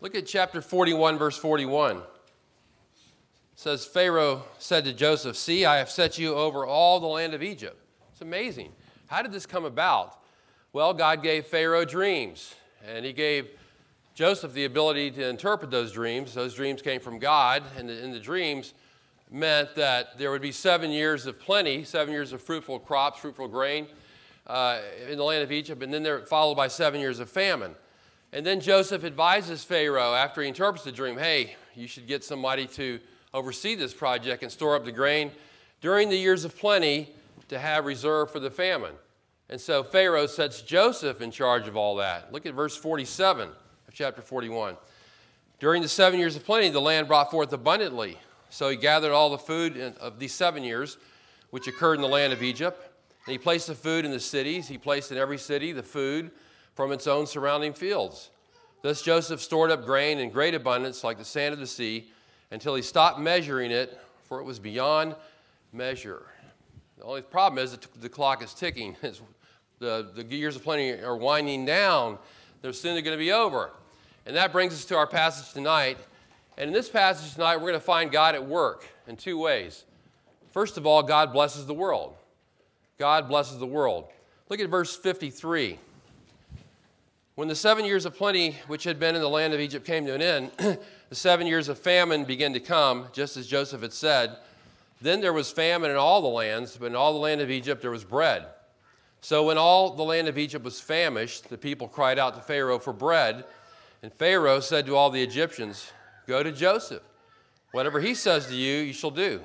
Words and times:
Look 0.00 0.14
at 0.14 0.26
chapter 0.26 0.62
41, 0.62 1.18
verse 1.18 1.36
41. 1.36 1.96
It 1.96 2.02
says, 3.56 3.84
Pharaoh 3.84 4.44
said 4.60 4.84
to 4.84 4.92
Joseph, 4.92 5.36
See, 5.36 5.64
I 5.64 5.78
have 5.78 5.90
set 5.90 6.18
you 6.18 6.34
over 6.34 6.64
all 6.64 7.00
the 7.00 7.08
land 7.08 7.34
of 7.34 7.42
Egypt. 7.42 7.76
It's 8.12 8.20
amazing. 8.20 8.70
How 9.08 9.22
did 9.22 9.32
this 9.32 9.44
come 9.44 9.64
about? 9.64 10.20
Well, 10.72 10.94
God 10.94 11.20
gave 11.20 11.46
Pharaoh 11.46 11.84
dreams, 11.84 12.54
and 12.86 13.04
he 13.04 13.12
gave 13.12 13.48
Joseph 14.14 14.52
the 14.52 14.66
ability 14.66 15.10
to 15.12 15.28
interpret 15.28 15.72
those 15.72 15.90
dreams. 15.90 16.32
Those 16.32 16.54
dreams 16.54 16.80
came 16.80 17.00
from 17.00 17.18
God, 17.18 17.64
and 17.76 17.88
the, 17.88 17.94
the 17.94 18.20
dreams 18.20 18.74
meant 19.32 19.74
that 19.74 20.16
there 20.16 20.30
would 20.30 20.42
be 20.42 20.52
seven 20.52 20.92
years 20.92 21.26
of 21.26 21.40
plenty, 21.40 21.82
seven 21.82 22.12
years 22.12 22.32
of 22.32 22.40
fruitful 22.40 22.78
crops, 22.78 23.18
fruitful 23.18 23.48
grain 23.48 23.88
uh, 24.46 24.78
in 25.10 25.18
the 25.18 25.24
land 25.24 25.42
of 25.42 25.50
Egypt, 25.50 25.82
and 25.82 25.92
then 25.92 26.04
they're 26.04 26.24
followed 26.24 26.54
by 26.54 26.68
seven 26.68 27.00
years 27.00 27.18
of 27.18 27.28
famine. 27.28 27.74
And 28.32 28.44
then 28.44 28.60
Joseph 28.60 29.04
advises 29.04 29.64
Pharaoh 29.64 30.14
after 30.14 30.42
he 30.42 30.48
interprets 30.48 30.84
the 30.84 30.92
dream 30.92 31.16
hey, 31.16 31.56
you 31.74 31.86
should 31.86 32.06
get 32.06 32.24
somebody 32.24 32.66
to 32.66 33.00
oversee 33.32 33.74
this 33.74 33.94
project 33.94 34.42
and 34.42 34.52
store 34.52 34.76
up 34.76 34.84
the 34.84 34.92
grain 34.92 35.30
during 35.80 36.08
the 36.08 36.16
years 36.16 36.44
of 36.44 36.56
plenty 36.56 37.14
to 37.48 37.58
have 37.58 37.86
reserve 37.86 38.30
for 38.30 38.40
the 38.40 38.50
famine. 38.50 38.94
And 39.48 39.60
so 39.60 39.82
Pharaoh 39.82 40.26
sets 40.26 40.60
Joseph 40.60 41.22
in 41.22 41.30
charge 41.30 41.68
of 41.68 41.76
all 41.76 41.96
that. 41.96 42.32
Look 42.32 42.44
at 42.44 42.54
verse 42.54 42.76
47 42.76 43.48
of 43.48 43.94
chapter 43.94 44.20
41. 44.20 44.76
During 45.58 45.80
the 45.80 45.88
seven 45.88 46.20
years 46.20 46.36
of 46.36 46.44
plenty, 46.44 46.68
the 46.68 46.80
land 46.80 47.08
brought 47.08 47.30
forth 47.30 47.52
abundantly. 47.52 48.18
So 48.50 48.68
he 48.68 48.76
gathered 48.76 49.12
all 49.12 49.30
the 49.30 49.38
food 49.38 49.78
of 50.00 50.18
these 50.18 50.34
seven 50.34 50.62
years, 50.62 50.98
which 51.50 51.66
occurred 51.66 51.94
in 51.94 52.02
the 52.02 52.08
land 52.08 52.32
of 52.32 52.42
Egypt. 52.42 52.90
And 53.26 53.32
he 53.32 53.38
placed 53.38 53.66
the 53.66 53.74
food 53.74 54.04
in 54.04 54.10
the 54.10 54.20
cities. 54.20 54.68
He 54.68 54.78
placed 54.78 55.12
in 55.12 55.18
every 55.18 55.38
city 55.38 55.72
the 55.72 55.82
food 55.82 56.30
from 56.78 56.92
its 56.92 57.08
own 57.08 57.26
surrounding 57.26 57.72
fields. 57.72 58.30
Thus 58.82 59.02
Joseph 59.02 59.40
stored 59.40 59.72
up 59.72 59.84
grain 59.84 60.20
in 60.20 60.30
great 60.30 60.54
abundance, 60.54 61.02
like 61.02 61.18
the 61.18 61.24
sand 61.24 61.52
of 61.52 61.58
the 61.58 61.66
sea, 61.66 62.12
until 62.52 62.76
he 62.76 62.82
stopped 62.82 63.18
measuring 63.18 63.72
it, 63.72 63.98
for 64.22 64.38
it 64.38 64.44
was 64.44 64.60
beyond 64.60 65.16
measure. 65.72 66.22
The 66.96 67.02
only 67.02 67.22
problem 67.22 67.60
is 67.60 67.72
that 67.72 67.84
the 68.00 68.08
clock 68.08 68.44
is 68.44 68.54
ticking. 68.54 68.94
the, 69.80 70.08
the 70.14 70.22
years 70.22 70.54
of 70.54 70.62
plenty 70.62 70.92
are 70.92 71.16
winding 71.16 71.64
down. 71.64 72.16
They're 72.62 72.72
soon 72.72 72.92
going 73.02 73.06
to 73.06 73.16
be 73.16 73.32
over. 73.32 73.72
And 74.24 74.36
that 74.36 74.52
brings 74.52 74.72
us 74.72 74.84
to 74.84 74.96
our 74.96 75.08
passage 75.08 75.52
tonight. 75.52 75.98
And 76.56 76.68
in 76.68 76.72
this 76.72 76.88
passage 76.88 77.34
tonight, 77.34 77.56
we're 77.56 77.70
going 77.70 77.74
to 77.74 77.80
find 77.80 78.12
God 78.12 78.36
at 78.36 78.46
work 78.46 78.86
in 79.08 79.16
two 79.16 79.36
ways. 79.36 79.82
First 80.52 80.76
of 80.76 80.86
all, 80.86 81.02
God 81.02 81.32
blesses 81.32 81.66
the 81.66 81.74
world. 81.74 82.14
God 83.00 83.26
blesses 83.26 83.58
the 83.58 83.66
world. 83.66 84.06
Look 84.48 84.60
at 84.60 84.68
verse 84.68 84.94
53. 84.94 85.80
When 87.38 87.46
the 87.46 87.54
seven 87.54 87.84
years 87.84 88.04
of 88.04 88.16
plenty 88.16 88.56
which 88.66 88.82
had 88.82 88.98
been 88.98 89.14
in 89.14 89.20
the 89.20 89.28
land 89.28 89.54
of 89.54 89.60
Egypt 89.60 89.86
came 89.86 90.04
to 90.06 90.12
an 90.12 90.20
end, 90.20 90.50
the 91.08 91.14
seven 91.14 91.46
years 91.46 91.68
of 91.68 91.78
famine 91.78 92.24
began 92.24 92.52
to 92.54 92.58
come, 92.58 93.06
just 93.12 93.36
as 93.36 93.46
Joseph 93.46 93.82
had 93.82 93.92
said. 93.92 94.38
Then 95.00 95.20
there 95.20 95.32
was 95.32 95.48
famine 95.52 95.92
in 95.92 95.96
all 95.96 96.20
the 96.20 96.26
lands, 96.26 96.76
but 96.76 96.86
in 96.86 96.96
all 96.96 97.12
the 97.12 97.20
land 97.20 97.40
of 97.40 97.48
Egypt 97.48 97.80
there 97.80 97.92
was 97.92 98.02
bread. 98.02 98.46
So 99.20 99.46
when 99.46 99.56
all 99.56 99.94
the 99.94 100.02
land 100.02 100.26
of 100.26 100.36
Egypt 100.36 100.64
was 100.64 100.80
famished, 100.80 101.48
the 101.48 101.56
people 101.56 101.86
cried 101.86 102.18
out 102.18 102.34
to 102.34 102.40
Pharaoh 102.40 102.80
for 102.80 102.92
bread. 102.92 103.44
And 104.02 104.12
Pharaoh 104.12 104.58
said 104.58 104.84
to 104.86 104.96
all 104.96 105.10
the 105.10 105.22
Egyptians, 105.22 105.92
Go 106.26 106.42
to 106.42 106.50
Joseph. 106.50 107.04
Whatever 107.70 108.00
he 108.00 108.14
says 108.14 108.48
to 108.48 108.56
you, 108.56 108.78
you 108.78 108.92
shall 108.92 109.12
do. 109.12 109.42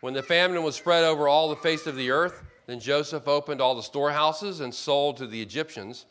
When 0.00 0.14
the 0.14 0.22
famine 0.22 0.62
was 0.62 0.76
spread 0.76 1.04
over 1.04 1.28
all 1.28 1.50
the 1.50 1.56
face 1.56 1.86
of 1.86 1.94
the 1.94 2.10
earth, 2.10 2.42
then 2.64 2.80
Joseph 2.80 3.28
opened 3.28 3.60
all 3.60 3.74
the 3.74 3.82
storehouses 3.82 4.60
and 4.60 4.74
sold 4.74 5.18
to 5.18 5.26
the 5.26 5.42
Egyptians 5.42 6.06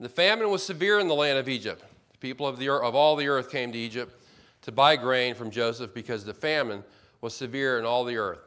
the 0.00 0.08
famine 0.08 0.50
was 0.50 0.62
severe 0.62 0.98
in 0.98 1.08
the 1.08 1.14
land 1.14 1.38
of 1.38 1.48
Egypt. 1.48 1.84
The 2.12 2.18
people 2.18 2.46
of, 2.46 2.58
the, 2.58 2.72
of 2.72 2.94
all 2.94 3.16
the 3.16 3.28
earth 3.28 3.50
came 3.50 3.70
to 3.72 3.78
Egypt 3.78 4.14
to 4.62 4.72
buy 4.72 4.96
grain 4.96 5.34
from 5.34 5.50
Joseph 5.50 5.92
because 5.94 6.24
the 6.24 6.34
famine 6.34 6.82
was 7.20 7.34
severe 7.34 7.78
in 7.78 7.84
all 7.84 8.04
the 8.04 8.16
earth. 8.16 8.40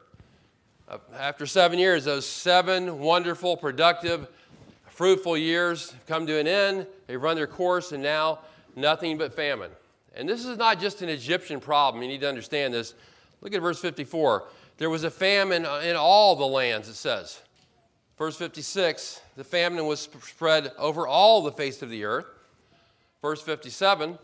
Uh, 0.88 0.98
after 1.16 1.46
seven 1.46 1.78
years, 1.78 2.04
those 2.04 2.26
seven 2.26 2.98
wonderful, 2.98 3.56
productive, 3.56 4.28
fruitful 4.86 5.36
years 5.36 5.92
have 5.92 6.06
come 6.06 6.26
to 6.26 6.38
an 6.38 6.46
end. 6.46 6.86
They've 7.06 7.22
run 7.22 7.36
their 7.36 7.46
course, 7.46 7.92
and 7.92 8.02
now 8.02 8.40
nothing 8.76 9.16
but 9.16 9.32
famine. 9.32 9.70
And 10.14 10.28
this 10.28 10.44
is 10.44 10.58
not 10.58 10.80
just 10.80 11.02
an 11.02 11.08
Egyptian 11.08 11.60
problem. 11.60 12.02
You 12.02 12.08
need 12.08 12.20
to 12.20 12.28
understand 12.28 12.74
this. 12.74 12.94
Look 13.40 13.54
at 13.54 13.62
verse 13.62 13.80
54. 13.80 14.44
There 14.78 14.90
was 14.90 15.04
a 15.04 15.10
famine 15.10 15.64
in 15.84 15.96
all 15.96 16.36
the 16.36 16.46
lands, 16.46 16.88
it 16.88 16.94
says. 16.94 17.40
Verse 18.18 18.36
56 18.36 19.20
the 19.36 19.44
famine 19.44 19.86
was 19.86 20.00
spread 20.00 20.72
over 20.78 21.06
all 21.06 21.42
the 21.42 21.52
face 21.52 21.82
of 21.82 21.90
the 21.90 22.04
earth. 22.04 22.26
Verse 23.22 23.42
57 23.42 24.18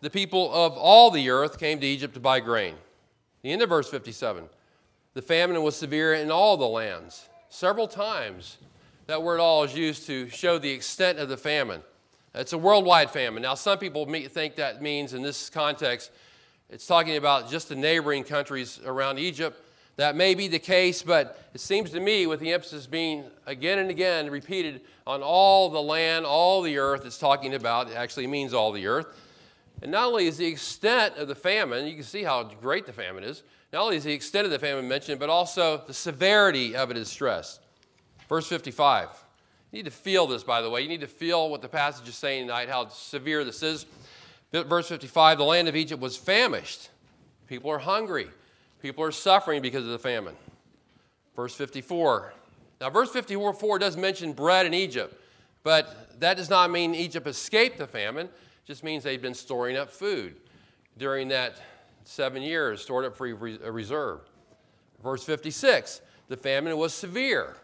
the 0.00 0.10
people 0.10 0.52
of 0.54 0.74
all 0.74 1.10
the 1.10 1.28
earth 1.30 1.58
came 1.58 1.80
to 1.80 1.86
Egypt 1.86 2.14
to 2.14 2.20
buy 2.20 2.38
grain. 2.38 2.76
The 3.42 3.50
end 3.50 3.62
of 3.62 3.68
verse 3.68 3.88
57 3.88 4.48
the 5.14 5.22
famine 5.22 5.62
was 5.62 5.76
severe 5.76 6.14
in 6.14 6.30
all 6.30 6.56
the 6.56 6.68
lands. 6.68 7.28
Several 7.48 7.88
times 7.88 8.58
that 9.06 9.22
word 9.22 9.40
all 9.40 9.64
is 9.64 9.74
used 9.74 10.06
to 10.06 10.28
show 10.28 10.58
the 10.58 10.70
extent 10.70 11.18
of 11.18 11.30
the 11.30 11.36
famine. 11.36 11.82
It's 12.34 12.52
a 12.52 12.58
worldwide 12.58 13.10
famine. 13.10 13.42
Now, 13.42 13.54
some 13.54 13.78
people 13.78 14.04
think 14.06 14.56
that 14.56 14.82
means 14.82 15.14
in 15.14 15.22
this 15.22 15.48
context, 15.48 16.10
it's 16.68 16.86
talking 16.86 17.16
about 17.16 17.50
just 17.50 17.70
the 17.70 17.74
neighboring 17.74 18.22
countries 18.22 18.78
around 18.84 19.18
Egypt. 19.18 19.60
That 19.98 20.14
may 20.14 20.36
be 20.36 20.46
the 20.46 20.60
case, 20.60 21.02
but 21.02 21.42
it 21.52 21.60
seems 21.60 21.90
to 21.90 21.98
me, 21.98 22.28
with 22.28 22.38
the 22.38 22.52
emphasis 22.52 22.86
being 22.86 23.24
again 23.46 23.80
and 23.80 23.90
again 23.90 24.30
repeated 24.30 24.82
on 25.04 25.24
all 25.24 25.70
the 25.70 25.82
land, 25.82 26.24
all 26.24 26.62
the 26.62 26.78
earth, 26.78 27.04
it's 27.04 27.18
talking 27.18 27.52
about, 27.54 27.90
it 27.90 27.96
actually 27.96 28.28
means 28.28 28.54
all 28.54 28.70
the 28.70 28.86
earth. 28.86 29.06
And 29.82 29.90
not 29.90 30.04
only 30.04 30.28
is 30.28 30.36
the 30.36 30.46
extent 30.46 31.16
of 31.16 31.26
the 31.26 31.34
famine, 31.34 31.84
you 31.88 31.94
can 31.94 32.04
see 32.04 32.22
how 32.22 32.44
great 32.44 32.86
the 32.86 32.92
famine 32.92 33.24
is, 33.24 33.42
not 33.72 33.82
only 33.82 33.96
is 33.96 34.04
the 34.04 34.12
extent 34.12 34.44
of 34.44 34.52
the 34.52 34.58
famine 34.60 34.86
mentioned, 34.86 35.18
but 35.18 35.30
also 35.30 35.82
the 35.84 35.92
severity 35.92 36.76
of 36.76 36.92
it 36.92 36.96
is 36.96 37.08
stressed. 37.08 37.60
Verse 38.28 38.46
55. 38.46 39.08
You 39.72 39.78
need 39.78 39.86
to 39.86 39.90
feel 39.90 40.28
this, 40.28 40.44
by 40.44 40.62
the 40.62 40.70
way. 40.70 40.80
You 40.80 40.88
need 40.88 41.00
to 41.00 41.08
feel 41.08 41.50
what 41.50 41.60
the 41.60 41.68
passage 41.68 42.08
is 42.08 42.14
saying 42.14 42.46
tonight, 42.46 42.68
how 42.68 42.86
severe 42.86 43.42
this 43.42 43.64
is. 43.64 43.84
Verse 44.52 44.88
55 44.88 45.38
the 45.38 45.44
land 45.44 45.66
of 45.66 45.74
Egypt 45.74 46.00
was 46.00 46.16
famished. 46.16 46.88
People 47.48 47.72
are 47.72 47.80
hungry. 47.80 48.28
People 48.80 49.04
are 49.04 49.12
suffering 49.12 49.62
because 49.62 49.84
of 49.84 49.90
the 49.90 49.98
famine. 49.98 50.34
Verse 51.34 51.54
54. 51.54 52.32
Now, 52.80 52.90
verse 52.90 53.10
54 53.10 53.78
does 53.78 53.96
mention 53.96 54.32
bread 54.32 54.66
in 54.66 54.74
Egypt, 54.74 55.14
but 55.64 56.20
that 56.20 56.36
does 56.36 56.48
not 56.48 56.70
mean 56.70 56.94
Egypt 56.94 57.26
escaped 57.26 57.78
the 57.78 57.86
famine. 57.86 58.26
It 58.26 58.66
just 58.66 58.84
means 58.84 59.04
they'd 59.04 59.22
been 59.22 59.34
storing 59.34 59.76
up 59.76 59.90
food 59.90 60.36
during 60.96 61.28
that 61.28 61.56
seven 62.04 62.42
years, 62.42 62.82
stored 62.82 63.04
up 63.04 63.16
for 63.16 63.26
a 63.26 63.34
uh, 63.34 63.70
reserve. 63.70 64.20
Verse 65.02 65.22
56, 65.24 66.00
the 66.28 66.36
famine 66.36 66.76
was 66.76 66.94
severe. 66.94 67.56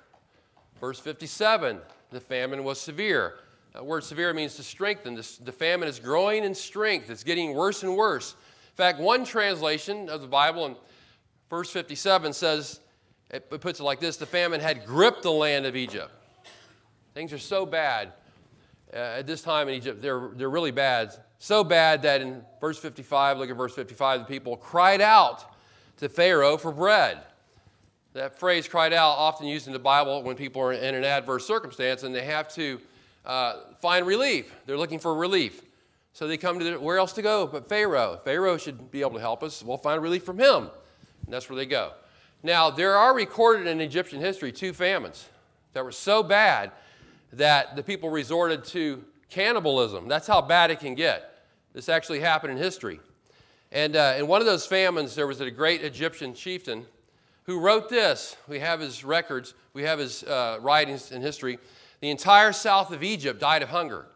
Verse 0.80 1.00
57, 1.00 1.80
the 2.10 2.20
famine 2.20 2.62
was 2.64 2.80
severe. 2.80 3.34
That 3.72 3.84
word 3.84 4.04
severe 4.04 4.32
means 4.32 4.54
to 4.56 4.62
strengthen. 4.62 5.14
the 5.14 5.52
famine 5.52 5.88
is 5.88 5.98
growing 5.98 6.44
in 6.44 6.54
strength, 6.54 7.10
it's 7.10 7.24
getting 7.24 7.54
worse 7.54 7.82
and 7.82 7.96
worse. 7.96 8.32
In 8.32 8.76
fact, 8.76 9.00
one 9.00 9.24
translation 9.24 10.08
of 10.08 10.20
the 10.20 10.26
Bible, 10.26 10.66
and 10.66 10.76
Verse 11.54 11.70
57 11.70 12.32
says, 12.32 12.80
it 13.30 13.48
puts 13.48 13.78
it 13.78 13.84
like 13.84 14.00
this 14.00 14.16
the 14.16 14.26
famine 14.26 14.60
had 14.60 14.84
gripped 14.84 15.22
the 15.22 15.30
land 15.30 15.66
of 15.66 15.76
Egypt. 15.76 16.10
Things 17.14 17.32
are 17.32 17.38
so 17.38 17.64
bad 17.64 18.12
uh, 18.92 18.96
at 18.96 19.26
this 19.28 19.40
time 19.40 19.68
in 19.68 19.74
Egypt, 19.74 20.02
they're, 20.02 20.30
they're 20.34 20.50
really 20.50 20.72
bad. 20.72 21.14
So 21.38 21.62
bad 21.62 22.02
that 22.02 22.20
in 22.20 22.42
verse 22.60 22.76
55, 22.76 23.38
look 23.38 23.50
at 23.50 23.56
verse 23.56 23.72
55, 23.72 24.18
the 24.20 24.26
people 24.26 24.56
cried 24.56 25.00
out 25.00 25.44
to 25.98 26.08
Pharaoh 26.08 26.56
for 26.56 26.72
bread. 26.72 27.18
That 28.14 28.36
phrase 28.36 28.66
cried 28.66 28.92
out, 28.92 29.10
often 29.10 29.46
used 29.46 29.68
in 29.68 29.72
the 29.72 29.78
Bible 29.78 30.24
when 30.24 30.34
people 30.34 30.60
are 30.60 30.72
in 30.72 30.96
an 30.96 31.04
adverse 31.04 31.46
circumstance 31.46 32.02
and 32.02 32.12
they 32.12 32.24
have 32.24 32.48
to 32.54 32.80
uh, 33.24 33.60
find 33.80 34.08
relief. 34.08 34.52
They're 34.66 34.76
looking 34.76 34.98
for 34.98 35.14
relief. 35.14 35.62
So 36.14 36.26
they 36.26 36.36
come 36.36 36.58
to 36.58 36.64
the, 36.64 36.80
where 36.80 36.98
else 36.98 37.12
to 37.12 37.22
go 37.22 37.46
but 37.46 37.68
Pharaoh. 37.68 38.18
Pharaoh 38.24 38.56
should 38.56 38.90
be 38.90 39.02
able 39.02 39.14
to 39.14 39.20
help 39.20 39.44
us. 39.44 39.62
We'll 39.62 39.78
find 39.78 40.02
relief 40.02 40.24
from 40.24 40.40
him. 40.40 40.68
And 41.24 41.32
that's 41.32 41.48
where 41.48 41.56
they 41.56 41.66
go. 41.66 41.92
Now, 42.42 42.70
there 42.70 42.96
are 42.96 43.14
recorded 43.14 43.66
in 43.66 43.80
Egyptian 43.80 44.20
history 44.20 44.52
two 44.52 44.72
famines 44.72 45.28
that 45.72 45.84
were 45.84 45.92
so 45.92 46.22
bad 46.22 46.72
that 47.32 47.76
the 47.76 47.82
people 47.82 48.10
resorted 48.10 48.64
to 48.64 49.02
cannibalism. 49.30 50.08
That's 50.08 50.26
how 50.26 50.40
bad 50.40 50.70
it 50.70 50.78
can 50.78 50.94
get. 50.94 51.42
This 51.72 51.88
actually 51.88 52.20
happened 52.20 52.52
in 52.52 52.58
history. 52.58 53.00
And 53.72 53.96
uh, 53.96 54.14
in 54.18 54.28
one 54.28 54.40
of 54.40 54.46
those 54.46 54.66
famines, 54.66 55.14
there 55.14 55.26
was 55.26 55.40
a 55.40 55.50
great 55.50 55.82
Egyptian 55.82 56.34
chieftain 56.34 56.86
who 57.44 57.58
wrote 57.58 57.88
this. 57.88 58.36
We 58.46 58.60
have 58.60 58.80
his 58.80 59.04
records, 59.04 59.54
we 59.72 59.82
have 59.82 59.98
his 59.98 60.22
uh, 60.22 60.58
writings 60.60 61.10
in 61.10 61.22
history. 61.22 61.58
The 62.00 62.10
entire 62.10 62.52
south 62.52 62.92
of 62.92 63.02
Egypt 63.02 63.40
died 63.40 63.62
of 63.62 63.70
hunger. 63.70 64.06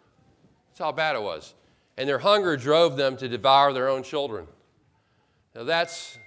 That's 0.69 0.79
how 0.79 0.93
bad 0.93 1.17
it 1.17 1.23
was. 1.23 1.55
And 1.97 2.09
their 2.09 2.19
hunger 2.19 2.57
drove 2.57 2.97
them 2.97 3.17
to 3.17 3.29
devour 3.29 3.73
their 3.73 3.89
own 3.89 4.03
children. 4.03 4.47
Now, 5.55 5.65
that's 5.65 6.19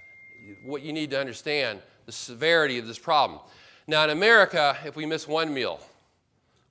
what 0.62 0.82
you 0.82 0.92
need 0.92 1.10
to 1.10 1.20
understand 1.20 1.80
the 2.06 2.12
severity 2.12 2.78
of 2.78 2.86
this 2.86 2.98
problem. 2.98 3.40
Now, 3.86 4.04
in 4.04 4.10
America, 4.10 4.76
if 4.84 4.96
we 4.96 5.06
miss 5.06 5.26
one 5.26 5.52
meal, 5.52 5.80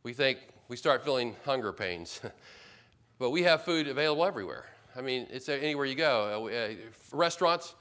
we 0.03 0.13
think 0.13 0.39
we 0.67 0.77
start 0.77 1.03
feeling 1.03 1.35
hunger 1.45 1.73
pains. 1.73 2.21
but 3.19 3.29
we 3.29 3.43
have 3.43 3.63
food 3.63 3.87
available 3.87 4.25
everywhere. 4.25 4.65
I 4.95 5.01
mean, 5.01 5.27
it's 5.29 5.47
anywhere 5.47 5.85
you 5.85 5.95
go. 5.95 6.49
Uh, 6.49 6.53
uh, 6.53 6.73
restaurants, 7.11 7.75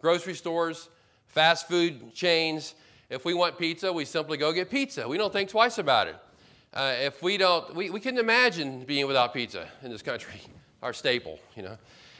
grocery 0.00 0.34
stores, 0.34 0.88
fast 1.26 1.68
food 1.68 2.14
chains. 2.14 2.74
If 3.10 3.24
we 3.24 3.34
want 3.34 3.58
pizza, 3.58 3.92
we 3.92 4.04
simply 4.04 4.38
go 4.38 4.52
get 4.52 4.70
pizza. 4.70 5.06
We 5.06 5.18
don't 5.18 5.32
think 5.32 5.50
twice 5.50 5.78
about 5.78 6.08
it. 6.08 6.16
Uh, 6.72 6.94
if 6.98 7.22
we 7.22 7.36
don't, 7.36 7.74
we, 7.74 7.90
we 7.90 8.00
couldn't 8.00 8.20
imagine 8.20 8.84
being 8.84 9.06
without 9.06 9.32
pizza 9.32 9.68
in 9.82 9.90
this 9.90 10.02
country, 10.02 10.40
our 10.82 10.92
staple, 10.92 11.38
you 11.56 11.62
know. 11.62 11.78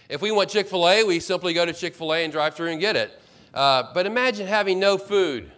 If 0.09 0.23
we 0.23 0.31
want 0.31 0.49
Chick 0.51 0.69
fil 0.69 0.89
A, 0.89 1.05
we 1.05 1.21
simply 1.21 1.53
go 1.53 1.67
to 1.67 1.73
Chick 1.73 1.95
fil 1.95 2.15
A 2.15 2.25
and 2.25 2.33
drive 2.33 2.55
through 2.55 2.69
and 2.69 2.81
get 2.81 2.97
it. 2.97 3.21
Uh, 3.53 3.93
but 3.93 4.07
imagine 4.07 4.47
having 4.47 4.79
no 4.79 4.99
food 4.99 5.51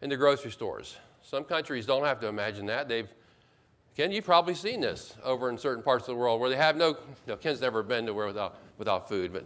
in 0.00 0.10
the 0.10 0.16
grocery 0.16 0.50
stores. 0.50 0.96
Some 1.22 1.44
countries 1.44 1.86
don't 1.86 2.04
have 2.04 2.20
to 2.20 2.28
imagine 2.28 2.66
that. 2.66 2.88
They've 2.88 3.08
Ken, 3.96 4.12
you've 4.12 4.24
probably 4.24 4.54
seen 4.54 4.80
this 4.80 5.16
over 5.24 5.50
in 5.50 5.58
certain 5.58 5.82
parts 5.82 6.06
of 6.06 6.14
the 6.14 6.20
world 6.20 6.40
where 6.40 6.48
they 6.48 6.56
have 6.56 6.76
no, 6.76 6.96
no 7.26 7.36
Ken's 7.36 7.60
never 7.60 7.82
been 7.82 8.06
to 8.06 8.14
where 8.14 8.28
without, 8.28 8.58
without 8.78 9.08
food, 9.08 9.32
but 9.32 9.44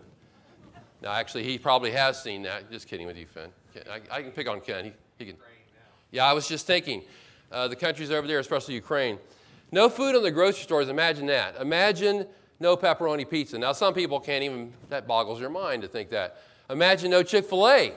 no, 1.02 1.08
actually, 1.08 1.44
he 1.44 1.58
probably 1.58 1.90
has 1.92 2.22
seen 2.22 2.42
that. 2.42 2.70
Just 2.70 2.86
kidding 2.86 3.06
with 3.06 3.16
you, 3.16 3.24
Finn. 3.24 3.48
I, 3.90 4.18
I 4.18 4.22
can 4.22 4.30
pick 4.30 4.48
on 4.48 4.60
Ken. 4.60 4.84
He, 4.84 4.92
he 5.18 5.24
can. 5.24 5.36
Yeah, 6.10 6.26
I 6.26 6.34
was 6.34 6.46
just 6.46 6.66
thinking, 6.66 7.02
uh, 7.50 7.66
the 7.66 7.76
countries 7.76 8.10
over 8.10 8.26
there, 8.26 8.38
especially 8.40 8.74
Ukraine. 8.74 9.18
No 9.72 9.88
food 9.88 10.14
in 10.14 10.22
the 10.22 10.30
grocery 10.30 10.64
stores, 10.64 10.90
imagine 10.90 11.26
that. 11.28 11.56
Imagine 11.58 12.26
no 12.62 12.76
pepperoni 12.76 13.28
pizza. 13.28 13.58
Now, 13.58 13.72
some 13.72 13.92
people 13.92 14.20
can't 14.20 14.42
even, 14.42 14.72
that 14.88 15.06
boggles 15.06 15.40
your 15.40 15.50
mind 15.50 15.82
to 15.82 15.88
think 15.88 16.10
that. 16.10 16.38
Imagine 16.70 17.10
no 17.10 17.22
Chick 17.22 17.44
fil 17.44 17.68
A. 17.68 17.92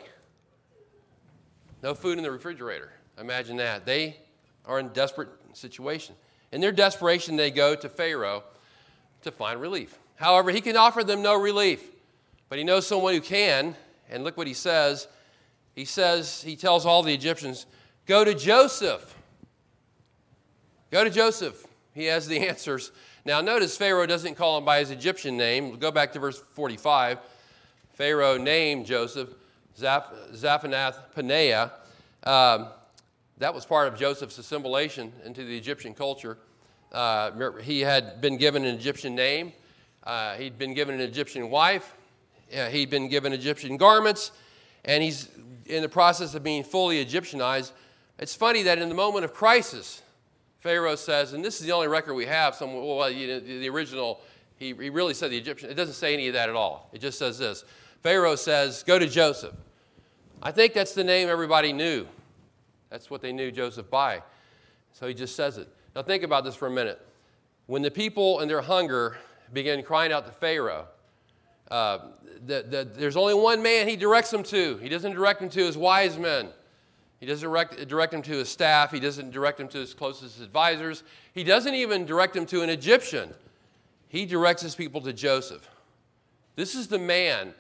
No 1.82 1.94
food 1.94 2.18
in 2.18 2.24
the 2.24 2.32
refrigerator. 2.32 2.92
Imagine 3.20 3.58
that. 3.58 3.86
They 3.86 4.18
are 4.66 4.80
in 4.80 4.90
desperate 4.90 5.30
situation. 5.54 6.16
In 6.52 6.60
their 6.60 6.72
desperation, 6.72 7.36
they 7.36 7.52
go 7.52 7.76
to 7.76 7.88
Pharaoh 7.88 8.44
to 9.22 9.32
find 9.32 9.62
relief. 9.62 9.98
However, 10.16 10.52
he 10.52 10.62
can 10.62 10.76
offer 10.76 11.04
them 11.04 11.22
no 11.22 11.40
relief, 11.40 11.92
but 12.50 12.58
he 12.58 12.64
knows 12.64 12.88
someone 12.88 13.14
who 13.14 13.22
can. 13.22 13.76
And 14.10 14.24
look 14.24 14.38
what 14.38 14.48
he 14.48 14.54
says. 14.54 15.08
He 15.74 15.86
says, 15.86 16.42
he 16.42 16.56
tells 16.56 16.86
all 16.86 17.04
the 17.04 17.14
Egyptians, 17.14 17.66
Go 18.06 18.24
to 18.24 18.34
Joseph. 18.34 19.16
Go 20.92 21.04
to 21.04 21.10
Joseph. 21.10 21.66
He 21.94 22.06
has 22.06 22.28
the 22.28 22.40
answers. 22.48 22.92
Now, 23.26 23.42
notice 23.42 23.76
Pharaoh 23.76 24.06
doesn't 24.06 24.36
call 24.36 24.60
him 24.60 24.66
by 24.66 24.78
his 24.80 24.92
Egyptian 24.92 25.36
name. 25.36 25.70
We'll 25.70 25.80
Go 25.80 25.90
back 25.90 26.14
to 26.14 26.20
verse 26.20 26.38
45. 26.52 27.18
Pharaoh 27.94 28.38
named 28.38 28.86
Joseph 28.86 29.30
Zaphanath 29.80 30.96
Paneah. 31.16 31.72
Um, 32.24 32.68
that 33.40 33.52
was 33.52 33.66
part 33.66 33.88
of 33.88 33.98
Joseph's 33.98 34.38
assimilation 34.38 35.12
into 35.26 35.44
the 35.44 35.58
Egyptian 35.58 35.96
culture. 35.96 36.38
Uh, 36.92 37.32
he 37.64 37.82
had 37.82 38.22
been 38.22 38.38
given 38.38 38.64
an 38.64 38.76
Egyptian 38.76 39.16
name, 39.16 39.54
uh, 40.04 40.36
he'd 40.36 40.60
been 40.60 40.76
given 40.76 40.94
an 40.94 41.02
Egyptian 41.02 41.50
wife, 41.50 41.96
uh, 42.56 42.68
he'd 42.68 42.92
been 42.92 43.10
given 43.10 43.34
Egyptian 43.34 43.76
garments, 43.76 44.32
and 44.86 45.02
he's 45.02 45.30
in 45.66 45.82
the 45.82 45.90
process 45.90 46.36
of 46.36 46.44
being 46.44 46.64
fully 46.64 47.04
Egyptianized. 47.04 47.72
It's 48.20 48.36
funny 48.36 48.62
that 48.64 48.78
in 48.78 48.88
the 48.88 48.96
moment 48.96 49.26
of 49.26 49.34
crisis, 49.34 50.04
Pharaoh 50.66 50.96
says, 50.96 51.34
and 51.34 51.46
this 51.46 51.62
is 51.62 51.68
the 51.68 51.72
only 51.72 51.88
record 51.88 52.16
we 52.16 52.26
have, 52.26 52.56
some, 52.56 52.74
well, 52.74 53.08
you 53.08 53.28
know, 53.28 53.40
the 53.40 53.70
original, 53.70 54.20
he, 54.58 54.74
he 54.74 54.90
really 54.90 55.14
said 55.14 55.30
the 55.30 55.38
Egyptian, 55.38 55.70
it 55.70 55.76
doesn't 55.76 55.94
say 55.94 56.12
any 56.12 56.28
of 56.28 56.34
that 56.34 56.50
at 56.50 56.56
all. 56.56 56.90
It 56.92 57.02
just 57.02 57.20
says 57.20 57.38
this 57.38 57.64
Pharaoh 58.02 58.36
says, 58.36 58.82
Go 58.82 58.98
to 58.98 59.08
Joseph. 59.08 59.54
I 60.42 60.52
think 60.52 60.74
that's 60.74 60.96
the 60.96 61.04
name 61.04 61.30
everybody 61.30 61.72
knew. 61.72 62.08
That's 62.90 63.12
what 63.12 63.22
they 63.22 63.32
knew 63.32 63.52
Joseph 63.52 63.92
by. 63.92 64.24
So 64.92 65.06
he 65.06 65.14
just 65.14 65.36
says 65.36 65.60
it. 65.60 65.68
Now 65.96 66.02
think 66.02 66.24
about 66.24 66.44
this 66.44 66.56
for 66.56 66.66
a 66.66 66.72
minute. 66.72 67.00
When 67.68 67.84
the 67.84 67.92
people 67.92 68.40
in 68.40 68.48
their 68.48 68.62
hunger 68.62 69.20
began 69.54 69.84
crying 69.84 70.12
out 70.12 70.26
to 70.26 70.32
Pharaoh, 70.32 70.88
uh, 71.70 72.00
the, 72.44 72.66
the, 72.68 72.90
there's 72.92 73.18
only 73.18 73.36
one 73.36 73.62
man 73.62 73.88
he 73.88 73.96
directs 73.96 74.32
them 74.32 74.42
to. 74.42 74.78
He 74.78 74.90
doesn't 74.90 75.14
direct 75.14 75.42
them 75.42 75.50
to 75.50 75.64
his 75.64 75.78
wise 75.78 76.18
men. 76.18 76.50
He 77.26 77.32
doesn't 77.32 77.50
direct, 77.50 77.88
direct 77.88 78.12
them 78.12 78.22
to 78.22 78.34
his 78.34 78.50
staff. 78.50 78.92
He 78.92 79.00
doesn't 79.00 79.32
direct 79.32 79.58
them 79.58 79.68
to 79.70 79.80
his 79.80 79.96
closest 79.96 80.40
advisors. 80.42 81.02
He 81.34 81.44
doesn't 81.44 81.74
even 81.74 82.06
direct 82.06 82.36
them 82.36 82.46
to 82.46 82.62
an 82.62 82.70
Egyptian. 82.70 83.34
He 84.10 84.28
directs 84.28 84.62
his 84.62 84.76
people 84.76 85.02
to 85.02 85.12
Joseph. 85.12 85.68
This 86.56 86.76
is 86.76 86.88
the 86.88 87.00
man 87.00 87.56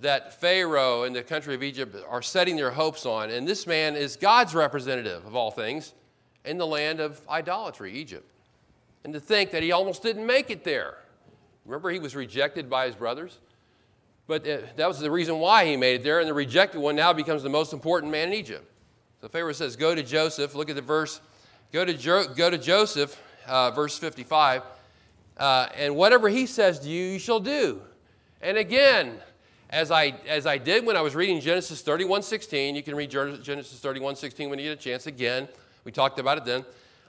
that 0.00 0.40
Pharaoh 0.40 1.02
and 1.02 1.14
the 1.14 1.22
country 1.22 1.54
of 1.54 1.62
Egypt 1.62 1.94
are 2.08 2.22
setting 2.22 2.56
their 2.56 2.70
hopes 2.70 3.04
on. 3.04 3.28
And 3.28 3.46
this 3.46 3.66
man 3.66 3.94
is 3.94 4.16
God's 4.16 4.54
representative 4.54 5.26
of 5.26 5.36
all 5.36 5.50
things 5.50 5.92
in 6.46 6.56
the 6.56 6.66
land 6.66 7.00
of 7.00 7.20
idolatry, 7.28 7.92
Egypt. 7.92 8.26
And 9.04 9.12
to 9.12 9.20
think 9.20 9.50
that 9.50 9.62
he 9.62 9.70
almost 9.70 10.02
didn't 10.02 10.24
make 10.24 10.48
it 10.48 10.64
there. 10.64 10.94
Remember, 11.66 11.90
he 11.90 11.98
was 11.98 12.16
rejected 12.16 12.70
by 12.70 12.86
his 12.86 12.94
brothers? 12.94 13.38
But 14.26 14.48
uh, 14.48 14.60
that 14.76 14.88
was 14.88 14.98
the 14.98 15.10
reason 15.10 15.40
why 15.40 15.66
he 15.66 15.76
made 15.76 15.96
it 15.96 16.04
there, 16.04 16.20
and 16.20 16.26
the 16.26 16.32
rejected 16.32 16.80
one 16.80 16.96
now 16.96 17.12
becomes 17.12 17.42
the 17.42 17.50
most 17.50 17.74
important 17.74 18.10
man 18.10 18.28
in 18.28 18.34
Egypt. 18.34 18.70
So 19.24 19.28
Pharaoh 19.28 19.52
says, 19.52 19.74
Go 19.76 19.94
to 19.94 20.02
Joseph. 20.02 20.54
Look 20.54 20.68
at 20.68 20.76
the 20.76 20.82
verse. 20.82 21.18
Go 21.72 21.82
to, 21.82 21.94
jo- 21.94 22.26
go 22.36 22.50
to 22.50 22.58
Joseph, 22.58 23.18
uh, 23.46 23.70
verse 23.70 23.96
55. 23.96 24.62
Uh, 25.38 25.66
and 25.74 25.96
whatever 25.96 26.28
he 26.28 26.44
says 26.44 26.80
to 26.80 26.90
you, 26.90 27.06
you 27.12 27.18
shall 27.18 27.40
do. 27.40 27.80
And 28.42 28.58
again, 28.58 29.14
as 29.70 29.90
I, 29.90 30.08
as 30.28 30.46
I 30.46 30.58
did 30.58 30.84
when 30.84 30.94
I 30.94 31.00
was 31.00 31.14
reading 31.14 31.40
Genesis 31.40 31.82
31:16, 31.82 32.74
you 32.74 32.82
can 32.82 32.94
read 32.94 33.08
Genesis 33.08 33.80
31:16 33.80 34.50
when 34.50 34.58
you 34.58 34.66
get 34.66 34.78
a 34.78 34.82
chance 34.82 35.06
again. 35.06 35.48
We 35.84 35.90
talked 35.90 36.18
about 36.18 36.36
it 36.36 36.44
then. 36.44 36.62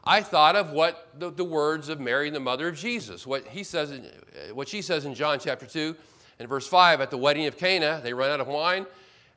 I 0.05 0.21
thought 0.21 0.55
of 0.55 0.71
what 0.71 1.09
the, 1.19 1.31
the 1.31 1.43
words 1.43 1.89
of 1.89 1.99
Mary, 1.99 2.29
the 2.29 2.39
mother 2.39 2.69
of 2.69 2.77
Jesus, 2.77 3.27
what 3.27 3.45
he 3.45 3.65
says, 3.65 3.91
in, 3.91 4.09
what 4.53 4.69
she 4.69 4.81
says 4.81 5.03
in 5.03 5.15
John 5.15 5.37
chapter 5.37 5.65
2 5.65 5.93
and 6.39 6.47
verse 6.47 6.65
5 6.65 7.01
at 7.01 7.11
the 7.11 7.17
wedding 7.17 7.45
of 7.45 7.57
Cana. 7.57 7.99
They 8.01 8.13
run 8.13 8.31
out 8.31 8.39
of 8.39 8.47
wine 8.47 8.85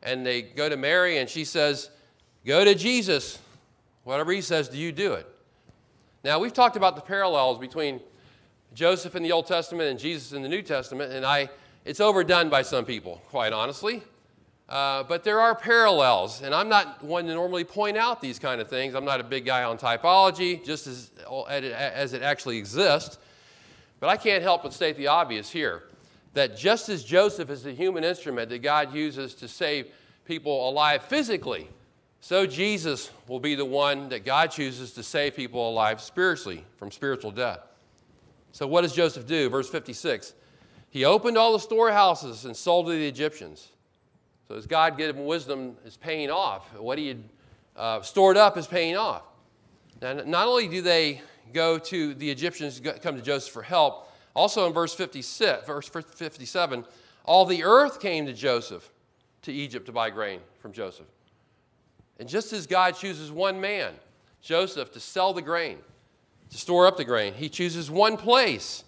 and 0.01 0.25
they 0.25 0.43
go 0.43 0.69
to 0.69 0.77
Mary 0.77 1.19
and 1.19 1.29
she 1.29 1.45
says, 1.45 1.91
"Go 2.49 2.65
to 2.65 2.75
Jesus. 2.75 3.39
Whatever 4.05 4.33
he 4.33 4.41
says, 4.41 4.71
do 4.71 4.79
you 4.79 4.91
do 4.91 5.13
it?" 5.13 5.27
Now 6.25 6.39
we've 6.39 6.53
talked 6.53 6.77
about 6.77 6.97
the 6.97 7.03
parallels 7.03 7.59
between 7.59 8.01
Joseph 8.75 9.15
in 9.15 9.23
the 9.23 9.33
Old 9.33 9.47
Testament 9.47 9.91
and 9.91 9.99
Jesus 9.99 10.33
in 10.33 10.43
the 10.43 10.49
New 10.49 10.63
Testament, 10.63 11.13
and 11.13 11.27
I 11.27 11.51
it's 11.85 12.01
overdone 12.01 12.49
by 12.49 12.63
some 12.63 12.87
people, 12.87 13.23
quite 13.29 13.53
honestly. 13.53 14.03
Uh, 14.67 15.03
but 15.03 15.25
there 15.25 15.41
are 15.41 15.55
parallels, 15.55 16.43
and 16.43 16.55
I'm 16.55 16.69
not 16.71 17.05
one 17.05 17.27
to 17.27 17.35
normally 17.35 17.65
point 17.65 17.97
out 17.97 18.21
these 18.21 18.39
kind 18.39 18.61
of 18.61 18.69
things. 18.69 18.95
I'm 18.95 19.05
not 19.05 19.21
a 19.21 19.25
big 19.25 19.45
guy 19.45 19.65
on 19.65 19.79
typology, 19.79 20.63
just 20.65 20.87
as, 20.87 21.11
as 21.51 22.13
it 22.13 22.23
actually 22.23 22.59
exists. 22.59 23.19
But 24.01 24.09
I 24.09 24.17
can't 24.17 24.43
help 24.43 24.63
but 24.63 24.73
state 24.73 24.97
the 24.97 25.07
obvious 25.07 25.51
here 25.51 25.85
that 26.35 26.57
just 26.57 26.89
as 26.89 27.05
Joseph 27.05 27.51
is 27.51 27.63
the 27.63 27.73
human 27.73 28.05
instrument 28.05 28.49
that 28.51 28.59
God 28.59 28.95
uses 28.95 29.35
to 29.37 29.49
save 29.49 29.91
people 30.27 30.69
alive 30.69 31.03
physically, 31.03 31.69
so 32.21 32.47
Jesus 32.47 33.11
will 33.27 33.41
be 33.41 33.55
the 33.55 33.65
one 33.65 34.09
that 34.09 34.25
God 34.25 34.51
chooses 34.51 34.93
to 34.93 35.03
save 35.03 35.37
people 35.37 35.69
alive 35.69 36.01
spiritually 36.01 36.65
from 36.77 36.91
spiritual 36.91 37.31
death. 37.31 37.61
So, 38.53 38.67
what 38.67 38.83
does 38.83 38.93
Joseph 38.93 39.27
do? 39.27 39.49
Verse 39.49 39.69
56 39.69 40.35
he 40.91 41.05
opened 41.05 41.37
all 41.37 41.53
the 41.53 41.61
storehouses 41.61 42.45
and 42.45 42.57
sold 42.57 42.87
to 42.87 42.93
the 42.93 43.07
Egyptians. 43.07 43.69
So 44.47 44.55
as 44.55 44.67
God 44.67 44.97
gave 44.97 45.15
him 45.15 45.27
wisdom, 45.27 45.77
is 45.85 45.97
paying 45.97 46.31
off. 46.31 46.75
What 46.75 46.99
he 46.99 47.09
had 47.09 47.23
uh, 47.77 48.03
stored 48.03 48.37
up 48.37 48.57
is 48.57 48.67
paying 48.67 48.97
off. 48.97 49.23
Now, 50.01 50.15
not 50.15 50.47
only 50.47 50.69
do 50.69 50.81
they 50.81 51.21
go 51.53 51.79
to 51.79 52.15
the 52.15 52.31
Egyptians, 52.31 52.81
come 53.03 53.17
to 53.17 53.23
Joseph 53.23 53.53
for 53.53 53.63
help, 53.63 54.11
also 54.35 54.67
in 54.67 54.73
verse 54.73 54.95
56, 54.95 55.67
verse 55.67 55.89
57, 55.89 56.85
all 57.25 57.45
the 57.45 57.65
earth 57.65 58.01
came 58.01 58.25
to 58.27 58.33
Joseph, 58.33 58.91
to 59.43 59.53
Egypt 59.53 59.87
to 59.87 59.93
buy 59.93 60.09
grain 60.09 60.41
from 60.61 60.73
Joseph. 60.73 61.07
And 62.19 62.29
just 62.29 62.53
as 62.53 62.67
God 62.67 62.97
chooses 62.97 63.31
one 63.31 63.61
man, 63.61 63.93
Joseph, 64.43 64.93
to 64.93 65.01
sell 65.01 65.33
the 65.33 65.43
grain, 65.43 65.79
to 66.51 66.57
store 66.57 66.87
up 66.87 66.97
the 66.97 67.05
grain, 67.05 67.35
he 67.35 67.49
chooses 67.49 67.91
one 67.91 68.17
place 68.17 68.85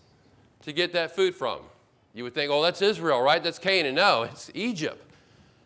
to 0.63 0.73
get 0.73 0.93
that 0.93 1.15
food 1.15 1.35
from. 1.35 1.61
You 2.15 2.25
would 2.25 2.35
think, 2.35 2.51
oh, 2.51 2.63
that's 2.63 2.83
Israel, 2.83 3.23
right? 3.23 3.43
That's 3.43 3.59
Canaan. 3.59 3.95
No, 3.95 4.23
it's 4.23 4.51
Egypt. 4.55 5.01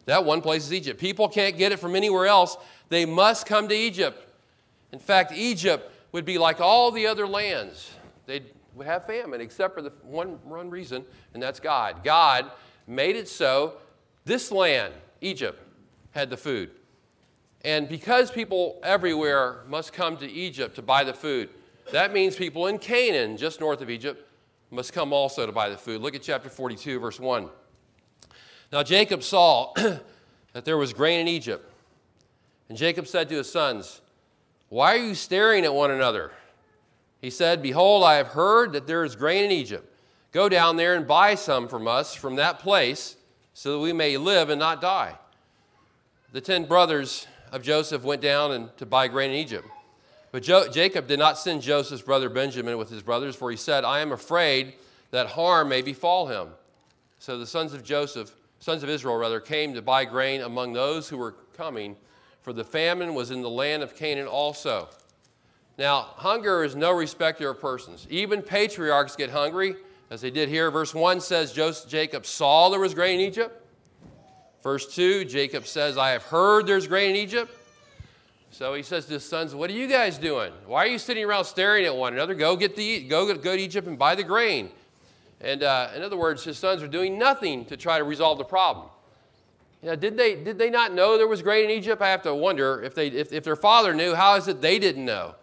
That 0.06 0.24
one 0.24 0.42
place 0.42 0.64
is 0.64 0.72
Egypt. 0.72 1.00
People 1.00 1.28
can't 1.28 1.56
get 1.56 1.72
it 1.72 1.78
from 1.78 1.96
anywhere 1.96 2.26
else. 2.26 2.56
They 2.90 3.06
must 3.06 3.46
come 3.46 3.68
to 3.68 3.74
Egypt. 3.74 4.22
In 4.92 4.98
fact, 4.98 5.32
Egypt 5.32 5.90
would 6.12 6.24
be 6.24 6.36
like 6.36 6.60
all 6.60 6.90
the 6.90 7.06
other 7.06 7.26
lands. 7.26 7.90
They 8.26 8.42
would 8.74 8.86
have 8.86 9.06
famine, 9.06 9.40
except 9.40 9.74
for 9.74 9.82
the 9.82 9.92
one, 10.02 10.38
one 10.44 10.68
reason, 10.68 11.04
and 11.32 11.42
that's 11.42 11.60
God. 11.60 12.04
God 12.04 12.50
made 12.86 13.16
it 13.16 13.28
so 13.28 13.74
this 14.24 14.52
land, 14.52 14.92
Egypt, 15.20 15.60
had 16.10 16.30
the 16.30 16.36
food. 16.36 16.70
And 17.64 17.88
because 17.88 18.30
people 18.30 18.78
everywhere 18.82 19.62
must 19.66 19.94
come 19.94 20.18
to 20.18 20.30
Egypt 20.30 20.76
to 20.76 20.82
buy 20.82 21.02
the 21.02 21.14
food, 21.14 21.48
that 21.92 22.12
means 22.12 22.36
people 22.36 22.66
in 22.66 22.78
Canaan, 22.78 23.36
just 23.38 23.58
north 23.58 23.80
of 23.80 23.88
Egypt, 23.88 24.28
must 24.70 24.92
come 24.92 25.12
also 25.12 25.46
to 25.46 25.52
buy 25.52 25.70
the 25.70 25.76
food. 25.76 26.02
Look 26.02 26.14
at 26.14 26.22
chapter 26.22 26.50
42, 26.50 26.98
verse 26.98 27.18
1. 27.18 27.48
Now 28.70 28.82
Jacob 28.82 29.22
saw 29.22 29.72
that 30.52 30.64
there 30.64 30.76
was 30.76 30.92
grain 30.92 31.20
in 31.20 31.28
Egypt. 31.28 31.70
And 32.68 32.76
Jacob 32.76 33.06
said 33.06 33.28
to 33.30 33.36
his 33.36 33.50
sons, 33.50 34.00
Why 34.68 34.94
are 34.94 35.02
you 35.02 35.14
staring 35.14 35.64
at 35.64 35.74
one 35.74 35.90
another? 35.90 36.32
He 37.20 37.30
said, 37.30 37.62
Behold, 37.62 38.04
I 38.04 38.16
have 38.16 38.28
heard 38.28 38.72
that 38.74 38.86
there 38.86 39.04
is 39.04 39.16
grain 39.16 39.44
in 39.44 39.50
Egypt. 39.50 39.90
Go 40.32 40.48
down 40.48 40.76
there 40.76 40.94
and 40.94 41.06
buy 41.06 41.36
some 41.36 41.68
from 41.68 41.86
us 41.86 42.14
from 42.14 42.36
that 42.36 42.58
place, 42.58 43.16
so 43.54 43.72
that 43.72 43.78
we 43.78 43.92
may 43.92 44.16
live 44.16 44.50
and 44.50 44.58
not 44.58 44.80
die. 44.80 45.14
The 46.32 46.40
ten 46.40 46.64
brothers 46.64 47.26
of 47.54 47.62
Joseph 47.62 48.02
went 48.02 48.20
down 48.20 48.50
and 48.50 48.76
to 48.78 48.84
buy 48.84 49.06
grain 49.06 49.30
in 49.30 49.36
Egypt. 49.36 49.68
But 50.32 50.42
jo- 50.42 50.66
Jacob 50.68 51.06
did 51.06 51.20
not 51.20 51.38
send 51.38 51.62
Joseph's 51.62 52.02
brother 52.02 52.28
Benjamin 52.28 52.76
with 52.76 52.90
his 52.90 53.00
brothers, 53.00 53.36
for 53.36 53.48
he 53.48 53.56
said, 53.56 53.84
I 53.84 54.00
am 54.00 54.10
afraid 54.10 54.74
that 55.12 55.28
harm 55.28 55.68
may 55.68 55.80
befall 55.80 56.26
him. 56.26 56.48
So 57.20 57.38
the 57.38 57.46
sons 57.46 57.72
of 57.72 57.84
Joseph, 57.84 58.34
sons 58.58 58.82
of 58.82 58.88
Israel 58.88 59.16
rather, 59.16 59.38
came 59.38 59.72
to 59.74 59.82
buy 59.82 60.04
grain 60.04 60.40
among 60.40 60.72
those 60.72 61.08
who 61.08 61.16
were 61.16 61.36
coming, 61.56 61.94
for 62.42 62.52
the 62.52 62.64
famine 62.64 63.14
was 63.14 63.30
in 63.30 63.40
the 63.40 63.50
land 63.50 63.84
of 63.84 63.94
Canaan 63.94 64.26
also. 64.26 64.88
Now, 65.78 66.00
hunger 66.16 66.64
is 66.64 66.74
no 66.74 66.90
respecter 66.90 67.50
of 67.50 67.60
persons. 67.60 68.08
Even 68.10 68.42
patriarchs 68.42 69.14
get 69.14 69.30
hungry, 69.30 69.76
as 70.10 70.20
they 70.20 70.32
did 70.32 70.48
here. 70.48 70.72
Verse 70.72 70.92
1 70.92 71.20
says 71.20 71.52
Joseph, 71.52 71.88
Jacob 71.88 72.26
saw 72.26 72.68
there 72.68 72.80
was 72.80 72.94
grain 72.94 73.20
in 73.20 73.26
Egypt. 73.26 73.63
Verse 74.64 74.92
2, 74.94 75.26
Jacob 75.26 75.66
says, 75.66 75.98
I 75.98 76.12
have 76.12 76.22
heard 76.22 76.66
there's 76.66 76.88
grain 76.88 77.10
in 77.10 77.16
Egypt. 77.16 77.54
So 78.50 78.72
he 78.72 78.82
says 78.82 79.04
to 79.06 79.12
his 79.12 79.24
sons, 79.24 79.54
What 79.54 79.68
are 79.68 79.74
you 79.74 79.86
guys 79.86 80.16
doing? 80.16 80.52
Why 80.66 80.84
are 80.84 80.88
you 80.88 80.98
sitting 80.98 81.22
around 81.22 81.44
staring 81.44 81.84
at 81.84 81.94
one 81.94 82.14
another? 82.14 82.34
Go 82.34 82.56
get 82.56 82.74
the 82.74 83.02
go, 83.02 83.26
go 83.34 83.56
to 83.56 83.62
Egypt 83.62 83.86
and 83.86 83.98
buy 83.98 84.14
the 84.14 84.24
grain. 84.24 84.70
And 85.42 85.62
uh, 85.62 85.90
in 85.94 86.02
other 86.02 86.16
words, 86.16 86.44
his 86.44 86.56
sons 86.56 86.82
are 86.82 86.88
doing 86.88 87.18
nothing 87.18 87.66
to 87.66 87.76
try 87.76 87.98
to 87.98 88.04
resolve 88.04 88.38
the 88.38 88.44
problem. 88.44 88.86
Now, 89.82 89.96
did, 89.96 90.16
they, 90.16 90.42
did 90.42 90.56
they 90.56 90.70
not 90.70 90.94
know 90.94 91.18
there 91.18 91.28
was 91.28 91.42
grain 91.42 91.66
in 91.66 91.70
Egypt? 91.72 92.00
I 92.00 92.08
have 92.08 92.22
to 92.22 92.34
wonder 92.34 92.82
if, 92.82 92.94
they, 92.94 93.08
if, 93.08 93.34
if 93.34 93.44
their 93.44 93.56
father 93.56 93.92
knew, 93.92 94.14
how 94.14 94.36
is 94.36 94.48
it 94.48 94.62
they 94.62 94.78
didn't 94.78 95.04
know? 95.04 95.34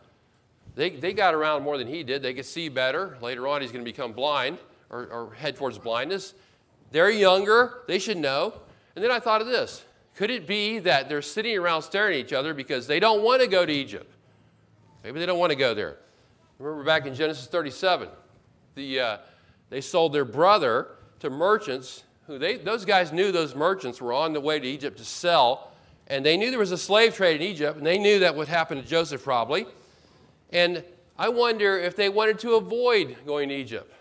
They, 0.73 0.89
they 0.89 1.13
got 1.13 1.35
around 1.35 1.61
more 1.61 1.77
than 1.77 1.85
he 1.85 2.01
did. 2.01 2.23
They 2.23 2.33
could 2.33 2.45
see 2.45 2.69
better. 2.69 3.19
Later 3.21 3.47
on, 3.47 3.61
he's 3.61 3.71
going 3.71 3.85
to 3.85 3.91
become 3.91 4.13
blind 4.13 4.57
or, 4.89 5.05
or 5.07 5.33
head 5.35 5.57
towards 5.57 5.77
blindness. 5.77 6.33
They're 6.91 7.11
younger. 7.11 7.83
They 7.87 7.99
should 7.99 8.17
know. 8.17 8.53
And 8.95 9.03
then 9.03 9.11
I 9.11 9.19
thought 9.19 9.41
of 9.41 9.47
this 9.47 9.85
could 10.15 10.29
it 10.29 10.45
be 10.45 10.79
that 10.79 11.09
they're 11.09 11.21
sitting 11.21 11.57
around 11.57 11.81
staring 11.83 12.19
at 12.19 12.25
each 12.25 12.33
other 12.33 12.53
because 12.53 12.87
they 12.87 12.99
don't 12.99 13.23
want 13.23 13.41
to 13.41 13.47
go 13.47 13.65
to 13.65 13.71
Egypt? 13.71 14.11
Maybe 15.03 15.19
they 15.19 15.25
don't 15.25 15.39
want 15.39 15.51
to 15.51 15.55
go 15.57 15.73
there. 15.73 15.97
Remember 16.59 16.83
back 16.83 17.05
in 17.05 17.15
Genesis 17.15 17.47
37, 17.47 18.09
the, 18.75 18.99
uh, 18.99 19.17
they 19.69 19.81
sold 19.81 20.13
their 20.13 20.25
brother 20.25 20.89
to 21.19 21.29
merchants 21.29 22.03
who 22.27 22.37
they, 22.37 22.57
those 22.57 22.85
guys 22.85 23.11
knew 23.11 23.31
those 23.31 23.55
merchants 23.55 23.99
were 23.99 24.13
on 24.13 24.33
the 24.33 24.39
way 24.39 24.59
to 24.59 24.67
Egypt 24.67 24.97
to 24.97 25.05
sell, 25.05 25.71
and 26.07 26.25
they 26.25 26.37
knew 26.37 26.49
there 26.49 26.59
was 26.59 26.71
a 26.71 26.77
slave 26.77 27.15
trade 27.15 27.41
in 27.41 27.47
Egypt, 27.47 27.77
and 27.77 27.85
they 27.85 27.97
knew 27.97 28.19
that 28.19 28.35
would 28.35 28.47
happen 28.47 28.77
to 28.77 28.87
Joseph 28.87 29.23
probably. 29.23 29.65
And 30.51 30.83
I 31.17 31.29
wonder 31.29 31.79
if 31.79 31.95
they 31.95 32.09
wanted 32.09 32.39
to 32.39 32.55
avoid 32.55 33.17
going 33.25 33.49
to 33.49 33.55
Egypt. 33.55 33.91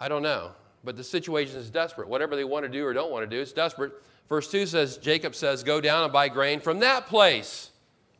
I 0.00 0.08
don't 0.08 0.22
know. 0.22 0.52
But 0.86 0.96
the 0.96 1.02
situation 1.02 1.58
is 1.58 1.68
desperate. 1.68 2.08
Whatever 2.08 2.36
they 2.36 2.44
want 2.44 2.64
to 2.64 2.68
do 2.68 2.86
or 2.86 2.92
don't 2.92 3.10
want 3.10 3.28
to 3.28 3.36
do, 3.36 3.42
it's 3.42 3.52
desperate. 3.52 3.92
Verse 4.28 4.48
2 4.48 4.66
says, 4.66 4.98
Jacob 4.98 5.34
says, 5.34 5.64
Go 5.64 5.80
down 5.80 6.04
and 6.04 6.12
buy 6.12 6.28
grain 6.28 6.60
from 6.60 6.78
that 6.78 7.08
place. 7.08 7.70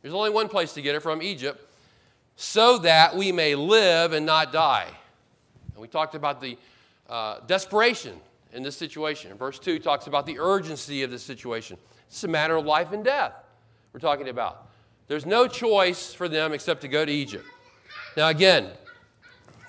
There's 0.02 0.12
only 0.12 0.30
one 0.30 0.49
place 0.49 0.73
to 0.75 0.82
get 0.82 0.96
it 0.96 1.00
from 1.00 1.23
Egypt, 1.23 1.64
so 2.35 2.78
that 2.78 3.16
we 3.16 3.30
may 3.30 3.54
live 3.54 4.12
and 4.12 4.26
not 4.26 4.52
die. 4.52 4.88
And 5.75 5.80
we 5.80 5.87
talked 5.87 6.16
about 6.16 6.40
the 6.40 6.58
uh, 7.08 7.38
desperation 7.46 8.20
in 8.52 8.64
this 8.64 8.76
situation. 8.76 9.32
verse 9.37 9.61
2 9.61 9.78
talks 9.78 10.08
about 10.08 10.26
the 10.26 10.40
urgency 10.40 11.04
of 11.04 11.11
this 11.12 11.23
situation. 11.23 11.78
It's 12.08 12.25
a 12.25 12.28
matter 12.28 12.56
of 12.56 12.66
life 12.66 12.90
and 12.90 13.04
death 13.04 13.32
we're 13.92 14.00
talking 14.00 14.28
about. 14.28 14.66
There's 15.06 15.25
no 15.25 15.46
choice 15.46 16.12
for 16.12 16.28
them 16.28 16.52
except 16.52 16.80
to 16.80 16.88
go 16.88 17.04
to 17.04 17.12
Egypt. 17.12 17.44
Now, 18.16 18.28
again, 18.28 18.70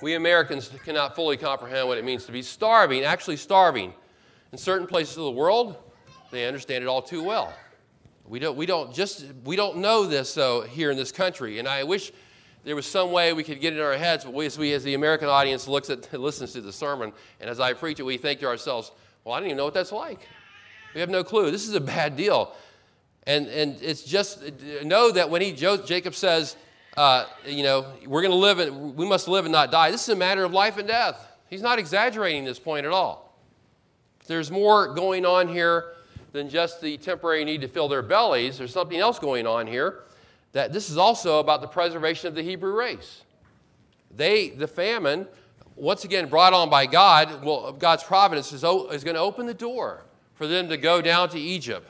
we 0.02 0.14
Americans 0.16 0.70
cannot 0.84 1.16
fully 1.16 1.38
comprehend 1.38 1.88
what 1.88 1.98
it 1.98 2.06
means 2.06 2.26
to 2.26 2.32
be 2.32 2.42
starving, 2.42 3.04
actually 3.04 3.38
starving. 3.38 3.94
In 4.52 4.58
certain 4.58 4.88
places 4.88 5.18
of 5.18 5.24
the 5.24 5.32
world, 5.32 5.76
they 6.32 6.46
understand 6.46 6.84
it 6.84 6.88
all 6.88 7.02
too 7.02 7.24
well. 7.24 7.54
We 8.26 8.40
don't, 8.40 8.58
we 8.58 8.66
don't 8.66 8.94
just 8.94 9.26
we 9.46 9.56
don't 9.56 9.78
know 9.78 10.06
this 10.06 10.34
though 10.34 10.62
here 10.62 10.92
in 10.92 10.98
this 10.98 11.12
country, 11.12 11.60
and 11.60 11.68
I 11.68 11.84
wish 11.84 12.12
there 12.66 12.76
was 12.76 12.86
some 12.86 13.12
way 13.12 13.32
we 13.32 13.44
could 13.44 13.62
get 13.62 13.74
it 13.74 13.78
in 13.78 13.84
our 13.84 13.96
heads. 13.96 14.26
But 14.26 14.34
we, 14.34 14.46
as 14.46 14.58
we, 14.58 14.74
as 14.74 14.84
the 14.84 14.96
American 14.96 15.30
audience 15.30 15.68
looks 15.68 15.90
at 15.90 16.12
listens 16.20 16.54
to 16.54 16.62
the 16.62 16.74
sermon, 16.74 17.14
and 17.40 17.50
as 17.50 17.60
I 17.60 17.74
preach 17.74 18.00
it, 18.00 18.04
we 18.04 18.18
think 18.18 18.42
to 18.42 18.48
ourselves, 18.48 18.92
"Well, 19.24 19.34
I 19.34 19.40
don't 19.40 19.48
even 19.48 19.58
know 19.58 19.66
what 19.66 19.74
that's 19.74 19.94
like. 19.94 20.28
We 20.94 21.00
have 21.00 21.10
no 21.10 21.24
clue. 21.24 21.52
This 21.52 21.68
is 21.68 21.74
a 21.74 21.82
bad 21.82 22.18
deal." 22.18 22.54
And, 23.26 23.48
and 23.48 23.82
it's 23.82 24.04
just 24.04 24.42
uh, 24.42 24.84
know 24.84 25.12
that 25.12 25.30
when 25.30 25.42
he 25.42 25.52
Jacob 25.52 26.16
says, 26.16 26.56
uh, 26.98 27.26
you 27.46 27.64
know, 27.64 27.86
we're 28.06 28.22
going 28.22 28.32
to 28.32 28.38
live 28.38 28.60
and 28.60 28.96
we 28.96 29.08
must 29.08 29.28
live 29.28 29.46
and 29.46 29.52
not 29.52 29.72
die. 29.72 29.92
This 29.92 30.02
is 30.02 30.10
a 30.10 30.16
matter 30.16 30.44
of 30.44 30.52
life 30.52 30.78
and 30.78 30.88
death. 30.88 31.32
He's 31.50 31.62
not 31.62 31.80
exaggerating 31.80 32.44
this 32.44 32.60
point 32.60 32.86
at 32.86 32.92
all. 32.92 33.38
There's 34.26 34.52
more 34.52 34.94
going 34.94 35.26
on 35.26 35.48
here 35.48 35.94
than 36.34 36.50
just 36.50 36.82
the 36.82 36.98
temporary 36.98 37.46
need 37.46 37.62
to 37.62 37.68
fill 37.68 37.88
their 37.88 38.02
bellies. 38.02 38.58
There's 38.58 38.74
something 38.74 38.98
else 38.98 39.20
going 39.20 39.48
on 39.48 39.68
here. 39.68 40.00
That 40.52 40.74
this 40.74 40.90
is 40.90 40.98
also 40.98 41.40
about 41.40 41.62
the 41.62 41.68
preservation 41.68 42.28
of 42.28 42.36
the 42.36 42.42
Hebrew 42.42 42.74
race. 42.74 43.22
They, 44.16 44.50
the 44.50 44.68
famine, 44.68 45.28
once 45.76 46.04
again 46.04 46.28
brought 46.28 46.54
on 46.54 46.70
by 46.70 46.88
God, 46.88 47.44
well, 47.44 47.72
God's 47.74 48.04
providence 48.04 48.52
is, 48.52 48.64
is 48.64 49.04
going 49.04 49.16
to 49.16 49.22
open 49.22 49.46
the 49.46 49.54
door 49.54 50.04
for 50.34 50.48
them 50.48 50.68
to 50.70 50.78
go 50.78 51.02
down 51.02 51.30
to 51.30 51.40
Egypt 51.40 51.88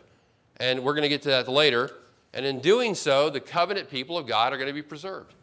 and 0.59 0.83
we're 0.83 0.93
going 0.93 1.03
to 1.03 1.09
get 1.09 1.21
to 1.23 1.29
that 1.29 1.47
later. 1.47 1.91
And 2.38 2.46
in 2.46 2.60
doing 2.60 2.94
so, 2.94 3.32
the 3.32 3.39
covenant 3.39 3.89
people 3.89 4.15
of 4.15 4.27
God 4.27 4.53
are 4.53 4.58
going 4.58 4.67
to 4.67 4.74
be 4.74 4.84
preserved. 4.84 5.34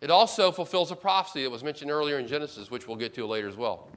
It 0.00 0.10
also 0.10 0.50
fulfills 0.50 0.90
a 0.90 0.96
prophecy 0.96 1.42
that 1.42 1.50
was 1.50 1.62
mentioned 1.62 1.90
earlier 1.90 2.18
in 2.18 2.26
Genesis, 2.26 2.70
which 2.70 2.88
we'll 2.88 2.96
get 2.96 3.12
to 3.16 3.26
later 3.26 3.50
as 3.50 3.56
well. 3.56 3.90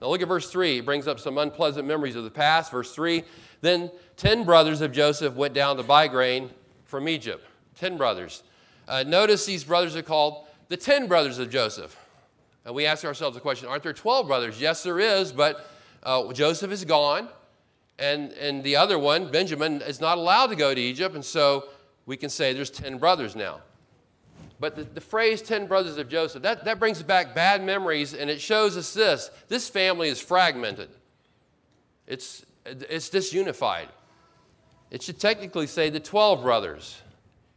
Now, 0.00 0.06
look 0.06 0.22
at 0.22 0.28
verse 0.28 0.48
3. 0.48 0.78
It 0.78 0.84
brings 0.84 1.08
up 1.08 1.18
some 1.18 1.38
unpleasant 1.38 1.84
memories 1.84 2.14
of 2.14 2.22
the 2.22 2.30
past. 2.30 2.70
Verse 2.70 2.94
3 2.94 3.24
Then 3.62 3.90
ten 4.16 4.44
brothers 4.44 4.80
of 4.80 4.92
Joseph 4.92 5.34
went 5.34 5.54
down 5.54 5.76
to 5.76 5.82
buy 5.82 6.06
grain 6.06 6.50
from 6.84 7.08
Egypt. 7.08 7.44
Ten 7.76 7.96
brothers. 7.96 8.44
Uh, 8.86 9.02
notice 9.04 9.44
these 9.44 9.64
brothers 9.64 9.96
are 9.96 10.02
called 10.02 10.46
the 10.68 10.76
ten 10.76 11.08
brothers 11.08 11.40
of 11.40 11.50
Joseph. 11.50 11.98
And 12.64 12.76
we 12.76 12.86
ask 12.86 13.04
ourselves 13.04 13.34
the 13.34 13.40
question 13.40 13.68
aren't 13.68 13.82
there 13.82 13.92
12 13.92 14.28
brothers? 14.28 14.60
Yes, 14.60 14.84
there 14.84 15.00
is, 15.00 15.32
but 15.32 15.68
uh, 16.04 16.32
Joseph 16.32 16.70
is 16.70 16.84
gone 16.84 17.28
and, 17.98 18.32
and 18.32 18.64
the 18.64 18.76
other 18.76 18.98
one, 18.98 19.30
Benjamin, 19.30 19.80
is 19.82 20.00
not 20.00 20.18
allowed 20.18 20.48
to 20.48 20.56
go 20.56 20.74
to 20.74 20.80
Egypt, 20.80 21.14
and 21.14 21.24
so 21.24 21.68
we 22.06 22.16
can 22.16 22.30
say 22.30 22.52
there's 22.52 22.70
10 22.70 22.98
brothers 22.98 23.36
now. 23.36 23.60
But 24.60 24.76
the, 24.76 24.84
the 24.84 25.00
phrase 25.00 25.42
10 25.42 25.66
brothers 25.66 25.98
of 25.98 26.08
Joseph, 26.08 26.42
that, 26.42 26.64
that 26.64 26.78
brings 26.78 27.02
back 27.02 27.34
bad 27.34 27.64
memories, 27.64 28.14
and 28.14 28.30
it 28.30 28.40
shows 28.40 28.76
us 28.76 28.94
this 28.94 29.30
this 29.48 29.68
family 29.68 30.08
is 30.08 30.20
fragmented, 30.20 30.90
it's, 32.06 32.44
it's 32.64 33.10
disunified. 33.10 33.88
It 34.90 35.02
should 35.02 35.18
technically 35.18 35.66
say 35.66 35.88
the 35.88 36.00
12 36.00 36.42
brothers. 36.42 37.00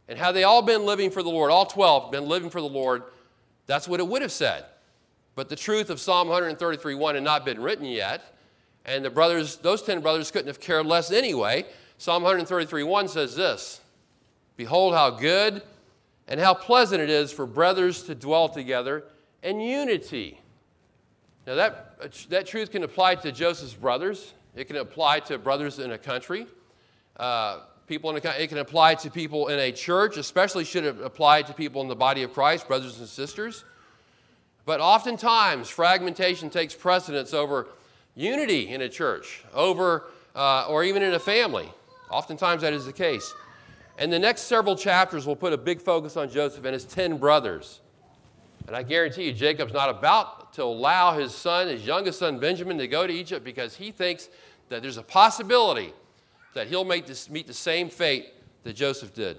And 0.08 0.18
how 0.18 0.32
they 0.32 0.44
all 0.44 0.62
been 0.62 0.86
living 0.86 1.10
for 1.10 1.22
the 1.22 1.28
Lord, 1.28 1.50
all 1.50 1.66
12 1.66 2.10
been 2.10 2.26
living 2.26 2.48
for 2.48 2.60
the 2.60 2.68
Lord, 2.68 3.02
that's 3.66 3.86
what 3.86 4.00
it 4.00 4.06
would 4.06 4.22
have 4.22 4.32
said. 4.32 4.64
But 5.34 5.48
the 5.48 5.56
truth 5.56 5.90
of 5.90 6.00
Psalm 6.00 6.28
133 6.28 6.94
1 6.94 7.14
had 7.14 7.24
not 7.24 7.44
been 7.44 7.60
written 7.60 7.84
yet. 7.84 8.34
And 8.84 9.04
the 9.04 9.10
brothers, 9.10 9.56
those 9.56 9.82
10 9.82 10.00
brothers 10.00 10.30
couldn't 10.30 10.46
have 10.46 10.60
cared 10.60 10.86
less 10.86 11.10
anyway. 11.10 11.66
Psalm 11.98 12.22
133 12.22 12.82
1 12.84 13.08
says 13.08 13.36
this 13.36 13.80
Behold, 14.56 14.94
how 14.94 15.10
good 15.10 15.62
and 16.28 16.40
how 16.40 16.54
pleasant 16.54 17.00
it 17.00 17.10
is 17.10 17.32
for 17.32 17.46
brothers 17.46 18.02
to 18.04 18.14
dwell 18.14 18.48
together 18.48 19.04
in 19.42 19.60
unity. 19.60 20.40
Now, 21.46 21.54
that, 21.54 22.28
that 22.30 22.46
truth 22.46 22.72
can 22.72 22.82
apply 22.82 23.16
to 23.16 23.30
Joseph's 23.30 23.74
brothers, 23.74 24.34
it 24.54 24.66
can 24.66 24.76
apply 24.76 25.20
to 25.20 25.38
brothers 25.38 25.78
in 25.78 25.92
a 25.92 25.98
country. 25.98 26.46
Uh, 27.16 27.60
people 27.86 28.10
in 28.10 28.16
a, 28.16 28.42
it 28.42 28.48
can 28.48 28.58
apply 28.58 28.94
to 28.96 29.10
people 29.10 29.48
in 29.48 29.58
a 29.58 29.70
church, 29.70 30.16
especially 30.16 30.64
should 30.64 30.84
it 30.84 30.96
apply 31.02 31.42
to 31.42 31.52
people 31.52 31.82
in 31.82 31.88
the 31.88 31.96
body 31.96 32.22
of 32.22 32.32
Christ, 32.32 32.66
brothers 32.66 32.98
and 32.98 33.08
sisters. 33.08 33.64
But 34.64 34.80
oftentimes, 34.80 35.68
fragmentation 35.68 36.50
takes 36.50 36.74
precedence 36.74 37.32
over 37.32 37.68
unity 38.16 38.68
in 38.70 38.80
a 38.80 38.88
church 38.88 39.44
over, 39.54 40.06
uh, 40.34 40.66
or 40.68 40.82
even 40.82 41.02
in 41.02 41.14
a 41.14 41.20
family. 41.20 41.70
Oftentimes 42.10 42.62
that 42.62 42.72
is 42.72 42.86
the 42.86 42.92
case. 42.92 43.32
And 43.98 44.12
the 44.12 44.18
next 44.18 44.42
several 44.42 44.76
chapters 44.76 45.26
will 45.26 45.36
put 45.36 45.52
a 45.52 45.56
big 45.56 45.80
focus 45.80 46.16
on 46.16 46.28
Joseph 46.28 46.64
and 46.64 46.74
his 46.74 46.84
10 46.84 47.18
brothers. 47.18 47.80
And 48.66 48.76
I 48.76 48.82
guarantee 48.82 49.24
you, 49.24 49.32
Jacob's 49.32 49.72
not 49.72 49.88
about 49.88 50.52
to 50.54 50.64
allow 50.64 51.16
his 51.16 51.34
son, 51.34 51.68
his 51.68 51.86
youngest 51.86 52.18
son 52.18 52.38
Benjamin, 52.38 52.78
to 52.78 52.88
go 52.88 53.06
to 53.06 53.12
Egypt 53.12 53.44
because 53.44 53.76
he 53.76 53.90
thinks 53.90 54.28
that 54.68 54.82
there's 54.82 54.96
a 54.96 55.02
possibility 55.02 55.92
that 56.54 56.66
he'll 56.66 56.84
this, 56.84 57.30
meet 57.30 57.46
the 57.46 57.54
same 57.54 57.88
fate 57.88 58.32
that 58.64 58.74
Joseph 58.74 59.14
did. 59.14 59.38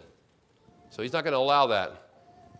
So 0.90 1.04
he's 1.04 1.14
not 1.14 1.24
going 1.24 1.34
to 1.34 1.40
allow 1.40 1.68
that. 1.68 2.04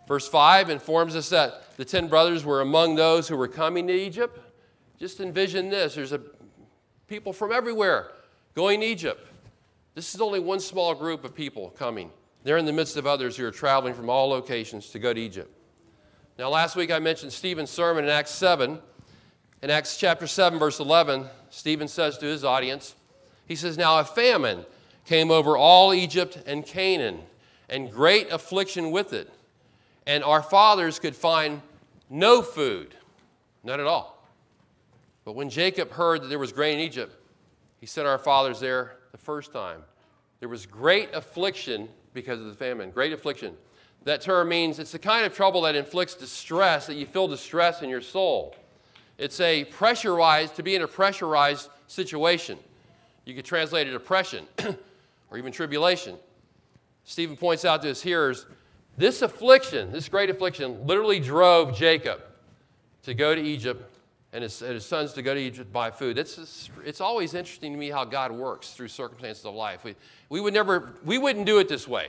Verse 0.06 0.28
5 0.28 0.70
informs 0.70 1.16
us 1.16 1.28
that 1.30 1.76
the 1.76 1.84
10 1.84 2.08
brothers 2.08 2.44
were 2.44 2.60
among 2.60 2.94
those 2.94 3.28
who 3.28 3.36
were 3.36 3.48
coming 3.48 3.86
to 3.86 3.92
Egypt. 3.92 4.38
Just 4.98 5.20
envision 5.20 5.70
this 5.70 5.94
there's 5.94 6.12
a, 6.12 6.20
people 7.06 7.32
from 7.32 7.52
everywhere 7.52 8.10
going 8.54 8.80
to 8.80 8.86
Egypt. 8.86 9.27
This 9.98 10.14
is 10.14 10.20
only 10.20 10.38
one 10.38 10.60
small 10.60 10.94
group 10.94 11.24
of 11.24 11.34
people 11.34 11.70
coming. 11.70 12.12
They're 12.44 12.56
in 12.56 12.66
the 12.66 12.72
midst 12.72 12.96
of 12.96 13.04
others 13.04 13.36
who 13.36 13.44
are 13.44 13.50
traveling 13.50 13.94
from 13.94 14.08
all 14.08 14.28
locations 14.28 14.90
to 14.90 15.00
go 15.00 15.12
to 15.12 15.20
Egypt. 15.20 15.50
Now, 16.38 16.50
last 16.50 16.76
week 16.76 16.92
I 16.92 17.00
mentioned 17.00 17.32
Stephen's 17.32 17.68
sermon 17.68 18.04
in 18.04 18.10
Acts 18.10 18.30
7. 18.30 18.78
In 19.60 19.70
Acts 19.70 19.96
chapter 19.96 20.28
7, 20.28 20.56
verse 20.56 20.78
11, 20.78 21.26
Stephen 21.50 21.88
says 21.88 22.16
to 22.18 22.26
his 22.26 22.44
audience, 22.44 22.94
he 23.48 23.56
says, 23.56 23.76
Now 23.76 23.98
a 23.98 24.04
famine 24.04 24.64
came 25.04 25.32
over 25.32 25.56
all 25.56 25.92
Egypt 25.92 26.40
and 26.46 26.64
Canaan, 26.64 27.18
and 27.68 27.90
great 27.90 28.30
affliction 28.30 28.92
with 28.92 29.12
it. 29.12 29.28
And 30.06 30.22
our 30.22 30.44
fathers 30.44 31.00
could 31.00 31.16
find 31.16 31.60
no 32.08 32.40
food, 32.40 32.94
none 33.64 33.80
at 33.80 33.86
all. 33.86 34.24
But 35.24 35.34
when 35.34 35.50
Jacob 35.50 35.90
heard 35.90 36.22
that 36.22 36.28
there 36.28 36.38
was 36.38 36.52
grain 36.52 36.78
in 36.78 36.84
Egypt, 36.84 37.16
he 37.80 37.86
sent 37.86 38.06
our 38.06 38.18
fathers 38.18 38.60
there 38.60 38.92
the 39.10 39.18
first 39.18 39.52
time. 39.52 39.82
There 40.40 40.48
was 40.48 40.66
great 40.66 41.14
affliction 41.14 41.88
because 42.14 42.40
of 42.40 42.46
the 42.46 42.54
famine, 42.54 42.90
great 42.90 43.12
affliction. 43.12 43.54
That 44.04 44.20
term 44.20 44.48
means 44.48 44.78
it's 44.78 44.92
the 44.92 44.98
kind 44.98 45.26
of 45.26 45.34
trouble 45.34 45.62
that 45.62 45.74
inflicts 45.74 46.14
distress, 46.14 46.86
that 46.86 46.94
you 46.94 47.06
feel 47.06 47.28
distress 47.28 47.82
in 47.82 47.90
your 47.90 48.00
soul. 48.00 48.54
It's 49.18 49.40
a 49.40 49.64
pressurized, 49.64 50.54
to 50.56 50.62
be 50.62 50.76
in 50.76 50.82
a 50.82 50.88
pressurized 50.88 51.68
situation. 51.88 52.58
You 53.24 53.34
could 53.34 53.44
translate 53.44 53.88
it 53.88 53.90
depression 53.90 54.46
or 55.30 55.38
even 55.38 55.52
tribulation. 55.52 56.16
Stephen 57.04 57.36
points 57.36 57.64
out 57.64 57.82
to 57.82 57.88
his 57.88 58.02
hearers 58.02 58.46
this 58.96 59.22
affliction, 59.22 59.92
this 59.92 60.08
great 60.08 60.28
affliction, 60.28 60.86
literally 60.86 61.20
drove 61.20 61.76
Jacob 61.76 62.20
to 63.04 63.14
go 63.14 63.34
to 63.34 63.40
Egypt 63.40 63.97
and 64.32 64.42
his, 64.42 64.60
and 64.62 64.74
his 64.74 64.84
sons 64.84 65.12
to 65.14 65.22
go 65.22 65.34
to 65.34 65.40
Egypt 65.40 65.68
to 65.68 65.72
buy 65.72 65.90
food. 65.90 66.18
It's, 66.18 66.70
it's 66.84 67.00
always 67.00 67.34
interesting 67.34 67.72
to 67.72 67.78
me 67.78 67.90
how 67.90 68.04
God 68.04 68.30
works 68.32 68.70
through 68.70 68.88
circumstances 68.88 69.44
of 69.44 69.54
life. 69.54 69.84
We, 69.84 69.94
we 70.28 70.40
would 70.40 70.54
never, 70.54 70.94
we 71.04 71.18
wouldn't 71.18 71.46
do 71.46 71.58
it 71.58 71.68
this 71.68 71.88
way, 71.88 72.08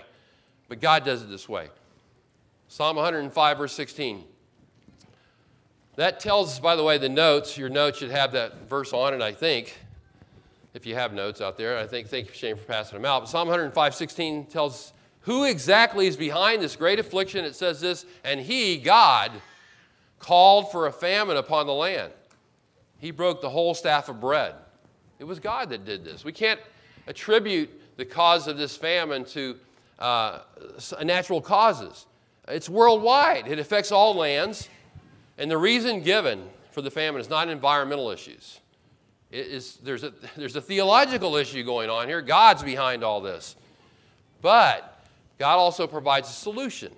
but 0.67 0.81
God 0.81 1.05
does 1.05 1.21
it 1.21 1.29
this 1.29 1.47
way. 1.47 1.69
Psalm 2.67 2.97
105, 2.97 3.57
verse 3.57 3.73
16. 3.73 4.23
That 5.95 6.19
tells 6.19 6.51
us, 6.51 6.59
by 6.59 6.75
the 6.75 6.83
way, 6.83 6.97
the 6.97 7.09
notes. 7.09 7.57
Your 7.57 7.69
notes 7.69 7.99
should 7.99 8.11
have 8.11 8.31
that 8.33 8.69
verse 8.69 8.93
on 8.93 9.13
it, 9.13 9.21
I 9.21 9.31
think 9.33 9.77
if 10.73 10.85
you 10.85 10.95
have 10.95 11.13
notes 11.13 11.41
out 11.41 11.57
there. 11.57 11.77
I 11.77 11.87
think 11.87 12.07
thank 12.07 12.27
you, 12.27 12.33
Shane, 12.33 12.55
for 12.55 12.63
passing 12.63 12.97
them 12.97 13.05
out. 13.05 13.21
But 13.21 13.29
Psalm 13.29 13.47
105, 13.47 13.95
16 13.95 14.45
tells 14.45 14.93
who 15.21 15.43
exactly 15.43 16.07
is 16.07 16.15
behind 16.15 16.61
this 16.61 16.75
great 16.75 16.99
affliction. 16.99 17.43
It 17.43 17.55
says 17.55 17.81
this, 17.81 18.05
and 18.23 18.39
he, 18.39 18.77
God, 18.77 19.31
called 20.19 20.71
for 20.71 20.87
a 20.87 20.91
famine 20.91 21.37
upon 21.37 21.65
the 21.65 21.73
land. 21.73 22.11
He 22.99 23.11
broke 23.11 23.41
the 23.41 23.49
whole 23.49 23.73
staff 23.73 24.09
of 24.09 24.19
bread. 24.19 24.55
It 25.19 25.23
was 25.23 25.39
God 25.39 25.69
that 25.69 25.85
did 25.85 26.03
this. 26.03 26.23
We 26.23 26.31
can't 26.31 26.59
attribute 27.07 27.69
the 27.97 28.05
cause 28.05 28.47
of 28.47 28.57
this 28.57 28.77
famine 28.77 29.25
to 29.25 29.57
uh, 29.97 30.39
natural 31.03 31.41
causes. 31.41 32.05
It's 32.47 32.69
worldwide, 32.69 33.47
it 33.47 33.59
affects 33.59 33.91
all 33.91 34.15
lands. 34.15 34.69
And 35.37 35.49
the 35.49 35.57
reason 35.57 36.01
given 36.01 36.49
for 36.71 36.81
the 36.81 36.91
famine 36.91 37.21
is 37.21 37.29
not 37.29 37.47
environmental 37.47 38.09
issues. 38.09 38.59
It 39.31 39.47
is, 39.47 39.77
there's, 39.77 40.03
a, 40.03 40.13
there's 40.37 40.55
a 40.55 40.61
theological 40.61 41.35
issue 41.35 41.63
going 41.63 41.89
on 41.89 42.07
here. 42.07 42.21
God's 42.21 42.63
behind 42.63 43.03
all 43.03 43.21
this. 43.21 43.55
But 44.41 45.05
God 45.37 45.55
also 45.55 45.87
provides 45.87 46.29
a 46.29 46.33
solution. 46.33 46.93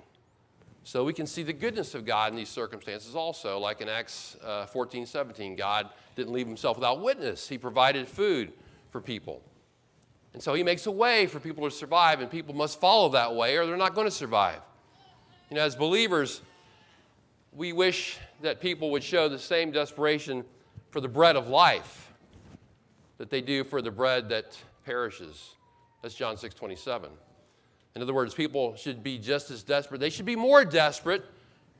So 0.83 1.03
we 1.03 1.13
can 1.13 1.27
see 1.27 1.43
the 1.43 1.53
goodness 1.53 1.93
of 1.93 2.05
God 2.05 2.31
in 2.31 2.37
these 2.37 2.49
circumstances 2.49 3.15
also, 3.15 3.59
like 3.59 3.81
in 3.81 3.89
Acts 3.89 4.35
uh, 4.43 4.65
14, 4.65 5.05
17. 5.05 5.55
God 5.55 5.89
didn't 6.15 6.33
leave 6.33 6.47
himself 6.47 6.77
without 6.77 7.01
witness, 7.01 7.47
he 7.47 7.57
provided 7.57 8.07
food 8.07 8.51
for 8.89 8.99
people. 8.99 9.41
And 10.33 10.41
so 10.41 10.53
he 10.53 10.63
makes 10.63 10.85
a 10.85 10.91
way 10.91 11.27
for 11.27 11.39
people 11.39 11.65
to 11.65 11.71
survive, 11.71 12.21
and 12.21 12.31
people 12.31 12.55
must 12.55 12.79
follow 12.79 13.09
that 13.09 13.35
way 13.35 13.57
or 13.57 13.65
they're 13.65 13.77
not 13.77 13.95
going 13.95 14.07
to 14.07 14.11
survive. 14.11 14.61
You 15.49 15.57
know, 15.57 15.63
as 15.63 15.75
believers, 15.75 16.41
we 17.53 17.73
wish 17.73 18.17
that 18.41 18.61
people 18.61 18.91
would 18.91 19.03
show 19.03 19.27
the 19.27 19.39
same 19.39 19.71
desperation 19.71 20.45
for 20.89 21.01
the 21.01 21.09
bread 21.09 21.35
of 21.35 21.49
life 21.49 22.11
that 23.17 23.29
they 23.29 23.41
do 23.41 23.63
for 23.63 23.81
the 23.81 23.91
bread 23.91 24.29
that 24.29 24.57
perishes. 24.85 25.55
That's 26.01 26.15
John 26.15 26.37
6 26.37 26.55
27. 26.55 27.09
In 27.95 28.01
other 28.01 28.13
words, 28.13 28.33
people 28.33 28.75
should 28.75 29.03
be 29.03 29.17
just 29.17 29.51
as 29.51 29.63
desperate. 29.63 29.99
They 29.99 30.09
should 30.09 30.25
be 30.25 30.35
more 30.35 30.63
desperate 30.63 31.25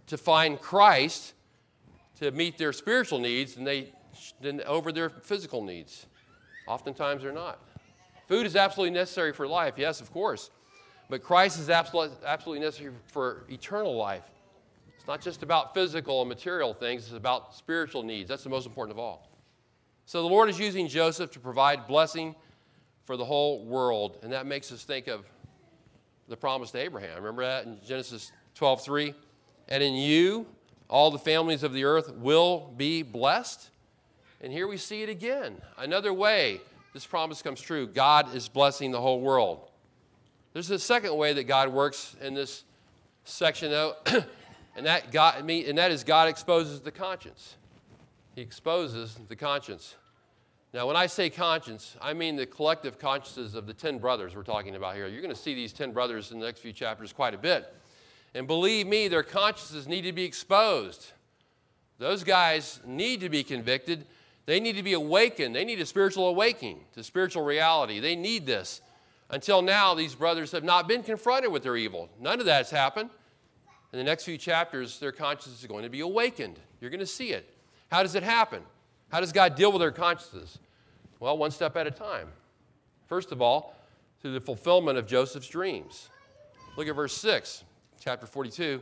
to 0.08 0.18
find 0.18 0.60
Christ 0.60 1.34
to 2.20 2.32
meet 2.32 2.58
their 2.58 2.74
spiritual 2.74 3.20
needs 3.20 3.56
than, 3.56 3.64
they, 3.64 3.94
than 4.42 4.62
over 4.64 4.92
their 4.92 5.10
physical 5.10 5.64
needs. 5.64 6.06
Oftentimes 6.68 7.24
they're 7.24 7.32
not. 7.32 7.60
Food 8.28 8.46
is 8.46 8.56
absolutely 8.56 8.94
necessary 8.94 9.34
for 9.34 9.48
life, 9.48 9.74
yes, 9.78 10.02
of 10.02 10.12
course. 10.12 10.52
But 11.10 11.24
Christ 11.24 11.60
is 11.60 11.70
absolutely, 11.70 12.16
absolutely 12.26 12.64
necessary 12.64 12.94
for 13.08 13.46
eternal 13.50 13.96
life. 13.96 14.24
It's 14.98 15.08
not 15.08 15.20
just 15.20 15.44
about 15.44 15.74
physical 15.74 16.22
and 16.22 16.30
material 16.30 16.74
things, 16.74 17.06
it's 17.06 17.14
about 17.16 17.56
spiritual 17.56 18.04
needs. 18.04 18.30
That's 18.30 18.44
the 18.44 18.50
most 18.50 18.68
important 18.68 18.98
of 18.98 19.00
all. 19.00 19.28
So 20.06 20.22
the 20.22 20.30
Lord 20.30 20.50
is 20.50 20.60
using 20.60 20.88
Joseph 20.88 21.32
to 21.32 21.40
provide 21.40 21.88
blessing 21.88 22.36
for 23.06 23.18
the 23.18 23.26
whole 23.26 23.66
world, 23.66 24.20
and 24.22 24.32
that 24.32 24.46
makes 24.46 24.72
us 24.72 24.84
think 24.84 25.08
of 25.08 25.26
the 26.32 26.38
promise 26.38 26.72
to 26.72 26.80
Abraham. 26.80 27.18
Remember 27.18 27.44
that 27.44 27.66
in 27.66 27.78
Genesis 27.86 28.32
12 28.56 28.84
3? 28.84 29.14
And 29.68 29.84
in 29.84 29.94
you, 29.94 30.48
all 30.90 31.12
the 31.12 31.20
families 31.20 31.62
of 31.62 31.74
the 31.74 31.84
earth 31.84 32.12
will 32.16 32.74
be 32.76 33.04
blessed. 33.04 33.70
And 34.42 34.52
here 34.52 34.68
we 34.68 34.78
see 34.78 35.04
it 35.04 35.10
again. 35.10 35.62
Another 35.78 36.14
way 36.14 36.62
this 36.94 37.06
promise 37.06 37.42
comes 37.42 37.62
true 37.62 37.88
God 37.88 38.34
is 38.36 38.50
blessing 38.50 38.92
the 38.92 39.00
whole 39.00 39.22
world. 39.22 39.70
There's 40.54 40.70
a 40.72 40.80
second 40.80 41.16
way 41.16 41.34
that 41.34 41.44
God 41.44 41.70
works 41.70 42.16
in 42.22 42.34
this 42.34 42.64
section, 43.24 43.72
though, 43.72 43.96
and, 44.76 44.86
that 44.86 45.12
God, 45.12 45.50
and 45.50 45.78
that 45.78 45.92
is 45.92 46.04
God 46.04 46.28
exposes 46.28 46.82
the 46.82 46.92
conscience. 46.92 47.56
He 48.36 48.42
exposes 48.42 49.18
the 49.30 49.36
conscience. 49.36 49.96
Now, 50.74 50.88
when 50.88 50.96
I 50.96 51.08
say 51.08 51.30
conscience, 51.30 51.98
I 52.02 52.14
mean 52.14 52.38
the 52.38 52.46
collective 52.46 52.98
consciences 52.98 53.56
of 53.56 53.68
the 53.68 53.74
10 53.74 54.00
brothers 54.00 54.36
we're 54.36 54.44
talking 54.44 54.76
about 54.76 54.96
here. 54.96 55.08
You're 55.08 55.22
going 55.22 55.34
to 55.34 55.40
see 55.40 55.54
these 55.54 55.74
10 55.74 55.92
brothers 55.92 56.32
in 56.32 56.40
the 56.40 56.46
next 56.46 56.62
few 56.62 56.72
chapters 56.72 57.12
quite 57.12 57.34
a 57.34 57.38
bit. 57.38 57.74
And 58.34 58.48
believe 58.48 58.88
me, 58.88 59.10
their 59.10 59.24
consciences 59.24 59.86
need 59.86 60.04
to 60.04 60.14
be 60.14 60.24
exposed. 60.24 61.12
Those 61.98 62.24
guys 62.24 62.80
need 62.86 63.20
to 63.20 63.30
be 63.30 63.44
convicted. 63.44 64.06
They 64.46 64.62
need 64.62 64.78
to 64.78 64.84
be 64.84 64.94
awakened. 64.94 65.54
They 65.54 65.66
need 65.66 65.82
a 65.82 65.86
spiritual 65.86 66.28
awakening 66.28 66.80
to 66.94 67.04
spiritual 67.04 67.44
reality. 67.44 68.00
They 68.00 68.16
need 68.16 68.46
this. 68.46 68.82
Until 69.30 69.62
now, 69.62 69.94
these 69.94 70.16
brothers 70.16 70.54
have 70.54 70.64
not 70.64 70.88
been 70.88 71.04
confronted 71.04 71.52
with 71.52 71.64
their 71.64 71.76
evil. 71.76 72.10
None 72.20 72.40
of 72.40 72.46
that 72.46 72.58
has 72.58 72.72
happened. 72.72 73.10
In 73.92 74.00
the 74.00 74.06
next 74.06 74.24
few 74.24 74.38
chapters, 74.38 75.00
their 75.00 75.12
conscience 75.12 75.60
is 75.60 75.68
going 75.68 75.84
to 75.84 75.90
be 75.90 76.00
awakened. 76.00 76.58
You're 76.80 76.90
going 76.90 77.02
to 77.02 77.06
see 77.06 77.32
it. 77.32 77.54
How 77.92 78.04
does 78.04 78.16
it 78.16 78.24
happen? 78.24 78.62
How 79.12 79.20
does 79.20 79.32
God 79.32 79.56
deal 79.56 79.72
with 79.72 79.82
their 79.82 79.92
consciences? 79.92 80.58
Well, 81.20 81.38
one 81.38 81.52
step 81.52 81.76
at 81.76 81.86
a 81.86 81.92
time. 81.92 82.30
First 83.08 83.32
of 83.32 83.42
all, 83.42 83.76
through 84.22 84.34
the 84.34 84.40
fulfillment 84.40 84.98
of 84.98 85.06
Joseph's 85.06 85.48
dreams. 85.48 86.10
Look 86.78 86.88
at 86.88 86.96
verse 86.96 87.14
6, 87.18 87.64
chapter 88.00 88.26
42. 88.26 88.82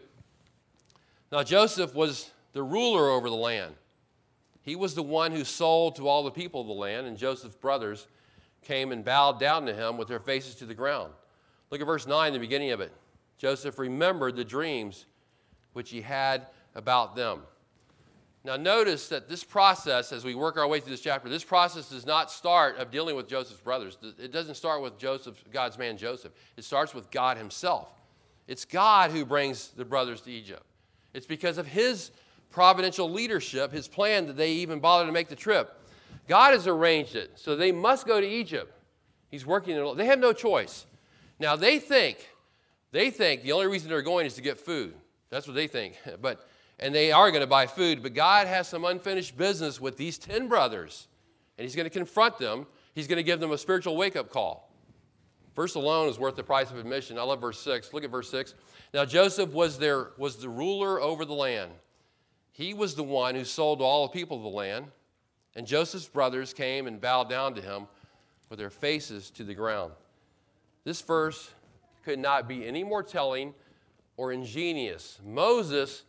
Now, 1.31 1.43
Joseph 1.43 1.95
was 1.95 2.29
the 2.53 2.61
ruler 2.61 3.09
over 3.09 3.29
the 3.29 3.35
land. 3.35 3.73
He 4.61 4.75
was 4.75 4.93
the 4.93 5.03
one 5.03 5.31
who 5.31 5.43
sold 5.43 5.95
to 5.95 6.07
all 6.07 6.23
the 6.23 6.31
people 6.31 6.61
of 6.61 6.67
the 6.67 6.73
land, 6.73 7.07
and 7.07 7.17
Joseph's 7.17 7.55
brothers 7.55 8.07
came 8.61 8.91
and 8.91 9.03
bowed 9.03 9.39
down 9.39 9.65
to 9.65 9.73
him 9.73 9.97
with 9.97 10.07
their 10.07 10.19
faces 10.19 10.55
to 10.55 10.65
the 10.65 10.73
ground. 10.73 11.11
Look 11.71 11.81
at 11.81 11.87
verse 11.87 12.05
9, 12.05 12.33
the 12.33 12.39
beginning 12.39 12.71
of 12.71 12.81
it. 12.81 12.91
Joseph 13.37 13.79
remembered 13.79 14.35
the 14.35 14.43
dreams 14.43 15.05
which 15.73 15.89
he 15.89 16.01
had 16.01 16.47
about 16.75 17.15
them. 17.15 17.41
Now, 18.45 18.55
notice 18.55 19.09
that 19.09 19.27
this 19.27 19.43
process, 19.43 20.13
as 20.13 20.23
we 20.23 20.33
work 20.33 20.57
our 20.57 20.67
way 20.67 20.79
through 20.79 20.91
this 20.91 21.01
chapter, 21.01 21.27
this 21.27 21.43
process 21.43 21.89
does 21.89 22.05
not 22.05 22.31
start 22.31 22.77
of 22.77 22.89
dealing 22.89 23.15
with 23.17 23.27
Joseph's 23.27 23.59
brothers. 23.59 23.97
It 24.17 24.31
doesn't 24.31 24.55
start 24.55 24.81
with 24.81 24.97
Joseph, 24.97 25.43
God's 25.51 25.77
man 25.77 25.97
Joseph. 25.97 26.31
It 26.55 26.63
starts 26.63 26.93
with 26.93 27.11
God 27.11 27.37
himself. 27.37 27.89
It's 28.47 28.63
God 28.63 29.11
who 29.11 29.25
brings 29.25 29.69
the 29.69 29.83
brothers 29.83 30.21
to 30.21 30.31
Egypt. 30.31 30.63
It's 31.13 31.25
because 31.25 31.57
of 31.57 31.67
his 31.67 32.11
providential 32.49 33.11
leadership, 33.11 33.73
his 33.73 33.87
plan, 33.87 34.25
that 34.27 34.37
they 34.37 34.51
even 34.53 34.79
bother 34.79 35.05
to 35.05 35.11
make 35.11 35.27
the 35.27 35.35
trip. 35.35 35.75
God 36.27 36.53
has 36.53 36.65
arranged 36.65 37.15
it, 37.15 37.31
so 37.35 37.55
they 37.55 37.71
must 37.71 38.07
go 38.07 38.21
to 38.21 38.27
Egypt. 38.27 38.73
He's 39.29 39.45
working, 39.45 39.95
they 39.95 40.05
have 40.05 40.19
no 40.19 40.33
choice. 40.33 40.85
Now, 41.39 41.55
they 41.55 41.77
think, 41.77 42.29
they 42.91 43.09
think 43.11 43.43
the 43.43 43.51
only 43.51 43.67
reason 43.67 43.89
they're 43.89 44.01
going 44.01 44.25
is 44.25 44.35
to 44.35 44.41
get 44.41 44.59
food. 44.59 44.93
That's 45.29 45.45
what 45.45 45.55
they 45.55 45.67
think. 45.67 45.95
But 46.21 46.47
and 46.79 46.93
they 46.93 47.11
are 47.11 47.29
going 47.31 47.41
to 47.41 47.47
buy 47.47 47.67
food, 47.67 48.01
but 48.01 48.13
God 48.13 48.47
has 48.47 48.67
some 48.67 48.85
unfinished 48.85 49.37
business 49.37 49.81
with 49.81 49.97
these 49.97 50.17
10 50.17 50.47
brothers, 50.47 51.07
and 51.57 51.63
He's 51.63 51.75
going 51.75 51.85
to 51.85 51.89
confront 51.89 52.37
them. 52.37 52.65
He's 52.95 53.07
going 53.07 53.17
to 53.17 53.23
give 53.23 53.39
them 53.39 53.51
a 53.51 53.57
spiritual 53.57 53.97
wake 53.97 54.15
up 54.15 54.29
call. 54.29 54.69
Verse 55.55 55.75
alone 55.75 56.07
is 56.07 56.17
worth 56.17 56.35
the 56.35 56.43
price 56.43 56.71
of 56.71 56.77
admission. 56.77 57.17
I 57.17 57.23
love 57.23 57.41
verse 57.41 57.59
6. 57.59 57.93
Look 57.93 58.03
at 58.03 58.09
verse 58.09 58.29
6. 58.29 58.55
Now, 58.93 59.05
Joseph 59.05 59.51
was, 59.51 59.77
there, 59.77 60.11
was 60.17 60.37
the 60.37 60.49
ruler 60.49 61.01
over 61.01 61.25
the 61.25 61.33
land. 61.33 61.71
He 62.51 62.73
was 62.73 62.95
the 62.95 63.03
one 63.03 63.35
who 63.35 63.43
sold 63.43 63.81
all 63.81 64.07
the 64.07 64.13
people 64.13 64.37
of 64.37 64.43
the 64.43 64.49
land. 64.49 64.87
And 65.55 65.67
Joseph's 65.67 66.07
brothers 66.07 66.53
came 66.53 66.87
and 66.87 67.01
bowed 67.01 67.29
down 67.29 67.55
to 67.55 67.61
him 67.61 67.87
with 68.49 68.59
their 68.59 68.69
faces 68.69 69.29
to 69.31 69.43
the 69.43 69.53
ground. 69.53 69.91
This 70.83 71.01
verse 71.01 71.51
could 72.03 72.19
not 72.19 72.47
be 72.47 72.65
any 72.65 72.83
more 72.83 73.03
telling 73.03 73.53
or 74.17 74.31
ingenious. 74.31 75.19
Moses 75.25 76.03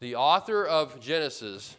The 0.00 0.16
author 0.16 0.66
of 0.66 1.00
Genesis 1.00 1.76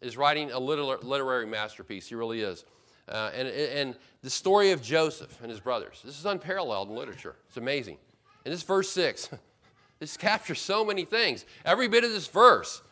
is 0.00 0.16
writing 0.16 0.50
a 0.50 0.58
literary 0.58 1.46
masterpiece. 1.46 2.08
He 2.08 2.14
really 2.14 2.40
is. 2.40 2.64
Uh, 3.08 3.30
and, 3.34 3.48
and 3.48 3.96
the 4.22 4.30
story 4.30 4.72
of 4.72 4.82
Joseph 4.82 5.40
and 5.42 5.50
his 5.50 5.60
brothers. 5.60 6.00
This 6.04 6.18
is 6.18 6.26
unparalleled 6.26 6.88
in 6.88 6.96
literature. 6.96 7.36
It's 7.48 7.56
amazing. 7.56 7.98
And 8.44 8.52
this 8.52 8.62
verse 8.62 8.90
6, 8.90 9.30
this 9.98 10.16
captures 10.16 10.60
so 10.60 10.84
many 10.84 11.04
things. 11.04 11.44
Every 11.64 11.88
bit 11.88 12.04
of 12.04 12.10
this 12.10 12.26
verse 12.26 12.82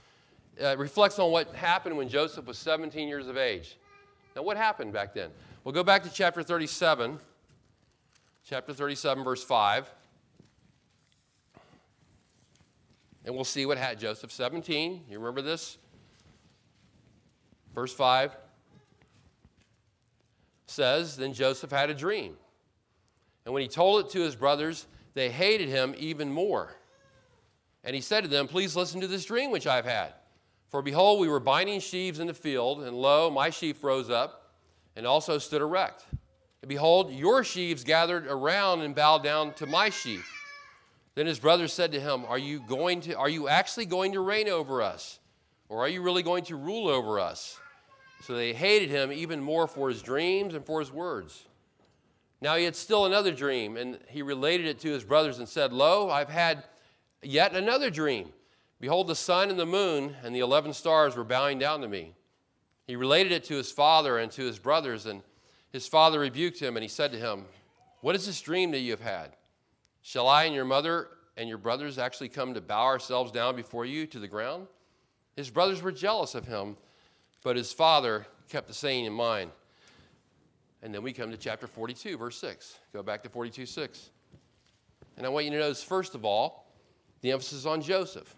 uh, 0.62 0.77
reflects 0.77 1.19
on 1.19 1.31
what 1.31 1.55
happened 1.55 1.97
when 1.97 2.09
Joseph 2.09 2.47
was 2.47 2.59
17 2.59 3.09
years 3.09 3.29
of 3.29 3.37
age. 3.37 3.77
Now, 4.37 4.43
what 4.43 4.57
happened 4.57 4.93
back 4.93 5.14
then? 5.14 5.31
We'll 5.64 5.75
go 5.75 5.85
back 5.85 6.03
to 6.05 6.11
chapter 6.11 6.43
37, 6.43 7.19
chapter 8.45 8.73
37, 8.73 9.25
verse 9.25 9.43
5. 9.43 9.91
And 13.29 13.35
we'll 13.35 13.45
see 13.45 13.67
what 13.67 13.77
had 13.77 14.01
Joseph 14.01 14.33
17. 14.33 15.05
You 15.07 15.19
remember 15.19 15.43
this? 15.43 15.77
Verse 17.75 17.93
5 17.93 18.35
says, 20.64 21.14
Then 21.14 21.35
Joseph 21.35 21.71
had 21.71 21.91
a 21.91 21.95
dream. 21.95 22.38
And 23.45 23.53
when 23.53 23.61
he 23.61 23.69
told 23.69 24.03
it 24.03 24.11
to 24.12 24.21
his 24.21 24.35
brothers, 24.35 24.87
they 25.12 25.29
hated 25.29 25.69
him 25.69 25.95
even 25.99 26.33
more. 26.33 26.75
And 27.85 27.95
he 27.95 28.01
said 28.01 28.23
to 28.23 28.29
them, 28.29 28.49
Please 28.49 28.75
listen 28.75 28.99
to 29.03 29.07
this 29.07 29.27
dream 29.27 29.51
which 29.51 29.67
I've 29.67 29.85
had. 29.85 30.14
For 30.71 30.81
behold, 30.81 31.21
we 31.21 31.29
were 31.29 31.38
binding 31.38 31.81
sheaves 31.81 32.21
in 32.21 32.29
the 32.29 32.33
field, 32.33 32.81
and 32.81 32.97
lo, 32.97 33.29
my 33.29 33.51
sheaf 33.51 33.85
rose 33.85 34.09
up 34.09 34.55
and 34.97 35.07
also 35.07 35.37
stood 35.37 35.61
erect. 35.61 36.07
And 36.62 36.69
behold, 36.71 37.12
your 37.12 37.45
sheaves 37.45 37.85
gathered 37.85 38.27
around 38.27 38.81
and 38.81 38.95
bowed 38.95 39.23
down 39.23 39.53
to 39.57 39.67
my 39.67 39.91
sheaf. 39.91 40.38
Then 41.18 41.26
his 41.26 41.40
brothers 41.40 41.72
said 41.72 41.90
to 41.90 42.00
him, 42.00 42.24
Are 42.26 42.38
you 42.38 42.61
going 42.61 43.00
to 43.00 43.14
are 43.14 43.28
you 43.28 43.48
actually 43.48 43.87
going 43.87 44.12
to 44.12 44.20
reign 44.20 44.48
over 44.48 44.81
us? 44.81 45.18
Or 45.68 45.81
are 45.81 45.88
you 45.88 46.00
really 46.00 46.22
going 46.22 46.44
to 46.44 46.54
rule 46.54 46.87
over 46.87 47.18
us? 47.18 47.59
So 48.22 48.37
they 48.37 48.52
hated 48.52 48.88
him 48.88 49.11
even 49.11 49.40
more 49.40 49.66
for 49.66 49.88
his 49.88 50.00
dreams 50.00 50.54
and 50.54 50.64
for 50.64 50.78
his 50.78 50.92
words. 50.92 51.48
Now 52.40 52.54
he 52.54 52.62
had 52.62 52.76
still 52.76 53.04
another 53.04 53.33
dream, 53.33 53.76
and 53.76 53.98
he 54.07 54.22
related 54.22 54.66
it 54.66 54.78
to 54.83 54.92
his 54.92 55.02
brothers 55.02 55.40
and 55.40 55.48
said, 55.48 55.72
Lo, 55.72 56.09
I've 56.09 56.28
had 56.28 56.62
yet 57.20 57.52
another 57.52 57.90
dream. 57.90 58.28
Behold, 58.81 59.09
the 59.09 59.16
sun 59.16 59.50
and 59.50 59.59
the 59.59 59.66
moon 59.66 60.14
and 60.22 60.33
the 60.33 60.38
eleven 60.38 60.72
stars 60.72 61.16
were 61.16 61.24
bowing 61.24 61.59
down 61.59 61.81
to 61.81 61.88
me. 61.88 62.14
He 62.87 62.94
related 62.94 63.33
it 63.33 63.42
to 63.46 63.57
his 63.57 63.72
father 63.72 64.18
and 64.18 64.31
to 64.31 64.42
his 64.42 64.61
brothers, 64.61 65.04
and 65.04 65.22
his 65.72 65.88
father 65.88 66.20
rebuked 66.20 66.61
him, 66.61 66.76
and 66.76 66.85
he 66.85 66.88
said 66.88 67.11
to 67.11 67.18
him, 67.18 67.46
What 68.02 68.14
is 68.14 68.24
this 68.24 68.40
dream 68.40 68.70
that 68.70 68.83
you 68.83 68.92
have 68.92 69.00
had? 69.00 69.33
Shall 70.03 70.29
I 70.29 70.45
and 70.45 70.55
your 70.55 70.65
mother 70.65 71.09
and 71.37 71.49
your 71.49 71.59
brothers 71.59 71.99
actually 71.99 72.29
come 72.29 72.55
to 72.55 72.61
bow 72.61 72.85
ourselves 72.85 73.31
down 73.31 73.57
before 73.57 73.85
you 73.85 74.07
to 74.07 74.19
the 74.19 74.29
ground? 74.29 74.67
His 75.37 75.51
brothers 75.51 75.83
were 75.83 75.93
jealous 75.93 76.35
of 76.35 76.47
him, 76.47 76.77
but 77.45 77.57
his 77.57 77.73
father 77.73 78.27
kept 78.49 78.67
the 78.67 78.75
saying 78.75 79.05
in 79.05 79.13
mind. 79.13 79.51
And 80.83 80.95
then 80.95 81.03
we 81.03 81.13
come 81.13 81.31
to 81.31 81.37
chapter 81.37 81.67
42, 81.67 82.17
verse 82.17 82.39
6. 82.41 82.79
Go 82.93 83.03
back 83.03 83.23
to 83.25 83.29
42, 83.29 83.67
6. 83.67 84.11
And 85.17 85.27
I 85.27 85.29
want 85.29 85.45
you 85.45 85.51
to 85.53 85.59
notice, 85.59 85.83
first 85.83 86.15
of 86.15 86.25
all, 86.25 86.73
the 87.21 87.33
emphasis 87.33 87.67
on 87.67 87.83
Joseph. 87.83 88.35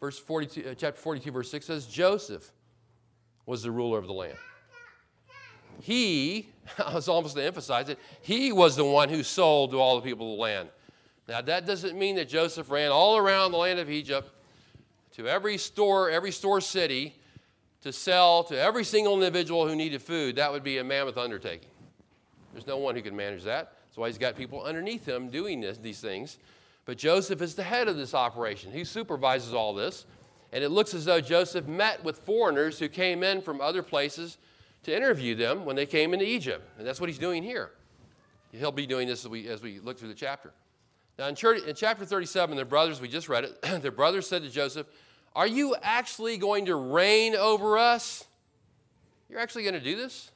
Verse 0.00 0.18
42, 0.18 0.70
uh, 0.70 0.74
chapter 0.74 1.00
42, 1.00 1.30
verse 1.30 1.50
6 1.50 1.66
says, 1.66 1.86
Joseph 1.86 2.52
was 3.46 3.62
the 3.62 3.70
ruler 3.70 3.98
of 3.98 4.06
the 4.06 4.12
land. 4.12 4.38
He, 5.80 6.48
I 6.84 6.94
was 6.94 7.08
almost 7.08 7.36
to 7.36 7.44
emphasize 7.44 7.88
it, 7.88 7.98
he 8.22 8.52
was 8.52 8.76
the 8.76 8.84
one 8.84 9.08
who 9.08 9.22
sold 9.22 9.70
to 9.72 9.78
all 9.80 9.96
the 9.96 10.02
people 10.02 10.32
of 10.32 10.36
the 10.36 10.42
land. 10.42 10.68
Now, 11.28 11.40
that 11.40 11.66
doesn't 11.66 11.98
mean 11.98 12.16
that 12.16 12.28
Joseph 12.28 12.70
ran 12.70 12.92
all 12.92 13.16
around 13.16 13.50
the 13.50 13.58
land 13.58 13.78
of 13.78 13.90
Egypt 13.90 14.30
to 15.16 15.26
every 15.26 15.58
store, 15.58 16.10
every 16.10 16.30
store 16.30 16.60
city, 16.60 17.14
to 17.82 17.92
sell 17.92 18.44
to 18.44 18.58
every 18.58 18.84
single 18.84 19.14
individual 19.14 19.66
who 19.66 19.74
needed 19.74 20.02
food. 20.02 20.36
That 20.36 20.52
would 20.52 20.62
be 20.62 20.78
a 20.78 20.84
mammoth 20.84 21.16
undertaking. 21.16 21.68
There's 22.52 22.66
no 22.66 22.78
one 22.78 22.94
who 22.94 23.02
can 23.02 23.14
manage 23.14 23.44
that. 23.44 23.72
That's 23.86 23.96
why 23.96 24.08
he's 24.08 24.18
got 24.18 24.36
people 24.36 24.62
underneath 24.62 25.06
him 25.06 25.28
doing 25.28 25.60
this, 25.60 25.78
these 25.78 26.00
things. 26.00 26.38
But 26.84 26.98
Joseph 26.98 27.42
is 27.42 27.54
the 27.54 27.62
head 27.62 27.88
of 27.88 27.96
this 27.96 28.14
operation. 28.14 28.72
He 28.72 28.84
supervises 28.84 29.52
all 29.52 29.74
this. 29.74 30.06
And 30.52 30.62
it 30.62 30.70
looks 30.70 30.94
as 30.94 31.04
though 31.04 31.20
Joseph 31.20 31.66
met 31.66 32.04
with 32.04 32.18
foreigners 32.18 32.78
who 32.78 32.88
came 32.88 33.22
in 33.22 33.42
from 33.42 33.60
other 33.60 33.82
places 33.82 34.38
to 34.86 34.96
interview 34.96 35.34
them 35.34 35.64
when 35.64 35.76
they 35.76 35.86
came 35.86 36.12
into 36.12 36.26
Egypt. 36.26 36.66
And 36.78 36.86
that's 36.86 37.00
what 37.00 37.08
he's 37.08 37.18
doing 37.18 37.42
here. 37.42 37.70
He'll 38.52 38.72
be 38.72 38.86
doing 38.86 39.06
this 39.06 39.24
as 39.24 39.28
we, 39.28 39.46
as 39.48 39.60
we 39.60 39.78
look 39.78 39.98
through 39.98 40.08
the 40.08 40.14
chapter. 40.14 40.52
Now, 41.18 41.28
in, 41.28 41.34
church, 41.34 41.62
in 41.64 41.74
chapter 41.76 42.04
37, 42.04 42.56
their 42.56 42.64
brothers, 42.64 43.00
we 43.00 43.08
just 43.08 43.28
read 43.28 43.44
it, 43.44 43.62
their 43.82 43.90
brothers 43.90 44.26
said 44.26 44.42
to 44.42 44.50
Joseph, 44.50 44.86
Are 45.34 45.46
you 45.46 45.76
actually 45.82 46.38
going 46.38 46.66
to 46.66 46.74
reign 46.74 47.36
over 47.36 47.78
us? 47.78 48.24
You're 49.28 49.40
actually 49.40 49.62
going 49.62 49.74
to 49.74 49.80
do 49.80 49.96
this? 49.96 50.30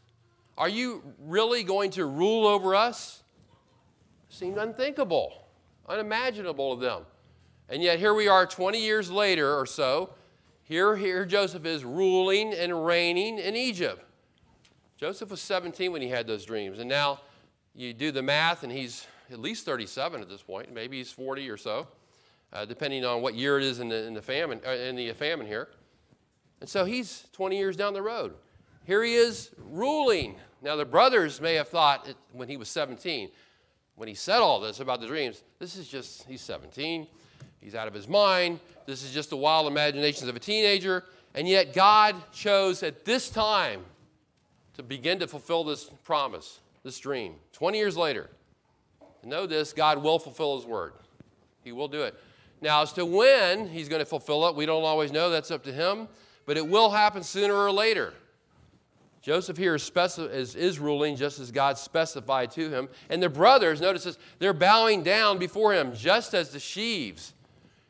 Are 0.58 0.68
you 0.68 1.02
really 1.18 1.64
going 1.64 1.90
to 1.92 2.04
rule 2.04 2.46
over 2.46 2.74
us? 2.74 3.22
Seemed 4.28 4.58
unthinkable 4.58 5.40
unimaginable 5.90 6.76
to 6.76 6.82
them. 6.82 7.02
And 7.68 7.82
yet 7.82 7.98
here 7.98 8.14
we 8.14 8.28
are 8.28 8.46
20 8.46 8.80
years 8.80 9.10
later 9.10 9.54
or 9.58 9.66
so. 9.66 10.14
Here, 10.62 10.96
here 10.96 11.26
Joseph 11.26 11.66
is 11.66 11.84
ruling 11.84 12.54
and 12.54 12.86
reigning 12.86 13.38
in 13.38 13.56
Egypt. 13.56 14.04
Joseph 15.00 15.30
was 15.30 15.40
17 15.40 15.92
when 15.92 16.02
he 16.02 16.08
had 16.08 16.26
those 16.26 16.44
dreams. 16.44 16.78
And 16.78 16.86
now 16.86 17.20
you 17.74 17.94
do 17.94 18.12
the 18.12 18.20
math, 18.20 18.64
and 18.64 18.70
he's 18.70 19.06
at 19.32 19.40
least 19.40 19.64
37 19.64 20.20
at 20.20 20.28
this 20.28 20.42
point. 20.42 20.74
Maybe 20.74 20.98
he's 20.98 21.10
40 21.10 21.48
or 21.48 21.56
so, 21.56 21.88
uh, 22.52 22.66
depending 22.66 23.06
on 23.06 23.22
what 23.22 23.34
year 23.34 23.56
it 23.56 23.64
is 23.64 23.80
in 23.80 23.88
the, 23.88 24.06
in 24.06 24.12
the 24.12 24.20
famine, 24.20 24.60
uh, 24.66 24.72
in 24.72 24.96
the 24.96 25.10
famine 25.14 25.46
here. 25.46 25.68
And 26.60 26.68
so 26.68 26.84
he's 26.84 27.24
20 27.32 27.56
years 27.56 27.76
down 27.76 27.94
the 27.94 28.02
road. 28.02 28.34
Here 28.84 29.02
he 29.02 29.14
is 29.14 29.48
ruling. 29.70 30.36
Now, 30.60 30.76
the 30.76 30.84
brothers 30.84 31.40
may 31.40 31.54
have 31.54 31.68
thought 31.68 32.06
it, 32.06 32.16
when 32.32 32.50
he 32.50 32.58
was 32.58 32.68
17, 32.68 33.30
when 33.94 34.06
he 34.06 34.14
said 34.14 34.40
all 34.40 34.60
this 34.60 34.80
about 34.80 35.00
the 35.00 35.06
dreams, 35.06 35.42
this 35.58 35.76
is 35.76 35.88
just, 35.88 36.24
he's 36.28 36.42
17, 36.42 37.06
he's 37.62 37.74
out 37.74 37.88
of 37.88 37.94
his 37.94 38.06
mind, 38.06 38.60
this 38.84 39.02
is 39.02 39.12
just 39.12 39.30
the 39.30 39.36
wild 39.38 39.66
imaginations 39.66 40.28
of 40.28 40.36
a 40.36 40.40
teenager, 40.40 41.04
and 41.34 41.48
yet 41.48 41.72
God 41.72 42.16
chose 42.34 42.82
at 42.82 43.06
this 43.06 43.30
time 43.30 43.80
to 44.80 44.86
begin 44.86 45.18
to 45.18 45.26
fulfill 45.26 45.62
this 45.62 45.90
promise, 46.04 46.60
this 46.82 46.98
dream. 46.98 47.34
20 47.52 47.76
years 47.76 47.98
later, 47.98 48.30
know 49.22 49.46
this 49.46 49.74
God 49.74 50.02
will 50.02 50.18
fulfill 50.18 50.56
his 50.56 50.64
word, 50.64 50.94
he 51.62 51.70
will 51.70 51.88
do 51.88 52.02
it. 52.02 52.14
Now, 52.62 52.82
as 52.82 52.92
to 52.94 53.04
when 53.04 53.68
he's 53.68 53.88
going 53.90 54.00
to 54.00 54.06
fulfill 54.06 54.46
it, 54.48 54.54
we 54.54 54.64
don't 54.66 54.82
always 54.82 55.12
know. 55.12 55.30
That's 55.30 55.50
up 55.50 55.62
to 55.64 55.72
him. 55.72 56.08
But 56.46 56.56
it 56.56 56.66
will 56.66 56.90
happen 56.90 57.22
sooner 57.22 57.54
or 57.54 57.70
later. 57.70 58.12
Joseph 59.22 59.56
here 59.56 59.74
is, 59.74 59.90
is, 60.18 60.54
is, 60.54 60.78
ruling 60.78 61.16
just 61.16 61.38
as 61.40 61.50
God 61.50 61.78
specified 61.78 62.50
to 62.52 62.70
him. 62.70 62.88
And 63.08 63.22
the 63.22 63.28
brothers, 63.28 63.80
notice 63.80 64.04
this, 64.04 64.18
they're 64.38 64.52
bowing 64.52 65.02
down 65.02 65.38
before 65.38 65.74
him 65.74 65.94
just 65.94 66.34
as 66.34 66.50
the 66.50 66.60
sheaves 66.60 67.34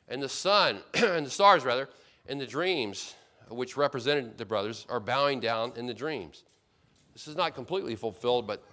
and 0.08 0.22
the 0.22 0.28
sun, 0.28 0.80
and 0.94 1.26
the 1.26 1.30
stars 1.30 1.64
rather, 1.64 1.88
and 2.28 2.40
the 2.40 2.46
dreams, 2.46 3.14
which 3.48 3.76
represented 3.76 4.38
the 4.38 4.44
brothers, 4.44 4.86
are 4.88 5.00
bowing 5.00 5.40
down 5.40 5.72
in 5.76 5.86
the 5.86 5.94
dreams. 5.94 6.44
This 7.20 7.28
is 7.28 7.36
not 7.36 7.54
completely 7.54 7.96
fulfilled, 7.96 8.46
but 8.46 8.64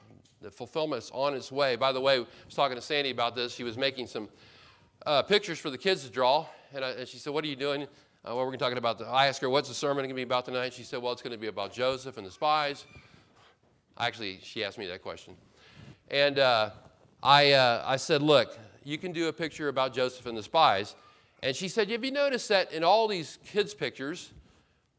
the 0.42 0.50
fulfillment 0.50 1.04
is 1.04 1.12
on 1.14 1.34
its 1.34 1.52
way. 1.52 1.76
By 1.76 1.92
the 1.92 2.00
way, 2.00 2.20
I 2.20 2.20
was 2.20 2.56
talking 2.56 2.78
to 2.78 2.82
Sandy 2.82 3.10
about 3.10 3.36
this. 3.36 3.54
She 3.54 3.66
was 3.66 3.78
making 3.78 4.08
some 4.08 4.30
uh, 5.06 5.22
pictures 5.24 5.60
for 5.60 5.70
the 5.70 5.78
kids 5.78 6.06
to 6.06 6.10
draw, 6.10 6.46
and, 6.74 6.86
I, 6.86 6.92
and 6.92 7.06
she 7.10 7.18
said, 7.18 7.34
What 7.34 7.44
are 7.44 7.48
you 7.48 7.58
doing? 7.58 7.84
Uh, 7.84 7.88
what 8.24 8.38
we're 8.38 8.46
going 8.46 8.60
to 8.60 8.64
talk 8.64 8.74
about. 8.74 9.00
The, 9.00 9.06
I 9.06 9.28
asked 9.28 9.42
her, 9.42 9.50
what's 9.50 9.68
the 9.68 9.76
sermon 9.76 9.98
going 9.98 10.10
to 10.12 10.16
be 10.16 10.22
about 10.22 10.46
tonight? 10.46 10.74
She 10.74 10.84
said, 10.84 11.02
well, 11.02 11.12
it's 11.12 11.22
going 11.22 11.34
to 11.34 11.38
be 11.38 11.48
about 11.48 11.74
Joseph 11.74 12.18
and 12.18 12.26
the 12.26 12.32
spies. 12.32 12.86
Actually, 13.98 14.40
she 14.44 14.64
asked 14.64 14.78
me 14.78 14.88
that 14.88 15.02
question. 15.02 15.36
And 16.10 16.40
uh, 16.40 16.70
I, 17.22 17.52
uh, 17.52 17.84
I 17.86 17.98
said, 17.98 18.22
look, 18.22 18.58
you 18.86 18.98
can 18.98 19.12
do 19.12 19.28
a 19.28 19.34
picture 19.34 19.68
about 19.68 19.94
Joseph 19.94 20.26
and 20.26 20.38
the 20.38 20.44
spies. 20.44 20.96
And 21.44 21.54
she 21.54 21.68
said, 21.68 21.90
have 21.90 22.04
you 22.04 22.12
noticed 22.12 22.48
that 22.50 22.72
in 22.72 22.84
all 22.84 23.10
these 23.10 23.40
kids' 23.46 23.74
pictures 23.74 24.32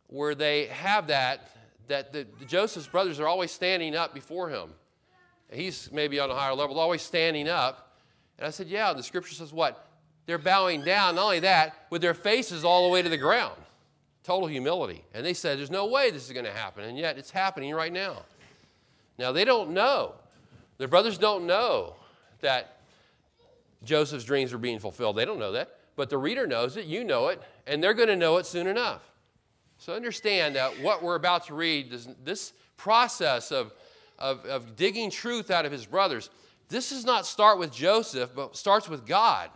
where 0.07 0.35
they 0.35 0.67
have 0.67 1.07
that, 1.09 1.51
that 1.89 2.13
the, 2.13 2.27
the 2.39 2.45
Joseph's 2.45 2.87
brothers 2.87 3.21
are 3.21 3.27
always 3.27 3.51
standing 3.51 3.97
up 3.97 4.15
before 4.15 4.49
him? 4.51 4.71
He's 5.51 5.91
maybe 5.93 6.21
on 6.21 6.31
a 6.31 6.35
higher 6.35 6.55
level, 6.55 6.79
always 6.79 7.03
standing 7.03 7.49
up. 7.49 7.97
And 8.39 8.47
I 8.47 8.51
said, 8.51 8.69
yeah, 8.69 8.93
the 8.93 9.03
scripture 9.03 9.35
says 9.35 9.53
what? 9.53 9.89
they're 10.29 10.37
bowing 10.37 10.83
down, 10.83 11.15
not 11.15 11.25
only 11.25 11.41
that, 11.41 11.87
with 11.89 12.03
their 12.03 12.13
faces 12.13 12.63
all 12.63 12.87
the 12.87 12.93
way 12.93 13.01
to 13.01 13.09
the 13.09 13.17
ground. 13.17 13.57
Total 14.23 14.47
humility. 14.47 15.03
And 15.15 15.25
they 15.25 15.33
said, 15.33 15.59
There's 15.59 15.71
no 15.71 15.87
way 15.87 16.11
this 16.11 16.27
is 16.27 16.33
going 16.33 16.45
to 16.45 16.53
happen. 16.53 16.85
And 16.85 16.99
yet 16.99 17.17
it's 17.17 17.31
happening 17.31 17.75
right 17.75 17.93
now. 17.93 18.25
Now, 19.19 19.33
they 19.33 19.47
don't 19.47 19.71
know. 19.71 20.13
Their 20.77 20.87
brothers 20.87 21.17
don't 21.17 21.47
know 21.47 21.95
that 22.41 22.77
Joseph's 23.83 24.25
dreams 24.25 24.53
are 24.53 24.59
being 24.59 24.79
fulfilled. 24.79 25.17
They 25.17 25.25
don't 25.25 25.39
know 25.39 25.53
that. 25.53 25.79
But 25.97 26.11
the 26.11 26.19
reader 26.19 26.47
knows 26.47 26.77
it, 26.77 26.85
you 26.85 27.05
know 27.05 27.29
it, 27.29 27.43
and 27.67 27.83
they're 27.83 27.95
going 27.95 28.09
to 28.09 28.17
know 28.17 28.37
it 28.37 28.45
soon 28.45 28.67
enough. 28.67 29.08
So 29.79 29.95
understand 29.95 30.57
that 30.57 30.81
what 30.81 31.03
we're 31.03 31.15
about 31.15 31.47
to 31.47 31.55
read, 31.55 31.91
this, 31.91 32.09
this 32.25 32.53
process 32.77 33.51
of, 33.53 33.73
of, 34.19 34.45
of 34.45 34.77
digging 34.77 35.11
truth 35.11 35.51
out 35.51 35.65
of 35.65 35.73
his 35.73 35.87
brothers, 35.87 36.31
this 36.69 36.91
does 36.91 37.05
not 37.05 37.27
start 37.27 37.59
with 37.59 37.73
Joseph, 37.73 38.31
but 38.35 38.57
starts 38.57 38.89
with 38.89 39.07
God 39.07 39.51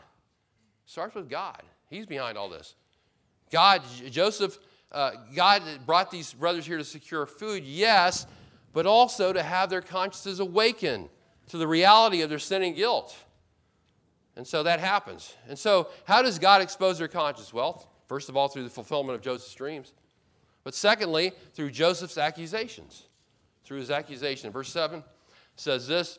starts 0.93 1.15
with 1.15 1.29
God. 1.29 1.63
He's 1.89 2.07
behind 2.07 2.37
all 2.37 2.49
this. 2.49 2.75
God, 3.51 3.83
Joseph, 4.11 4.59
uh, 4.93 5.13
God 5.35 5.63
brought 5.87 6.11
these 6.11 6.33
brothers 6.35 6.67
here 6.67 6.79
to 6.79 6.85
secure 6.85 7.27
food, 7.27 7.65
yes, 7.65 8.27
but 8.73 8.87
also 8.87 9.33
to 9.33 9.43
have 9.43 9.71
their 9.71 9.81
consciences 9.81 10.41
awakened 10.41 11.09
to 11.49 11.59
the 11.59 11.67
reality 11.67 12.23
of 12.23 12.31
their 12.31 12.39
sin 12.39 12.63
and 12.63 12.77
guilt. 12.77 13.17
And 14.37 14.47
so 14.47 14.63
that 14.63 14.81
happens. 14.81 15.35
And 15.49 15.59
so, 15.59 15.89
how 16.05 16.23
does 16.23 16.39
God 16.39 16.63
expose 16.63 16.99
their 16.99 17.09
conscience? 17.09 17.53
Well, 17.53 17.87
first 18.07 18.29
of 18.29 18.37
all, 18.37 18.49
through 18.49 18.65
the 18.65 18.71
fulfillment 18.71 19.17
of 19.17 19.23
Joseph's 19.23 19.55
dreams. 19.55 19.93
But 20.65 20.75
secondly, 20.75 21.33
through 21.55 21.71
Joseph's 21.71 22.19
accusations. 22.19 23.05
Through 23.65 23.79
his 23.79 23.91
accusation. 23.91 24.51
Verse 24.51 24.71
7 24.71 25.03
says 25.57 25.87
this 25.87 26.19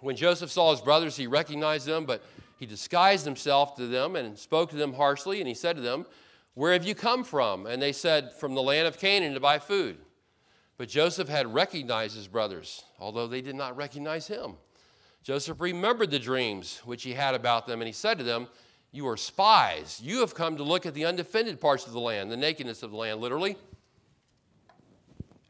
When 0.00 0.16
Joseph 0.16 0.50
saw 0.50 0.70
his 0.70 0.80
brothers, 0.80 1.16
he 1.16 1.26
recognized 1.26 1.86
them, 1.86 2.04
but 2.04 2.22
he 2.58 2.66
disguised 2.66 3.24
himself 3.24 3.76
to 3.76 3.86
them 3.86 4.16
and 4.16 4.38
spoke 4.38 4.70
to 4.70 4.76
them 4.76 4.94
harshly. 4.94 5.40
And 5.40 5.48
he 5.48 5.54
said 5.54 5.76
to 5.76 5.82
them, 5.82 6.06
Where 6.54 6.72
have 6.72 6.84
you 6.84 6.94
come 6.94 7.24
from? 7.24 7.66
And 7.66 7.80
they 7.80 7.92
said, 7.92 8.32
From 8.32 8.54
the 8.54 8.62
land 8.62 8.86
of 8.86 8.98
Canaan 8.98 9.34
to 9.34 9.40
buy 9.40 9.58
food. 9.58 9.98
But 10.78 10.88
Joseph 10.88 11.28
had 11.28 11.52
recognized 11.52 12.16
his 12.16 12.28
brothers, 12.28 12.82
although 12.98 13.26
they 13.26 13.40
did 13.40 13.54
not 13.54 13.76
recognize 13.76 14.26
him. 14.26 14.54
Joseph 15.22 15.60
remembered 15.60 16.10
the 16.10 16.18
dreams 16.18 16.80
which 16.84 17.04
he 17.04 17.12
had 17.12 17.34
about 17.34 17.66
them, 17.66 17.80
and 17.80 17.86
he 17.86 17.92
said 17.92 18.18
to 18.18 18.24
them, 18.24 18.48
You 18.92 19.08
are 19.08 19.16
spies. 19.16 20.00
You 20.04 20.20
have 20.20 20.34
come 20.34 20.58
to 20.58 20.62
look 20.62 20.84
at 20.84 20.92
the 20.92 21.06
undefended 21.06 21.60
parts 21.60 21.86
of 21.86 21.94
the 21.94 22.00
land, 22.00 22.30
the 22.30 22.36
nakedness 22.36 22.82
of 22.82 22.90
the 22.90 22.96
land, 22.96 23.20
literally. 23.20 23.56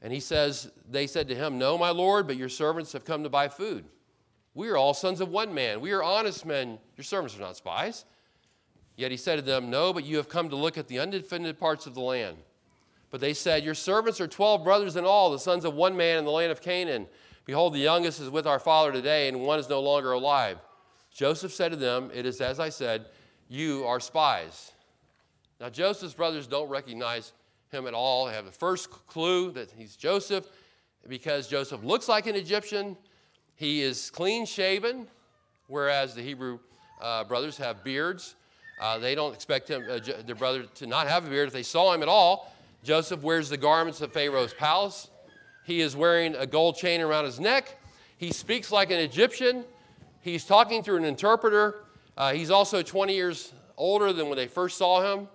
And 0.00 0.12
he 0.12 0.20
says, 0.20 0.70
They 0.88 1.09
said 1.09 1.28
to 1.28 1.35
him, 1.35 1.59
No, 1.59 1.76
my 1.76 1.90
Lord, 1.90 2.28
but 2.28 2.37
your 2.37 2.48
servants 2.48 2.92
have 2.92 3.05
come 3.05 3.24
to 3.24 3.28
buy 3.28 3.48
food. 3.48 3.85
We 4.55 4.68
are 4.68 4.76
all 4.76 4.94
sons 4.94 5.20
of 5.20 5.28
one 5.28 5.52
man. 5.52 5.81
We 5.81 5.92
are 5.92 6.02
honest 6.02 6.46
men. 6.46 6.78
Your 6.96 7.05
servants 7.05 7.37
are 7.37 7.40
not 7.40 7.57
spies. 7.57 8.05
Yet 8.96 9.11
he 9.11 9.16
said 9.16 9.37
to 9.37 9.42
them, 9.42 9.70
No, 9.70 9.92
but 9.92 10.05
you 10.05 10.16
have 10.18 10.28
come 10.28 10.48
to 10.50 10.57
look 10.57 10.78
at 10.78 10.87
the 10.87 11.00
undefended 11.00 11.59
parts 11.59 11.87
of 11.87 11.94
the 11.94 12.00
land. 12.00 12.37
But 13.11 13.20
they 13.20 13.35
said, 13.35 13.64
Your 13.64 13.74
servants 13.74 14.20
are 14.20 14.28
twelve 14.28 14.62
brothers 14.62 14.94
in 14.94 15.05
all, 15.05 15.33
the 15.33 15.38
sons 15.38 15.64
of 15.64 15.74
one 15.74 15.96
man 15.96 16.18
in 16.18 16.24
the 16.24 16.31
land 16.31 16.52
of 16.52 16.61
Canaan. 16.61 17.09
Behold, 17.44 17.74
the 17.74 17.81
youngest 17.81 18.20
is 18.20 18.31
with 18.31 18.46
our 18.46 18.61
father 18.61 18.92
today, 18.92 19.26
and 19.26 19.40
one 19.40 19.59
is 19.59 19.68
no 19.68 19.81
longer 19.81 20.12
alive. 20.12 20.59
Joseph 21.12 21.52
said 21.52 21.70
to 21.70 21.76
them, 21.76 22.11
It 22.14 22.24
is 22.24 22.40
as 22.40 22.61
I 22.61 22.68
said, 22.68 23.07
you 23.48 23.85
are 23.85 24.00
spies. 24.00 24.72
Now, 25.61 25.68
Joseph's 25.68 26.14
brothers 26.14 26.46
don't 26.46 26.68
recognize 26.68 27.33
him 27.70 27.87
at 27.87 27.94
all. 27.94 28.26
They 28.26 28.35
have 28.35 28.44
the 28.44 28.52
first 28.52 28.90
clue 28.90 29.50
that 29.52 29.70
he's 29.70 29.96
Joseph 29.96 30.46
because 31.09 31.48
Joseph 31.48 31.83
looks 31.85 32.09
like 32.09 32.26
an 32.26 32.35
Egyptian. 32.35 32.96
He 33.55 33.83
is 33.83 34.11
clean 34.11 34.46
shaven, 34.46 35.07
whereas 35.68 36.14
the 36.14 36.22
Hebrew 36.22 36.59
uh, 37.00 37.24
brothers 37.24 37.57
have 37.59 37.85
beards. 37.85 38.35
Uh, 38.81 38.98
they 38.98 39.14
don't 39.14 39.35
expect 39.35 39.68
him, 39.68 39.85
uh, 39.88 39.98
their 40.26 40.35
brother 40.35 40.64
to 40.74 40.87
not 40.87 41.07
have 41.07 41.26
a 41.26 41.31
beard 41.31 41.46
if 41.46 41.52
they 41.52 41.62
saw 41.62 41.92
him 41.92 42.02
at 42.02 42.09
all. 42.09 42.52
Joseph 42.83 43.22
wears 43.22 43.48
the 43.48 43.57
garments 43.57 44.00
of 44.00 44.12
Pharaoh's 44.12 44.55
palace. 44.55 45.09
He 45.64 45.81
is 45.81 45.94
wearing 45.94 46.35
a 46.35 46.46
gold 46.46 46.76
chain 46.76 47.00
around 47.00 47.24
his 47.24 47.38
neck. 47.38 47.78
He 48.16 48.33
speaks 48.33 48.72
like 48.72 48.90
an 48.90 48.98
Egyptian. 48.98 49.64
He's 50.20 50.44
talking 50.44 50.83
through 50.83 50.96
an 50.96 51.05
interpreter. 51.05 51.85
Uh, 52.16 52.33
he's 52.33 52.51
also 52.51 52.83
20 52.83 53.14
years 53.14 53.53
older 53.77 54.12
than 54.12 54.29
when 54.29 54.37
they 54.37 54.46
first 54.46 54.77
saw 54.77 55.01
him. 55.12 55.29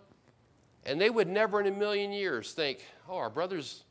And 0.86 1.02
they 1.02 1.10
would 1.10 1.28
never 1.28 1.60
in 1.60 1.68
a 1.68 1.72
million 1.72 2.12
years 2.12 2.54
think, 2.54 2.86
oh, 3.10 3.18
our 3.18 3.30
brother's 3.30 3.84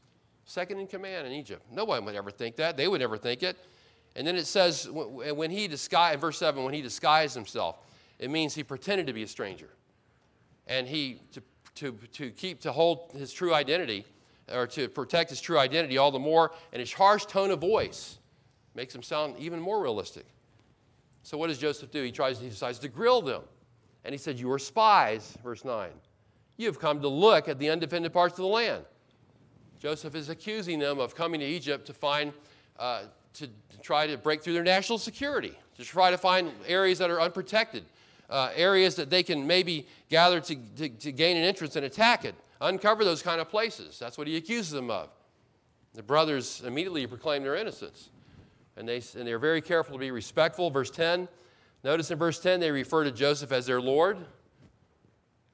second 0.47 0.79
in 0.79 0.87
command 0.87 1.27
in 1.27 1.33
Egypt. 1.33 1.63
No 1.71 1.85
one 1.85 2.05
would 2.05 2.15
ever 2.15 2.31
think 2.31 2.57
that. 2.57 2.77
They 2.77 2.89
would 2.89 3.01
never 3.01 3.19
think 3.19 3.43
it. 3.43 3.57
And 4.15 4.27
then 4.27 4.37
it 4.37 4.47
says, 4.47 4.89
when 4.91 5.51
he 5.51 5.69
disguised, 5.69 6.21
verse 6.21 6.39
7, 6.39 6.65
when 6.65 6.73
he 6.73 6.81
disguised 6.81 7.35
himself, 7.35 7.77
it 8.19 8.31
means 8.31 8.55
he 8.55 8.65
pretended 8.65 9.07
to 9.09 9.13
be 9.13 9.25
a 9.25 9.27
stranger. 9.27 9.69
And 10.67 10.87
he, 10.87 11.21
to, 11.33 11.43
to, 11.75 11.93
to 12.15 12.31
keep, 12.31 12.61
to 12.61 12.73
hold 12.73 13.13
his 13.13 13.31
true 13.31 13.53
identity, 13.53 14.07
or 14.51 14.67
to 14.69 14.89
protect 14.89 15.29
his 15.29 15.41
true 15.41 15.59
identity 15.59 15.99
all 15.99 16.11
the 16.11 16.19
more, 16.19 16.53
and 16.73 16.81
his 16.81 16.95
harsh 16.95 17.27
tone 17.27 17.51
of 17.51 17.61
voice 17.61 18.19
makes 18.75 18.95
him 18.95 19.03
sound 19.03 19.35
even 19.39 19.61
more 19.61 19.83
realistic. 19.83 20.25
So 21.27 21.37
what 21.37 21.49
does 21.49 21.59
Joseph 21.59 21.91
do? 21.91 22.05
He 22.05 22.13
tries, 22.13 22.39
he 22.39 22.49
decides 22.49 22.79
to 22.79 22.89
grill 22.89 23.21
them. 23.21 23.43
And 24.05 24.15
he 24.15 24.17
said, 24.17 24.39
You 24.39 24.49
are 24.53 24.61
spies, 24.61 25.37
verse 25.43 25.65
9. 25.65 25.91
You 26.57 26.67
have 26.69 26.79
come 26.79 27.01
to 27.01 27.09
look 27.09 27.49
at 27.49 27.59
the 27.59 27.69
undefended 27.69 28.13
parts 28.13 28.35
of 28.35 28.43
the 28.43 28.49
land. 28.49 28.85
Joseph 29.81 30.15
is 30.15 30.29
accusing 30.29 30.79
them 30.79 31.01
of 31.01 31.17
coming 31.17 31.41
to 31.41 31.47
Egypt 31.47 31.85
to 31.89 31.93
find, 31.93 32.33
uh, 32.79 33.03
to, 33.35 33.49
try 33.83 34.07
to 34.07 34.17
break 34.17 34.41
through 34.41 34.53
their 34.53 34.63
national 34.63 34.99
security, 34.99 35.53
to 35.77 35.85
try 35.85 36.13
to 36.13 36.17
find 36.17 36.53
areas 36.65 36.99
that 36.99 37.11
are 37.11 37.21
unprotected, 37.21 37.83
uh, 38.31 38.51
areas 38.55 38.95
that 38.95 39.11
they 39.11 39.25
can 39.25 39.49
maybe 39.49 39.85
gather 40.09 40.39
to, 40.41 40.55
to, 40.77 40.89
to 40.89 41.11
gain 41.11 41.37
an 41.37 41.43
entrance 41.43 41.75
and 41.75 41.85
attack 41.85 42.25
it. 42.25 42.37
Uncover 42.61 43.05
those 43.05 43.21
kind 43.21 43.41
of 43.41 43.49
places. 43.49 43.99
That's 43.99 44.17
what 44.17 44.29
he 44.29 44.37
accuses 44.37 44.71
them 44.71 44.93
of. 44.93 45.09
The 45.95 46.05
brothers 46.05 46.63
immediately 46.65 47.05
proclaim 47.09 47.43
their 47.43 47.57
innocence. 47.57 48.11
And, 48.77 48.89
they, 48.89 49.03
and 49.17 49.27
they're 49.27 49.39
very 49.39 49.63
careful 49.63 49.95
to 49.95 49.99
be 49.99 50.11
respectful. 50.11 50.71
Verse 50.71 50.91
10, 50.91 51.29
notice 51.83 52.11
in 52.11 52.19
verse 52.19 52.39
10, 52.41 52.61
they 52.61 52.71
refer 52.71 53.05
to 53.05 53.11
Joseph 53.11 53.53
as 53.53 53.67
their 53.67 53.81
Lord. 53.81 54.19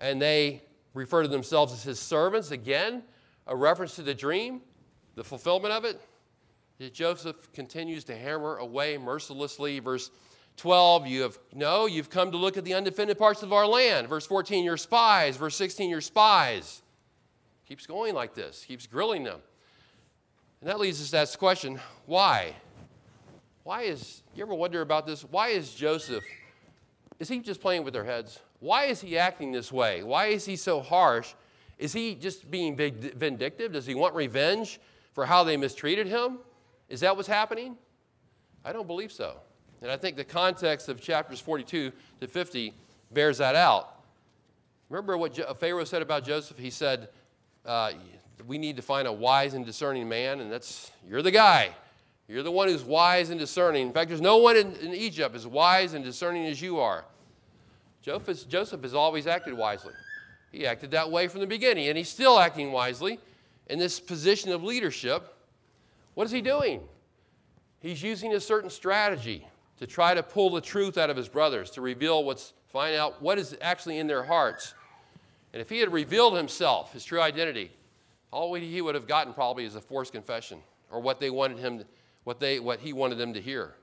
And 0.00 0.20
they 0.20 0.62
refer 0.94 1.22
to 1.22 1.28
themselves 1.28 1.72
as 1.72 1.82
his 1.82 2.00
servants. 2.00 2.50
Again, 2.50 3.02
a 3.46 3.54
reference 3.56 3.94
to 3.96 4.02
the 4.02 4.14
dream, 4.14 4.60
the 5.14 5.24
fulfillment 5.24 5.72
of 5.72 5.84
it. 5.84 6.00
Joseph 6.92 7.52
continues 7.52 8.02
to 8.04 8.16
hammer 8.16 8.56
away 8.56 8.98
mercilessly. 8.98 9.78
Verse 9.78 10.10
12, 10.56 11.06
you 11.06 11.22
have 11.22 11.38
no, 11.54 11.86
you've 11.86 12.10
come 12.10 12.30
to 12.32 12.36
look 12.36 12.56
at 12.56 12.64
the 12.64 12.74
undefended 12.74 13.18
parts 13.18 13.42
of 13.42 13.52
our 13.52 13.66
land. 13.66 14.08
Verse 14.08 14.26
14, 14.26 14.64
you're 14.64 14.76
spies. 14.76 15.36
Verse 15.36 15.56
16, 15.56 15.88
you're 15.88 16.00
spies. 16.00 16.82
Keeps 17.66 17.86
going 17.86 18.14
like 18.14 18.34
this, 18.34 18.64
keeps 18.66 18.86
grilling 18.86 19.22
them. 19.22 19.40
And 20.60 20.68
that 20.68 20.78
leads 20.78 21.00
us 21.00 21.10
to 21.10 21.18
ask 21.18 21.32
the 21.32 21.38
question 21.38 21.80
why? 22.06 22.54
Why 23.64 23.82
is, 23.82 24.22
you 24.34 24.42
ever 24.42 24.54
wonder 24.54 24.80
about 24.80 25.06
this? 25.06 25.22
Why 25.22 25.48
is 25.48 25.72
Joseph, 25.72 26.24
is 27.18 27.28
he 27.28 27.38
just 27.38 27.60
playing 27.60 27.84
with 27.84 27.94
their 27.94 28.04
heads? 28.04 28.40
Why 28.58 28.86
is 28.86 29.00
he 29.00 29.16
acting 29.16 29.52
this 29.52 29.70
way? 29.70 30.02
Why 30.02 30.26
is 30.26 30.44
he 30.44 30.56
so 30.56 30.80
harsh? 30.80 31.34
Is 31.78 31.92
he 31.92 32.14
just 32.14 32.50
being 32.50 32.76
vindictive? 32.76 33.72
Does 33.72 33.86
he 33.86 33.94
want 33.94 34.14
revenge 34.14 34.80
for 35.12 35.26
how 35.26 35.44
they 35.44 35.56
mistreated 35.56 36.06
him? 36.06 36.38
Is 36.88 37.00
that 37.00 37.16
what's 37.16 37.28
happening? 37.28 37.76
I 38.64 38.72
don't 38.72 38.86
believe 38.86 39.12
so. 39.12 39.36
And 39.80 39.90
I 39.90 39.96
think 39.96 40.16
the 40.16 40.24
context 40.24 40.88
of 40.88 41.00
chapters 41.00 41.40
42 41.40 41.92
to 42.20 42.26
50 42.26 42.74
bears 43.12 43.38
that 43.38 43.54
out. 43.54 44.02
Remember 44.88 45.16
what 45.16 45.58
Pharaoh 45.58 45.84
said 45.84 46.02
about 46.02 46.24
Joseph? 46.24 46.58
He 46.58 46.70
said, 46.70 47.08
uh, 47.64 47.92
we 48.46 48.58
need 48.58 48.76
to 48.76 48.82
find 48.82 49.08
a 49.08 49.12
wise 49.12 49.54
and 49.54 49.64
discerning 49.64 50.08
man, 50.08 50.40
and 50.40 50.52
that's 50.52 50.90
you're 51.08 51.22
the 51.22 51.30
guy. 51.30 51.74
You're 52.32 52.42
the 52.42 52.50
one 52.50 52.68
who's 52.68 52.82
wise 52.82 53.28
and 53.28 53.38
discerning. 53.38 53.88
In 53.88 53.92
fact, 53.92 54.08
there's 54.08 54.22
no 54.22 54.38
one 54.38 54.56
in, 54.56 54.74
in 54.76 54.94
Egypt 54.94 55.36
as 55.36 55.46
wise 55.46 55.92
and 55.92 56.02
discerning 56.02 56.46
as 56.46 56.62
you 56.62 56.80
are. 56.80 57.04
Joseph, 58.00 58.48
Joseph 58.48 58.80
has 58.80 58.94
always 58.94 59.26
acted 59.26 59.52
wisely. 59.52 59.92
He 60.50 60.66
acted 60.66 60.92
that 60.92 61.10
way 61.10 61.28
from 61.28 61.40
the 61.40 61.46
beginning, 61.46 61.88
and 61.88 61.98
he's 61.98 62.08
still 62.08 62.38
acting 62.38 62.72
wisely 62.72 63.20
in 63.66 63.78
this 63.78 64.00
position 64.00 64.50
of 64.50 64.64
leadership. 64.64 65.36
What 66.14 66.24
is 66.24 66.30
he 66.30 66.40
doing? 66.40 66.80
He's 67.80 68.02
using 68.02 68.32
a 68.32 68.40
certain 68.40 68.70
strategy 68.70 69.46
to 69.78 69.86
try 69.86 70.14
to 70.14 70.22
pull 70.22 70.48
the 70.48 70.62
truth 70.62 70.96
out 70.96 71.10
of 71.10 71.18
his 71.18 71.28
brothers, 71.28 71.70
to 71.72 71.82
reveal 71.82 72.24
what's, 72.24 72.54
find 72.68 72.96
out 72.96 73.20
what 73.20 73.38
is 73.38 73.54
actually 73.60 73.98
in 73.98 74.06
their 74.06 74.22
hearts. 74.22 74.72
And 75.52 75.60
if 75.60 75.68
he 75.68 75.80
had 75.80 75.92
revealed 75.92 76.34
himself, 76.34 76.94
his 76.94 77.04
true 77.04 77.20
identity, 77.20 77.72
all 78.30 78.54
he 78.54 78.80
would 78.80 78.94
have 78.94 79.06
gotten 79.06 79.34
probably 79.34 79.66
is 79.66 79.74
a 79.74 79.82
forced 79.82 80.12
confession 80.12 80.60
or 80.90 80.98
what 81.00 81.20
they 81.20 81.28
wanted 81.28 81.58
him, 81.58 81.84
what, 82.24 82.40
they, 82.40 82.60
what 82.60 82.80
he 82.80 82.92
wanted 82.92 83.18
them 83.18 83.34
to 83.34 83.40
hear. 83.40 83.74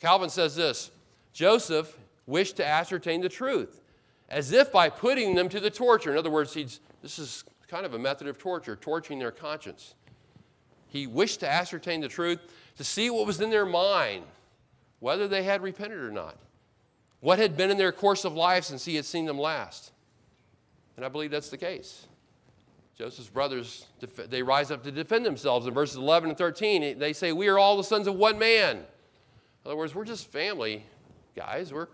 Calvin 0.00 0.30
says 0.30 0.56
this 0.56 0.90
Joseph 1.32 1.96
wished 2.26 2.56
to 2.56 2.66
ascertain 2.66 3.20
the 3.20 3.28
truth, 3.28 3.82
as 4.28 4.52
if 4.52 4.72
by 4.72 4.88
putting 4.88 5.34
them 5.34 5.48
to 5.48 5.60
the 5.60 5.70
torture. 5.70 6.10
In 6.10 6.18
other 6.18 6.30
words, 6.30 6.54
he's, 6.54 6.80
this 7.02 7.18
is 7.18 7.44
kind 7.68 7.86
of 7.86 7.94
a 7.94 7.98
method 7.98 8.26
of 8.26 8.38
torture, 8.38 8.76
torturing 8.76 9.18
their 9.18 9.30
conscience. 9.30 9.94
He 10.88 11.06
wished 11.06 11.40
to 11.40 11.50
ascertain 11.50 12.00
the 12.00 12.08
truth, 12.08 12.38
to 12.76 12.84
see 12.84 13.10
what 13.10 13.26
was 13.26 13.40
in 13.40 13.50
their 13.50 13.66
mind, 13.66 14.24
whether 15.00 15.26
they 15.26 15.42
had 15.42 15.62
repented 15.62 15.98
or 15.98 16.12
not, 16.12 16.36
what 17.20 17.38
had 17.38 17.56
been 17.56 17.70
in 17.70 17.78
their 17.78 17.92
course 17.92 18.24
of 18.24 18.34
life 18.34 18.64
since 18.64 18.84
he 18.84 18.94
had 18.96 19.04
seen 19.04 19.26
them 19.26 19.38
last. 19.38 19.92
And 20.96 21.04
I 21.04 21.08
believe 21.08 21.30
that's 21.30 21.48
the 21.48 21.56
case. 21.56 22.06
Joseph's 22.96 23.28
brothers, 23.28 23.86
they 24.28 24.42
rise 24.42 24.70
up 24.70 24.84
to 24.84 24.92
defend 24.92 25.26
themselves. 25.26 25.66
In 25.66 25.74
verses 25.74 25.96
11 25.96 26.30
and 26.30 26.38
13, 26.38 26.98
they 26.98 27.12
say, 27.12 27.32
We 27.32 27.48
are 27.48 27.58
all 27.58 27.76
the 27.76 27.84
sons 27.84 28.06
of 28.06 28.14
one 28.14 28.38
man. 28.38 28.76
In 28.76 28.84
other 29.66 29.76
words, 29.76 29.94
we're 29.94 30.04
just 30.04 30.30
family 30.30 30.84
guys. 31.34 31.72
We're, 31.72 31.88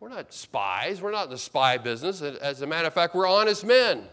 we're 0.00 0.08
not 0.08 0.32
spies. 0.32 1.00
We're 1.00 1.12
not 1.12 1.26
in 1.26 1.30
the 1.30 1.38
spy 1.38 1.78
business. 1.78 2.22
As 2.22 2.60
a 2.62 2.66
matter 2.66 2.88
of 2.88 2.94
fact, 2.94 3.14
we're 3.14 3.28
honest 3.28 3.64
men. 3.64 4.04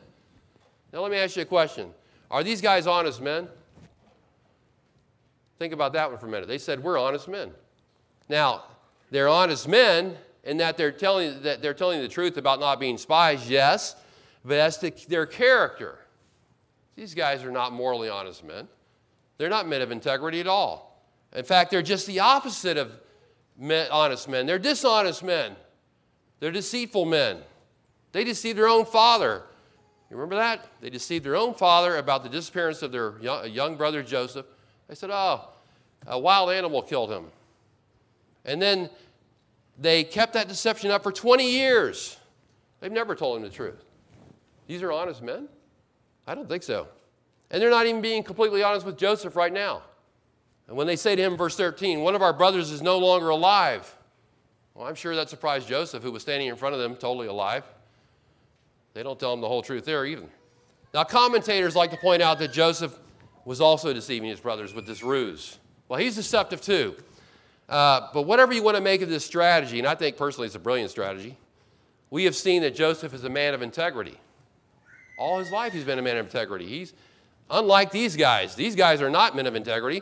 Now, 0.93 1.01
let 1.01 1.11
me 1.11 1.17
ask 1.17 1.35
you 1.35 1.41
a 1.41 1.45
question 1.45 1.91
Are 2.29 2.43
these 2.43 2.61
guys 2.61 2.85
honest 2.85 3.21
men? 3.21 3.47
Think 5.57 5.73
about 5.73 5.93
that 5.93 6.09
one 6.09 6.19
for 6.19 6.27
a 6.27 6.29
minute. 6.29 6.47
They 6.47 6.59
said, 6.59 6.83
We're 6.83 6.99
honest 6.99 7.27
men. 7.27 7.51
Now, 8.29 8.65
they're 9.09 9.27
honest 9.27 9.67
men 9.67 10.15
in 10.43 10.57
that 10.57 10.77
they're 10.77 10.91
telling, 10.91 11.41
that 11.41 11.63
they're 11.63 11.73
telling 11.73 12.01
the 12.01 12.07
truth 12.07 12.37
about 12.37 12.59
not 12.59 12.79
being 12.79 12.97
spies, 12.97 13.49
yes. 13.49 13.95
but 14.45 14.57
as 14.57 14.77
to 14.77 14.91
their 15.07 15.25
character, 15.25 15.99
these 16.95 17.13
guys 17.13 17.43
are 17.43 17.51
not 17.51 17.73
morally 17.73 18.09
honest 18.09 18.43
men. 18.43 18.67
They're 19.37 19.49
not 19.49 19.67
men 19.67 19.81
of 19.81 19.91
integrity 19.91 20.39
at 20.39 20.47
all. 20.47 21.03
In 21.35 21.45
fact, 21.45 21.71
they're 21.71 21.81
just 21.81 22.07
the 22.07 22.19
opposite 22.19 22.77
of 22.77 22.91
men, 23.57 23.87
honest 23.91 24.27
men. 24.27 24.45
They're 24.45 24.59
dishonest 24.59 25.23
men. 25.23 25.55
They're 26.39 26.51
deceitful 26.51 27.05
men. 27.05 27.39
They 28.11 28.23
deceive 28.23 28.55
their 28.55 28.67
own 28.67 28.85
father. 28.85 29.43
You 30.09 30.17
remember 30.17 30.35
that? 30.35 30.67
They 30.81 30.89
deceived 30.89 31.23
their 31.23 31.35
own 31.35 31.53
father 31.53 31.97
about 31.97 32.23
the 32.23 32.29
disappearance 32.29 32.81
of 32.81 32.91
their 32.91 33.13
young 33.19 33.75
brother 33.75 34.01
Joseph. 34.01 34.45
They 34.87 34.95
said, 34.95 35.11
Oh, 35.11 35.49
a 36.07 36.17
wild 36.17 36.49
animal 36.49 36.81
killed 36.81 37.11
him. 37.11 37.25
And 38.45 38.61
then 38.61 38.89
they 39.77 40.03
kept 40.03 40.33
that 40.33 40.47
deception 40.47 40.89
up 40.89 41.03
for 41.03 41.11
20 41.11 41.49
years. 41.49 42.17
They've 42.79 42.91
never 42.91 43.15
told 43.15 43.37
him 43.37 43.43
the 43.43 43.49
truth. 43.49 43.83
These 44.67 44.81
are 44.81 44.91
honest 44.91 45.21
men? 45.21 45.47
I 46.29 46.35
don't 46.35 46.47
think 46.47 46.61
so. 46.61 46.87
And 47.49 47.59
they're 47.59 47.71
not 47.71 47.87
even 47.87 48.01
being 48.01 48.21
completely 48.21 48.61
honest 48.61 48.85
with 48.85 48.99
Joseph 48.99 49.35
right 49.35 49.51
now. 49.51 49.81
And 50.67 50.77
when 50.77 50.85
they 50.85 50.95
say 50.95 51.15
to 51.15 51.21
him, 51.21 51.35
verse 51.35 51.57
13, 51.57 52.01
one 52.01 52.13
of 52.13 52.21
our 52.21 52.33
brothers 52.33 52.69
is 52.69 52.83
no 52.83 52.99
longer 52.99 53.29
alive, 53.29 53.95
well, 54.75 54.87
I'm 54.87 54.93
sure 54.93 55.15
that 55.15 55.27
surprised 55.27 55.67
Joseph, 55.67 56.03
who 56.03 56.11
was 56.11 56.21
standing 56.21 56.47
in 56.47 56.55
front 56.55 56.75
of 56.75 56.81
them, 56.81 56.95
totally 56.95 57.25
alive. 57.25 57.63
They 58.93 59.01
don't 59.01 59.19
tell 59.19 59.33
him 59.33 59.41
the 59.41 59.47
whole 59.47 59.63
truth 59.63 59.85
there 59.85 60.05
either. 60.05 60.27
Now, 60.93 61.03
commentators 61.03 61.75
like 61.75 61.89
to 61.91 61.97
point 61.97 62.21
out 62.21 62.37
that 62.37 62.53
Joseph 62.53 62.95
was 63.43 63.59
also 63.59 63.91
deceiving 63.91 64.29
his 64.29 64.39
brothers 64.39 64.71
with 64.71 64.85
this 64.85 65.01
ruse. 65.01 65.57
Well, 65.87 65.99
he's 65.99 66.15
deceptive 66.15 66.61
too. 66.61 66.95
Uh, 67.67 68.07
but 68.13 68.23
whatever 68.23 68.53
you 68.53 68.61
want 68.61 68.77
to 68.77 68.81
make 68.81 69.01
of 69.01 69.09
this 69.09 69.25
strategy, 69.25 69.79
and 69.79 69.87
I 69.87 69.95
think 69.95 70.15
personally 70.15 70.45
it's 70.45 70.55
a 70.55 70.59
brilliant 70.59 70.91
strategy, 70.91 71.35
we 72.11 72.25
have 72.25 72.35
seen 72.35 72.61
that 72.61 72.75
Joseph 72.75 73.15
is 73.15 73.23
a 73.23 73.29
man 73.29 73.55
of 73.55 73.63
integrity. 73.63 74.19
All 75.19 75.37
his 75.37 75.51
life 75.51 75.73
he's 75.73 75.83
been 75.83 75.99
a 75.99 76.01
man 76.01 76.17
of 76.17 76.25
integrity. 76.25 76.65
He's 76.65 76.93
unlike 77.51 77.91
these 77.91 78.15
guys. 78.15 78.55
These 78.55 78.75
guys 78.75 79.01
are 79.01 79.09
not 79.09 79.35
men 79.35 79.45
of 79.45 79.55
integrity. 79.55 80.01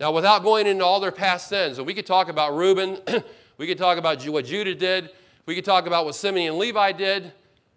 Now, 0.00 0.12
without 0.12 0.42
going 0.42 0.66
into 0.66 0.84
all 0.84 1.00
their 1.00 1.12
past 1.12 1.48
sins, 1.48 1.78
and 1.78 1.86
we 1.86 1.94
could 1.94 2.06
talk 2.06 2.28
about 2.28 2.56
Reuben, 2.56 2.98
we 3.58 3.66
could 3.66 3.78
talk 3.78 3.98
about 3.98 4.24
what 4.24 4.46
Judah 4.46 4.74
did, 4.74 5.10
we 5.46 5.54
could 5.54 5.64
talk 5.64 5.86
about 5.86 6.04
what 6.04 6.14
Simeon 6.14 6.50
and 6.50 6.58
Levi 6.58 6.92
did, 6.92 7.32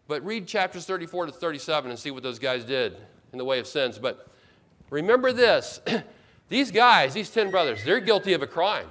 but 0.07 0.23
read 0.23 0.47
chapters 0.47 0.85
34 0.85 1.27
to 1.27 1.31
37 1.31 1.89
and 1.89 1.99
see 1.99 2.11
what 2.11 2.23
those 2.23 2.39
guys 2.39 2.63
did 2.63 2.97
in 3.31 3.37
the 3.37 3.45
way 3.45 3.59
of 3.59 3.67
sins. 3.67 3.97
But 3.97 4.27
remember 4.89 5.33
this 5.33 5.81
these 6.49 6.71
guys, 6.71 7.13
these 7.13 7.29
10 7.31 7.49
brothers, 7.49 7.83
they're 7.83 7.99
guilty 7.99 8.33
of 8.33 8.43
a 8.43 8.47
crime. 8.47 8.87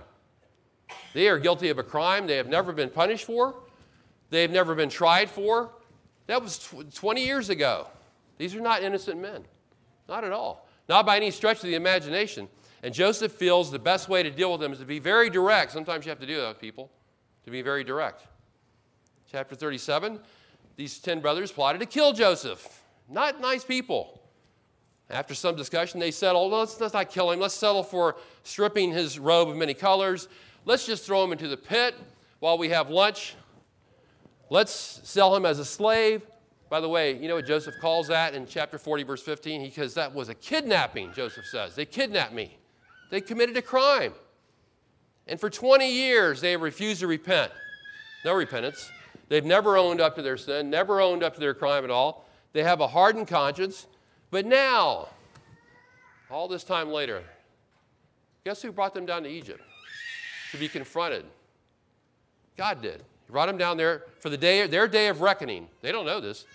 They 1.12 1.28
are 1.28 1.38
guilty 1.38 1.68
of 1.68 1.78
a 1.78 1.84
crime 1.84 2.26
they 2.26 2.36
have 2.36 2.48
never 2.48 2.72
been 2.72 2.90
punished 2.90 3.24
for, 3.24 3.54
they've 4.30 4.50
never 4.50 4.74
been 4.74 4.90
tried 4.90 5.30
for. 5.30 5.70
That 6.26 6.42
was 6.42 6.70
20 6.94 7.24
years 7.24 7.50
ago. 7.50 7.88
These 8.38 8.54
are 8.54 8.60
not 8.60 8.82
innocent 8.82 9.20
men, 9.20 9.44
not 10.08 10.24
at 10.24 10.32
all, 10.32 10.66
not 10.88 11.06
by 11.06 11.16
any 11.16 11.30
stretch 11.30 11.58
of 11.58 11.64
the 11.64 11.74
imagination. 11.74 12.48
And 12.82 12.92
Joseph 12.92 13.32
feels 13.32 13.70
the 13.70 13.78
best 13.78 14.08
way 14.08 14.22
to 14.22 14.30
deal 14.30 14.52
with 14.52 14.60
them 14.60 14.72
is 14.72 14.78
to 14.78 14.84
be 14.84 14.98
very 14.98 15.30
direct. 15.30 15.72
Sometimes 15.72 16.04
you 16.04 16.10
have 16.10 16.20
to 16.20 16.26
do 16.26 16.40
that 16.40 16.48
with 16.48 16.60
people, 16.60 16.90
to 17.44 17.50
be 17.50 17.62
very 17.62 17.84
direct. 17.84 18.26
Chapter 19.30 19.54
37 19.54 20.20
these 20.76 20.98
10 20.98 21.20
brothers 21.20 21.52
plotted 21.52 21.80
to 21.80 21.86
kill 21.86 22.12
Joseph. 22.12 22.82
Not 23.08 23.40
nice 23.40 23.64
people. 23.64 24.20
After 25.10 25.34
some 25.34 25.54
discussion, 25.54 26.00
they 26.00 26.10
settled, 26.10 26.52
oh, 26.52 26.58
let's, 26.60 26.80
let's 26.80 26.94
not 26.94 27.10
kill 27.10 27.30
him. 27.30 27.38
Let's 27.38 27.54
settle 27.54 27.82
for 27.82 28.16
stripping 28.42 28.90
his 28.90 29.18
robe 29.18 29.48
of 29.48 29.56
many 29.56 29.74
colors. 29.74 30.28
Let's 30.64 30.86
just 30.86 31.04
throw 31.04 31.22
him 31.22 31.32
into 31.32 31.46
the 31.46 31.56
pit 31.56 31.94
while 32.40 32.58
we 32.58 32.70
have 32.70 32.90
lunch. 32.90 33.34
Let's 34.50 34.72
sell 34.72 35.34
him 35.34 35.46
as 35.46 35.58
a 35.58 35.64
slave. 35.64 36.22
By 36.70 36.80
the 36.80 36.88
way, 36.88 37.16
you 37.16 37.28
know 37.28 37.36
what 37.36 37.46
Joseph 37.46 37.76
calls 37.80 38.08
that 38.08 38.34
in 38.34 38.46
chapter 38.46 38.78
40, 38.78 39.02
verse 39.04 39.22
15? 39.22 39.60
He 39.60 39.70
says, 39.70 39.94
that 39.94 40.12
was 40.12 40.28
a 40.28 40.34
kidnapping, 40.34 41.12
Joseph 41.12 41.46
says. 41.46 41.74
They 41.74 41.84
kidnapped 41.84 42.32
me, 42.32 42.58
they 43.10 43.20
committed 43.20 43.56
a 43.56 43.62
crime. 43.62 44.12
And 45.26 45.40
for 45.40 45.48
20 45.48 45.90
years, 45.90 46.40
they 46.40 46.50
have 46.50 46.60
refused 46.60 47.00
to 47.00 47.06
repent. 47.06 47.50
No 48.24 48.34
repentance. 48.34 48.90
They've 49.28 49.44
never 49.44 49.78
owned 49.78 50.00
up 50.00 50.16
to 50.16 50.22
their 50.22 50.36
sin, 50.36 50.68
never 50.68 51.00
owned 51.00 51.22
up 51.22 51.34
to 51.34 51.40
their 51.40 51.54
crime 51.54 51.84
at 51.84 51.90
all. 51.90 52.26
They 52.52 52.62
have 52.62 52.80
a 52.80 52.86
hardened 52.86 53.28
conscience. 53.28 53.86
But 54.30 54.44
now, 54.44 55.08
all 56.30 56.46
this 56.46 56.64
time 56.64 56.90
later, 56.90 57.22
guess 58.44 58.60
who 58.60 58.70
brought 58.72 58.92
them 58.92 59.06
down 59.06 59.22
to 59.22 59.28
Egypt? 59.28 59.62
To 60.52 60.58
be 60.58 60.68
confronted. 60.68 61.24
God 62.56 62.82
did. 62.82 63.02
He 63.26 63.32
brought 63.32 63.46
them 63.46 63.58
down 63.58 63.76
there 63.76 64.04
for 64.20 64.28
the 64.28 64.36
day, 64.36 64.66
their 64.66 64.88
day 64.88 65.08
of 65.08 65.20
reckoning. 65.20 65.68
They 65.80 65.92
don't 65.92 66.06
know 66.06 66.20
this. 66.20 66.46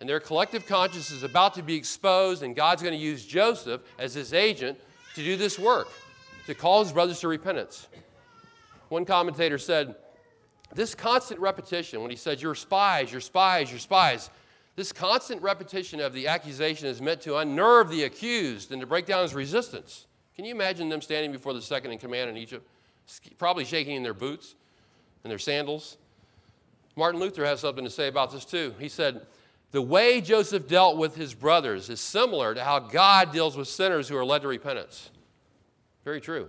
And 0.00 0.08
their 0.08 0.20
collective 0.20 0.66
conscience 0.66 1.10
is 1.10 1.22
about 1.22 1.54
to 1.54 1.62
be 1.62 1.74
exposed, 1.74 2.42
and 2.42 2.54
God's 2.54 2.82
going 2.82 2.94
to 2.94 3.00
use 3.00 3.24
Joseph 3.24 3.80
as 3.98 4.14
his 4.14 4.34
agent 4.34 4.78
to 5.14 5.22
do 5.22 5.36
this 5.36 5.58
work, 5.58 5.88
to 6.46 6.54
call 6.54 6.82
his 6.82 6.92
brothers 6.92 7.20
to 7.20 7.28
repentance. 7.28 7.88
One 8.88 9.04
commentator 9.04 9.58
said, 9.58 9.94
this 10.74 10.94
constant 10.94 11.40
repetition, 11.40 12.02
when 12.02 12.10
he 12.10 12.16
says, 12.16 12.42
You're 12.42 12.54
spies, 12.54 13.10
you're 13.12 13.20
spies, 13.20 13.70
you're 13.70 13.80
spies, 13.80 14.30
this 14.74 14.92
constant 14.92 15.40
repetition 15.40 16.00
of 16.00 16.12
the 16.12 16.28
accusation 16.28 16.86
is 16.86 17.00
meant 17.00 17.22
to 17.22 17.38
unnerve 17.38 17.88
the 17.88 18.04
accused 18.04 18.72
and 18.72 18.80
to 18.80 18.86
break 18.86 19.06
down 19.06 19.22
his 19.22 19.34
resistance. 19.34 20.06
Can 20.34 20.44
you 20.44 20.54
imagine 20.54 20.90
them 20.90 21.00
standing 21.00 21.32
before 21.32 21.54
the 21.54 21.62
second 21.62 21.92
in 21.92 21.98
command 21.98 22.28
in 22.28 22.36
Egypt, 22.36 22.68
probably 23.38 23.64
shaking 23.64 23.96
in 23.96 24.02
their 24.02 24.12
boots 24.12 24.54
and 25.24 25.30
their 25.30 25.38
sandals? 25.38 25.96
Martin 26.96 27.20
Luther 27.20 27.44
has 27.44 27.60
something 27.60 27.84
to 27.84 27.90
say 27.90 28.08
about 28.08 28.32
this 28.32 28.46
too. 28.46 28.74
He 28.78 28.88
said, 28.88 29.26
The 29.70 29.82
way 29.82 30.22
Joseph 30.22 30.66
dealt 30.66 30.96
with 30.96 31.14
his 31.14 31.34
brothers 31.34 31.90
is 31.90 32.00
similar 32.00 32.54
to 32.54 32.64
how 32.64 32.78
God 32.78 33.32
deals 33.32 33.56
with 33.56 33.68
sinners 33.68 34.08
who 34.08 34.16
are 34.16 34.24
led 34.24 34.42
to 34.42 34.48
repentance. 34.48 35.10
Very 36.04 36.20
true. 36.20 36.48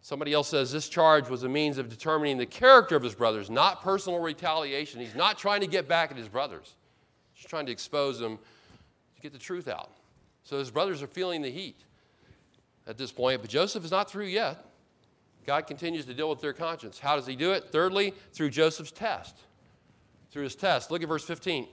Somebody 0.00 0.32
else 0.32 0.48
says 0.48 0.72
this 0.72 0.88
charge 0.88 1.28
was 1.28 1.42
a 1.42 1.48
means 1.48 1.78
of 1.78 1.88
determining 1.88 2.38
the 2.38 2.46
character 2.46 2.96
of 2.96 3.02
his 3.02 3.14
brothers, 3.14 3.50
not 3.50 3.82
personal 3.82 4.20
retaliation. 4.20 5.00
He's 5.00 5.14
not 5.14 5.38
trying 5.38 5.60
to 5.60 5.66
get 5.66 5.88
back 5.88 6.10
at 6.10 6.16
his 6.16 6.28
brothers, 6.28 6.74
he's 7.34 7.46
trying 7.46 7.66
to 7.66 7.72
expose 7.72 8.18
them 8.18 8.38
to 9.16 9.22
get 9.22 9.32
the 9.32 9.38
truth 9.38 9.68
out. 9.68 9.90
So 10.44 10.58
his 10.58 10.70
brothers 10.70 11.02
are 11.02 11.06
feeling 11.06 11.40
the 11.42 11.50
heat 11.50 11.84
at 12.86 12.98
this 12.98 13.12
point, 13.12 13.40
but 13.40 13.50
Joseph 13.50 13.84
is 13.84 13.92
not 13.92 14.10
through 14.10 14.26
yet. 14.26 14.64
God 15.46 15.66
continues 15.66 16.04
to 16.06 16.14
deal 16.14 16.30
with 16.30 16.40
their 16.40 16.52
conscience. 16.52 16.98
How 16.98 17.16
does 17.16 17.26
he 17.26 17.36
do 17.36 17.52
it? 17.52 17.68
Thirdly, 17.70 18.12
through 18.32 18.50
Joseph's 18.50 18.92
test. 18.92 19.36
Through 20.32 20.44
his 20.44 20.56
test. 20.56 20.90
Look 20.90 21.02
at 21.02 21.08
verse 21.08 21.24
15. 21.24 21.68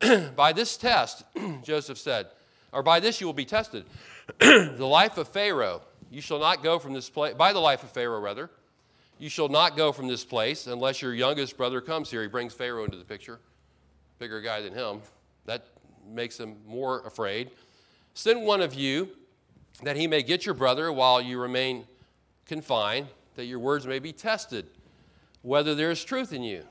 by 0.36 0.52
this 0.52 0.76
test, 0.76 1.24
Joseph 1.62 1.98
said, 1.98 2.26
or 2.72 2.82
by 2.82 3.00
this 3.00 3.20
you 3.20 3.26
will 3.26 3.34
be 3.34 3.44
tested. 3.44 3.84
the 4.38 4.86
life 4.86 5.18
of 5.18 5.28
Pharaoh 5.28 5.82
you 6.12 6.20
shall 6.20 6.38
not 6.38 6.62
go 6.62 6.78
from 6.78 6.92
this 6.92 7.08
place, 7.08 7.34
by 7.34 7.54
the 7.54 7.58
life 7.58 7.82
of 7.82 7.90
Pharaoh, 7.90 8.20
rather. 8.20 8.50
You 9.18 9.30
shall 9.30 9.48
not 9.48 9.78
go 9.78 9.92
from 9.92 10.08
this 10.08 10.24
place 10.24 10.66
unless 10.66 11.00
your 11.00 11.14
youngest 11.14 11.56
brother 11.56 11.80
comes 11.80 12.10
here. 12.10 12.20
He 12.20 12.28
brings 12.28 12.52
Pharaoh 12.52 12.84
into 12.84 12.98
the 12.98 13.04
picture, 13.04 13.40
bigger 14.18 14.42
guy 14.42 14.60
than 14.60 14.74
him. 14.74 15.00
That 15.46 15.64
makes 16.06 16.38
him 16.38 16.56
more 16.66 17.00
afraid. 17.06 17.50
Send 18.12 18.44
one 18.44 18.60
of 18.60 18.74
you 18.74 19.08
that 19.82 19.96
he 19.96 20.06
may 20.06 20.22
get 20.22 20.44
your 20.44 20.54
brother 20.54 20.92
while 20.92 21.22
you 21.22 21.40
remain 21.40 21.86
confined, 22.44 23.06
that 23.36 23.46
your 23.46 23.58
words 23.58 23.86
may 23.86 23.98
be 23.98 24.12
tested, 24.12 24.66
whether 25.40 25.74
there 25.74 25.90
is 25.90 26.04
truth 26.04 26.34
in 26.34 26.42
you. 26.42 26.64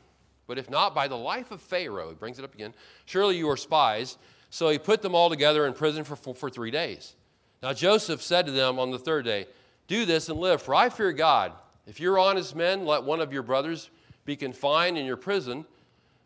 But 0.51 0.57
if 0.57 0.69
not, 0.69 0.93
by 0.93 1.07
the 1.07 1.15
life 1.15 1.49
of 1.51 1.61
Pharaoh, 1.61 2.09
he 2.09 2.15
brings 2.15 2.37
it 2.37 2.43
up 2.43 2.53
again, 2.53 2.73
surely 3.05 3.37
you 3.37 3.49
are 3.49 3.55
spies. 3.55 4.17
So 4.49 4.67
he 4.67 4.77
put 4.77 5.01
them 5.01 5.15
all 5.15 5.29
together 5.29 5.65
in 5.65 5.71
prison 5.71 6.03
for, 6.03 6.17
for, 6.17 6.35
for 6.35 6.49
three 6.49 6.71
days. 6.71 7.15
Now 7.63 7.71
Joseph 7.71 8.21
said 8.21 8.47
to 8.47 8.51
them 8.51 8.77
on 8.77 8.91
the 8.91 8.99
third 8.99 9.23
day, 9.23 9.47
Do 9.87 10.03
this 10.03 10.27
and 10.27 10.37
live, 10.37 10.61
for 10.61 10.75
I 10.75 10.89
fear 10.89 11.13
God. 11.13 11.53
If 11.87 12.01
you're 12.01 12.19
honest 12.19 12.53
men, 12.53 12.85
let 12.85 13.03
one 13.03 13.21
of 13.21 13.31
your 13.31 13.43
brothers 13.43 13.91
be 14.25 14.35
confined 14.35 14.97
in 14.97 15.05
your 15.05 15.15
prison. 15.15 15.65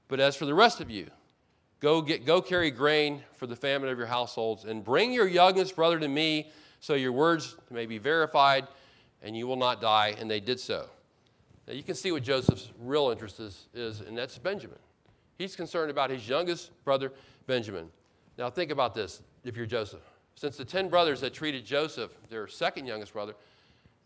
But 0.08 0.20
as 0.20 0.36
for 0.36 0.48
the 0.48 0.56
rest 0.56 0.82
of 0.82 0.90
you, 0.90 1.06
go, 1.80 2.02
get, 2.02 2.26
go 2.26 2.42
carry 2.42 2.72
grain 2.72 3.22
for 3.36 3.46
the 3.46 3.56
famine 3.56 3.90
of 3.90 3.98
your 4.00 4.08
households, 4.08 4.66
and 4.66 4.84
bring 4.84 5.14
your 5.14 5.28
youngest 5.28 5.76
brother 5.76 6.00
to 6.00 6.08
me, 6.08 6.50
so 6.80 6.96
your 6.96 7.12
words 7.12 7.58
may 7.70 7.86
be 7.86 8.00
verified, 8.00 8.68
and 9.22 9.38
you 9.38 9.46
will 9.46 9.56
not 9.56 9.82
die. 9.82 10.16
And 10.20 10.32
they 10.32 10.40
did 10.40 10.60
so. 10.60 10.90
Now 11.68 11.74
you 11.74 11.84
can 11.84 11.96
see 11.96 12.12
what 12.12 12.24
Joseph's 12.24 12.72
real 12.80 13.10
interest 13.10 13.40
is, 13.40 13.68
is 13.74 14.02
and 14.02 14.18
that's 14.18 14.38
Benjamin. 14.38 14.78
He's 15.38 15.56
concerned 15.56 15.92
about 15.92 16.10
his 16.10 16.28
youngest 16.28 16.72
brother, 16.84 17.12
Benjamin. 17.48 17.90
Now 18.38 18.50
think 18.50 18.72
about 18.72 18.94
this 18.94 19.22
if 19.44 19.58
you're 19.58 19.66
Joseph. 19.66 20.02
Since 20.36 20.58
the 20.58 20.66
10 20.66 20.90
brothers 20.90 21.22
that 21.22 21.34
treated 21.34 21.66
Joseph, 21.66 22.12
their 22.30 22.48
second 22.48 22.86
youngest 22.86 23.14
brother, 23.14 23.36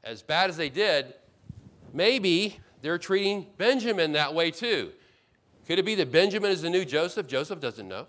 as 0.04 0.22
bad 0.22 0.50
as 0.50 0.58
they 0.58 0.70
did, 0.70 1.14
maybe 1.94 2.60
they're 2.82 2.98
treating 2.98 3.48
Benjamin 3.58 4.14
that 4.14 4.34
way 4.34 4.52
too. 4.52 4.92
Could 5.68 5.80
it 5.80 5.86
be 5.86 5.96
that 5.96 6.12
Benjamin 6.12 6.52
is 6.52 6.62
the 6.62 6.70
new 6.70 6.86
Joseph? 6.86 7.28
Joseph 7.28 7.60
doesn't 7.60 7.88
know. 7.88 8.08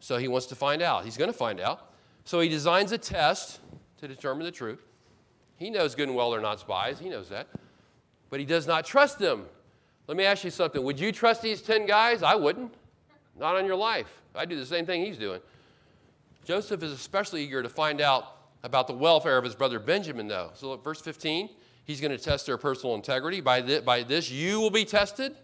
So 0.00 0.18
he 0.18 0.28
wants 0.28 0.46
to 0.46 0.54
find 0.54 0.82
out. 0.82 1.04
He's 1.04 1.16
going 1.16 1.30
to 1.30 1.36
find 1.36 1.60
out. 1.60 1.92
So 2.24 2.40
he 2.40 2.48
designs 2.48 2.92
a 2.92 2.98
test 2.98 3.60
to 3.98 4.08
determine 4.08 4.44
the 4.44 4.50
truth. 4.50 4.84
He 5.56 5.70
knows 5.70 5.94
good 5.94 6.08
and 6.08 6.16
well 6.16 6.30
they're 6.30 6.40
not 6.40 6.60
spies. 6.60 6.98
He 6.98 7.08
knows 7.08 7.28
that. 7.28 7.46
But 8.32 8.40
he 8.40 8.46
does 8.46 8.66
not 8.66 8.86
trust 8.86 9.18
them. 9.18 9.44
Let 10.06 10.16
me 10.16 10.24
ask 10.24 10.42
you 10.42 10.50
something. 10.50 10.82
Would 10.82 10.98
you 10.98 11.12
trust 11.12 11.42
these 11.42 11.60
10 11.60 11.84
guys? 11.84 12.22
I 12.22 12.34
wouldn't. 12.34 12.72
not 13.38 13.56
on 13.56 13.66
your 13.66 13.76
life. 13.76 14.22
I 14.34 14.46
do 14.46 14.56
the 14.56 14.64
same 14.64 14.86
thing 14.86 15.04
he's 15.04 15.18
doing. 15.18 15.38
Joseph 16.46 16.82
is 16.82 16.92
especially 16.92 17.44
eager 17.44 17.62
to 17.62 17.68
find 17.68 18.00
out 18.00 18.38
about 18.62 18.86
the 18.86 18.94
welfare 18.94 19.36
of 19.36 19.44
his 19.44 19.54
brother 19.54 19.78
Benjamin, 19.78 20.28
though. 20.28 20.50
So, 20.54 20.70
look, 20.70 20.82
verse 20.82 21.02
15, 21.02 21.50
he's 21.84 22.00
going 22.00 22.10
to 22.10 22.16
test 22.16 22.46
their 22.46 22.56
personal 22.56 22.94
integrity. 22.94 23.42
By, 23.42 23.60
th- 23.60 23.84
by 23.84 24.02
this, 24.02 24.30
you 24.30 24.60
will 24.60 24.70
be 24.70 24.86
tested. 24.86 25.36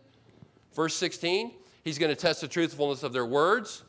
Verse 0.74 0.94
16, 0.94 1.52
he's 1.84 1.98
going 1.98 2.10
to 2.10 2.16
test 2.16 2.40
the 2.40 2.48
truthfulness 2.48 3.02
of 3.02 3.12
their 3.12 3.26
words. 3.26 3.84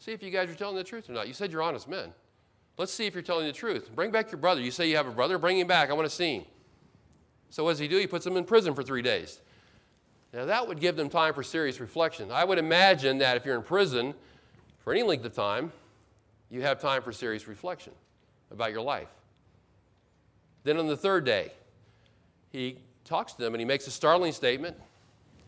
See 0.00 0.10
if 0.10 0.24
you 0.24 0.32
guys 0.32 0.50
are 0.50 0.56
telling 0.56 0.74
the 0.74 0.82
truth 0.82 1.08
or 1.08 1.12
not. 1.12 1.28
You 1.28 1.34
said 1.34 1.52
you're 1.52 1.62
honest 1.62 1.88
men. 1.88 2.12
Let's 2.78 2.92
see 2.92 3.06
if 3.06 3.14
you're 3.14 3.22
telling 3.22 3.46
the 3.46 3.52
truth. 3.52 3.94
Bring 3.94 4.10
back 4.10 4.32
your 4.32 4.40
brother. 4.40 4.60
You 4.60 4.72
say 4.72 4.90
you 4.90 4.96
have 4.96 5.06
a 5.06 5.12
brother, 5.12 5.38
bring 5.38 5.60
him 5.60 5.68
back. 5.68 5.88
I 5.88 5.92
want 5.92 6.10
to 6.10 6.14
see 6.14 6.38
him. 6.38 6.44
So, 7.50 7.64
what 7.64 7.72
does 7.72 7.78
he 7.80 7.88
do? 7.88 7.98
He 7.98 8.06
puts 8.06 8.24
them 8.24 8.36
in 8.36 8.44
prison 8.44 8.74
for 8.74 8.82
three 8.82 9.02
days. 9.02 9.40
Now, 10.32 10.44
that 10.44 10.66
would 10.66 10.80
give 10.80 10.96
them 10.96 11.08
time 11.08 11.34
for 11.34 11.42
serious 11.42 11.80
reflection. 11.80 12.30
I 12.30 12.44
would 12.44 12.58
imagine 12.58 13.18
that 13.18 13.36
if 13.36 13.44
you're 13.44 13.56
in 13.56 13.62
prison 13.62 14.14
for 14.78 14.92
any 14.92 15.02
length 15.02 15.24
of 15.24 15.34
time, 15.34 15.72
you 16.50 16.62
have 16.62 16.80
time 16.80 17.02
for 17.02 17.12
serious 17.12 17.48
reflection 17.48 17.92
about 18.50 18.70
your 18.70 18.82
life. 18.82 19.08
Then 20.62 20.76
on 20.76 20.86
the 20.86 20.96
third 20.96 21.24
day, 21.24 21.52
he 22.50 22.78
talks 23.04 23.32
to 23.32 23.42
them 23.42 23.54
and 23.54 23.60
he 23.60 23.64
makes 23.64 23.86
a 23.86 23.90
startling 23.90 24.32
statement. 24.32 24.76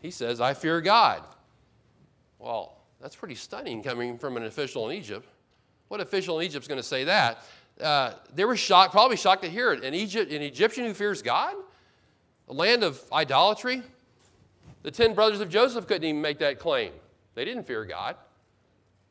He 0.01 0.11
says, 0.11 0.41
I 0.41 0.53
fear 0.53 0.81
God. 0.81 1.23
Well, 2.39 2.77
that's 2.99 3.15
pretty 3.15 3.35
stunning 3.35 3.83
coming 3.83 4.17
from 4.17 4.35
an 4.35 4.43
official 4.43 4.89
in 4.89 4.97
Egypt. 4.97 5.27
What 5.87 6.01
official 6.01 6.39
in 6.39 6.45
Egypt 6.45 6.63
is 6.63 6.67
going 6.67 6.79
to 6.79 6.87
say 6.87 7.05
that? 7.05 7.43
Uh, 7.79 8.13
they 8.33 8.45
were 8.45 8.57
shocked, 8.57 8.91
probably 8.91 9.17
shocked 9.17 9.43
to 9.43 9.49
hear 9.49 9.71
it. 9.71 9.93
Egypt, 9.93 10.31
an 10.31 10.41
Egyptian 10.41 10.85
who 10.85 10.93
fears 10.93 11.21
God? 11.21 11.55
A 12.49 12.53
land 12.53 12.83
of 12.83 13.01
idolatry? 13.11 13.81
The 14.83 14.91
ten 14.91 15.13
brothers 15.13 15.39
of 15.39 15.49
Joseph 15.49 15.87
couldn't 15.87 16.03
even 16.03 16.21
make 16.21 16.39
that 16.39 16.59
claim. 16.59 16.91
They 17.35 17.45
didn't 17.45 17.63
fear 17.63 17.85
God. 17.85 18.15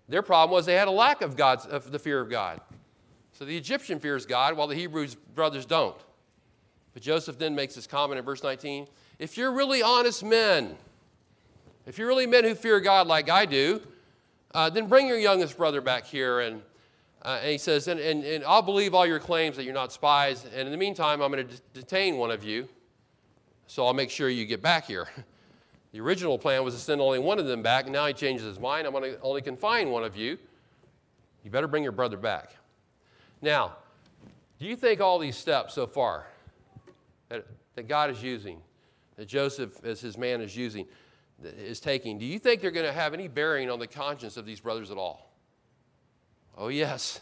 Their 0.09 0.23
problem 0.23 0.55
was 0.55 0.67
they 0.67 0.75
had 0.75 0.89
a 0.89 0.93
lack 0.93 1.23
of, 1.23 1.37
God's, 1.37 1.65
of 1.65 1.91
the 1.91 1.99
fear 1.99 2.21
of 2.21 2.29
God. 2.29 2.61
So 3.33 3.45
the 3.45 3.57
Egyptian 3.57 3.99
fears 3.99 4.27
God 4.27 4.57
while 4.57 4.67
the 4.67 4.75
Hebrew 4.75 5.09
brothers 5.35 5.65
don't. 5.65 5.97
But 6.93 7.03
Joseph 7.03 7.39
then 7.39 7.55
makes 7.55 7.75
this 7.75 7.87
comment 7.87 8.19
in 8.19 8.25
verse 8.25 8.43
19 8.43 8.87
If 9.19 9.37
you're 9.37 9.53
really 9.53 9.83
honest 9.83 10.23
men, 10.23 10.77
if 11.87 11.99
you're 11.99 12.09
really 12.09 12.27
men 12.27 12.45
who 12.45 12.55
fear 12.55 12.79
God 12.81 13.07
like 13.07 13.31
I 13.31 13.47
do, 13.47 13.81
uh, 14.55 14.71
then 14.71 14.87
bring 14.87 15.07
your 15.07 15.19
youngest 15.19 15.57
brother 15.57 15.81
back 15.81 16.05
here. 16.05 16.41
And, 16.41 16.63
uh, 17.23 17.39
and 17.41 17.51
he 17.51 17.59
says, 17.59 17.89
and, 17.89 17.99
and, 17.99 18.25
and, 18.25 18.45
I'll 18.45 18.63
believe 18.63 18.95
all 18.95 19.07
your 19.07 19.19
claims 19.19 19.57
that 19.57 19.65
you're 19.65 19.75
not 19.75 19.93
spies. 19.93 20.45
And 20.45 20.67
in 20.67 20.71
the 20.71 20.77
meantime, 20.77 21.23
I'm 21.23 21.33
going 21.33 21.47
to 21.47 21.55
detain 21.73 22.19
one 22.19 22.31
of 22.31 22.45
you. 22.45 22.69
So 23.67 23.87
I'll 23.87 23.95
make 23.95 24.11
sure 24.11 24.29
you 24.29 24.45
get 24.45 24.61
back 24.61 24.87
here. 24.87 25.09
The 25.93 26.01
original 26.01 26.39
plan 26.39 26.65
was 26.65 26.75
to 26.75 26.81
send 26.81 27.01
only 27.01 27.19
one 27.19 27.39
of 27.39 27.47
them 27.47 27.63
back, 27.63 27.85
and 27.85 27.93
now 27.93 28.07
he 28.07 28.15
changes 28.15 28.47
his 28.47 28.59
mind. 28.59 28.87
I'm 28.87 28.93
going 28.93 29.13
to 29.13 29.21
only 29.21 29.43
confine 29.43 29.91
one 29.91 30.05
of 30.05 30.17
you. 30.17 30.39
You 31.45 31.51
better 31.51 31.69
bring 31.69 31.83
your 31.83 31.93
brother 31.93 32.17
back. 32.17 32.57
Now, 33.43 33.77
do 34.59 34.67
you 34.67 34.77
think 34.77 35.01
all 35.01 35.19
these 35.19 35.37
steps 35.37 35.75
so 35.75 35.87
far 35.87 36.27
that, 37.29 37.47
that 37.75 37.89
God 37.89 38.11
is 38.11 38.23
using, 38.23 38.61
that 39.17 39.27
Joseph, 39.27 39.85
as 39.85 40.01
his 40.01 40.17
man, 40.17 40.41
is 40.41 40.57
using, 40.57 40.87
is 41.43 41.81
taking, 41.81 42.19
do 42.19 42.25
you 42.25 42.39
think 42.39 42.61
they're 42.61 42.71
going 42.71 42.87
to 42.87 42.93
have 42.93 43.13
any 43.13 43.29
bearing 43.29 43.71
on 43.71 43.79
the 43.79 43.87
conscience 43.87 44.37
of 44.37 44.47
these 44.47 44.61
brothers 44.61 44.91
at 44.91 44.97
all? 44.97 45.33
Oh, 46.57 46.69
yes. 46.69 47.21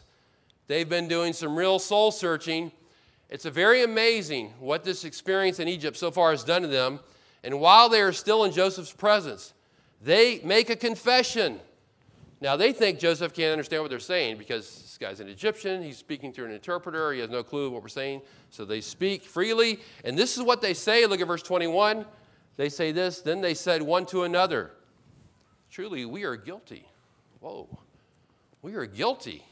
They've 0.67 0.89
been 0.89 1.09
doing 1.09 1.33
some 1.33 1.57
real 1.57 1.79
soul 1.79 2.13
searching. 2.13 2.71
It's 3.31 3.47
a 3.47 3.51
very 3.51 3.83
amazing 3.83 4.53
what 4.61 4.85
this 4.85 5.05
experience 5.05 5.59
in 5.59 5.69
Egypt 5.69 5.97
so 5.97 6.11
far 6.11 6.33
has 6.33 6.45
done 6.45 6.61
to 6.63 6.69
them 6.69 7.01
and 7.43 7.61
while 7.61 7.89
they 7.89 8.01
are 8.01 8.13
still 8.13 8.45
in 8.45 8.53
Joseph's 8.53 8.93
presence, 8.93 9.55
they 10.03 10.41
make 10.45 10.71
a 10.71 10.77
confession. 10.77 11.61
Now, 12.41 12.57
they 12.57 12.73
think 12.73 12.99
Joseph 12.99 13.33
can't 13.33 13.53
understand 13.53 13.83
what 13.83 13.91
they're 13.91 13.99
saying 13.99 14.39
because 14.39 14.67
this 14.67 14.99
guy's 14.99 15.21
an 15.21 15.29
Egyptian. 15.29 15.83
He's 15.83 15.99
speaking 15.99 16.33
through 16.33 16.47
an 16.47 16.53
interpreter. 16.53 17.13
He 17.13 17.21
has 17.21 17.31
no 17.31 17.43
clue 17.43 17.71
what 17.71 17.83
we're 17.83 17.89
saying. 17.89 18.23
So 18.51 18.65
they 18.65 18.81
speak 18.81 19.25
freely. 19.25 19.81
And 20.05 20.19
this 20.19 20.37
is 20.37 20.43
what 20.43 20.63
they 20.63 20.75
say. 20.75 21.07
Look 21.07 21.21
at 21.21 21.27
verse 21.27 21.43
21. 21.43 22.05
They 22.57 22.69
say 22.69 22.93
this 22.93 23.21
Then 23.21 23.41
they 23.41 23.55
said 23.55 23.83
one 23.83 24.07
to 24.07 24.25
another, 24.25 24.73
Truly, 25.71 26.05
we 26.05 26.25
are 26.25 26.37
guilty. 26.37 26.87
Whoa. 27.41 27.69
We 28.63 28.75
are 28.75 28.87
guilty 28.87 29.45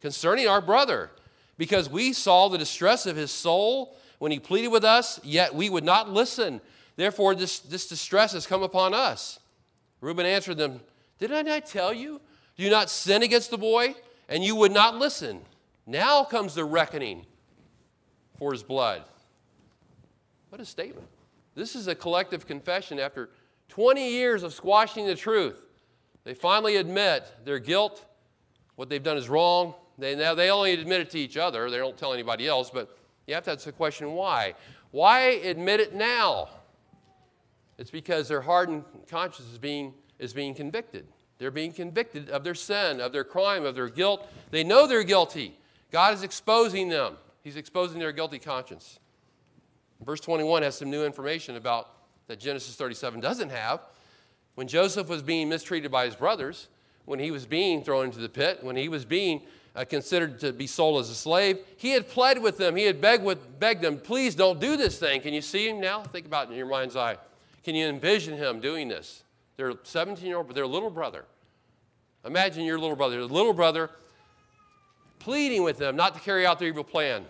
concerning 0.00 0.48
our 0.48 0.60
brother 0.60 1.10
because 1.56 1.88
we 1.88 2.12
saw 2.12 2.48
the 2.48 2.58
distress 2.58 3.06
of 3.06 3.16
his 3.16 3.30
soul 3.30 3.96
when 4.18 4.32
he 4.32 4.38
pleaded 4.38 4.68
with 4.68 4.84
us, 4.84 5.20
yet 5.22 5.54
we 5.54 5.68
would 5.68 5.84
not 5.84 6.10
listen. 6.10 6.60
Therefore, 6.96 7.34
this, 7.34 7.60
this 7.60 7.88
distress 7.88 8.32
has 8.32 8.46
come 8.46 8.62
upon 8.62 8.94
us. 8.94 9.40
Reuben 10.00 10.26
answered 10.26 10.56
them, 10.56 10.80
Did 11.18 11.32
I 11.32 11.42
not 11.42 11.66
tell 11.66 11.92
you? 11.92 12.20
Do 12.56 12.62
you 12.62 12.70
not 12.70 12.90
sin 12.90 13.22
against 13.22 13.50
the 13.50 13.58
boy? 13.58 13.94
And 14.28 14.44
you 14.44 14.56
would 14.56 14.72
not 14.72 14.96
listen. 14.96 15.42
Now 15.86 16.24
comes 16.24 16.54
the 16.54 16.64
reckoning 16.64 17.26
for 18.38 18.52
his 18.52 18.62
blood. 18.62 19.02
What 20.48 20.60
a 20.60 20.64
statement. 20.64 21.08
This 21.54 21.76
is 21.76 21.88
a 21.88 21.94
collective 21.94 22.46
confession 22.46 22.98
after 22.98 23.30
20 23.68 24.08
years 24.10 24.42
of 24.42 24.54
squashing 24.54 25.06
the 25.06 25.14
truth. 25.14 25.60
They 26.24 26.34
finally 26.34 26.76
admit 26.76 27.24
their 27.44 27.58
guilt, 27.58 28.04
what 28.76 28.88
they've 28.88 29.02
done 29.02 29.16
is 29.16 29.28
wrong. 29.28 29.74
They, 29.98 30.14
now 30.14 30.34
they 30.34 30.50
only 30.50 30.72
admit 30.72 31.00
it 31.00 31.10
to 31.10 31.18
each 31.18 31.36
other, 31.36 31.70
they 31.70 31.78
don't 31.78 31.96
tell 31.96 32.12
anybody 32.12 32.46
else, 32.48 32.70
but 32.70 32.96
you 33.26 33.34
have 33.34 33.44
to 33.44 33.52
ask 33.52 33.64
the 33.64 33.72
question 33.72 34.12
why? 34.12 34.54
Why 34.90 35.20
admit 35.20 35.80
it 35.80 35.94
now? 35.94 36.48
It's 37.78 37.90
because 37.90 38.28
their 38.28 38.40
hardened 38.40 38.84
conscience 39.08 39.50
is 39.50 39.58
being, 39.58 39.94
is 40.18 40.32
being 40.32 40.54
convicted. 40.54 41.06
They're 41.38 41.50
being 41.50 41.72
convicted 41.72 42.30
of 42.30 42.44
their 42.44 42.54
sin, 42.54 43.00
of 43.00 43.12
their 43.12 43.24
crime, 43.24 43.64
of 43.64 43.74
their 43.74 43.88
guilt. 43.88 44.28
They 44.50 44.62
know 44.62 44.86
they're 44.86 45.02
guilty. 45.02 45.56
God 45.90 46.14
is 46.14 46.22
exposing 46.22 46.88
them, 46.88 47.16
He's 47.42 47.56
exposing 47.56 47.98
their 47.98 48.12
guilty 48.12 48.38
conscience. 48.38 48.98
Verse 50.04 50.20
21 50.20 50.62
has 50.62 50.76
some 50.76 50.90
new 50.90 51.04
information 51.04 51.56
about 51.56 51.90
that 52.26 52.40
Genesis 52.40 52.74
37 52.74 53.20
doesn't 53.20 53.50
have. 53.50 53.80
When 54.54 54.68
Joseph 54.68 55.08
was 55.08 55.22
being 55.22 55.48
mistreated 55.48 55.90
by 55.90 56.06
his 56.06 56.14
brothers, 56.14 56.68
when 57.04 57.18
he 57.18 57.30
was 57.30 57.46
being 57.46 57.82
thrown 57.82 58.06
into 58.06 58.18
the 58.18 58.28
pit, 58.28 58.58
when 58.62 58.76
he 58.76 58.88
was 58.88 59.04
being 59.04 59.42
uh, 59.74 59.84
considered 59.84 60.38
to 60.40 60.52
be 60.52 60.66
sold 60.66 61.00
as 61.00 61.10
a 61.10 61.14
slave, 61.14 61.58
he 61.76 61.90
had 61.90 62.08
pled 62.08 62.40
with 62.40 62.58
them. 62.58 62.76
He 62.76 62.84
had 62.84 63.00
begged, 63.00 63.24
with, 63.24 63.58
begged 63.58 63.82
them, 63.82 63.98
please 63.98 64.34
don't 64.34 64.60
do 64.60 64.76
this 64.76 64.98
thing. 64.98 65.20
Can 65.20 65.34
you 65.34 65.42
see 65.42 65.68
him 65.68 65.80
now? 65.80 66.02
Think 66.02 66.26
about 66.26 66.48
it 66.48 66.52
in 66.52 66.56
your 66.56 66.66
mind's 66.66 66.96
eye. 66.96 67.16
Can 67.64 67.74
you 67.74 67.86
envision 67.86 68.36
him 68.36 68.60
doing 68.60 68.88
this? 68.88 69.22
Their 69.56 69.74
17 69.82 70.26
year 70.26 70.38
old, 70.38 70.54
their 70.54 70.66
little 70.66 70.90
brother. 70.90 71.24
Imagine 72.24 72.64
your 72.64 72.78
little 72.78 72.96
brother, 72.96 73.16
your 73.16 73.26
little 73.26 73.52
brother 73.52 73.90
pleading 75.24 75.62
with 75.62 75.78
them 75.78 75.96
not 75.96 76.14
to 76.14 76.20
carry 76.20 76.44
out 76.44 76.58
their 76.58 76.68
evil 76.68 76.84
plan. 76.84 77.24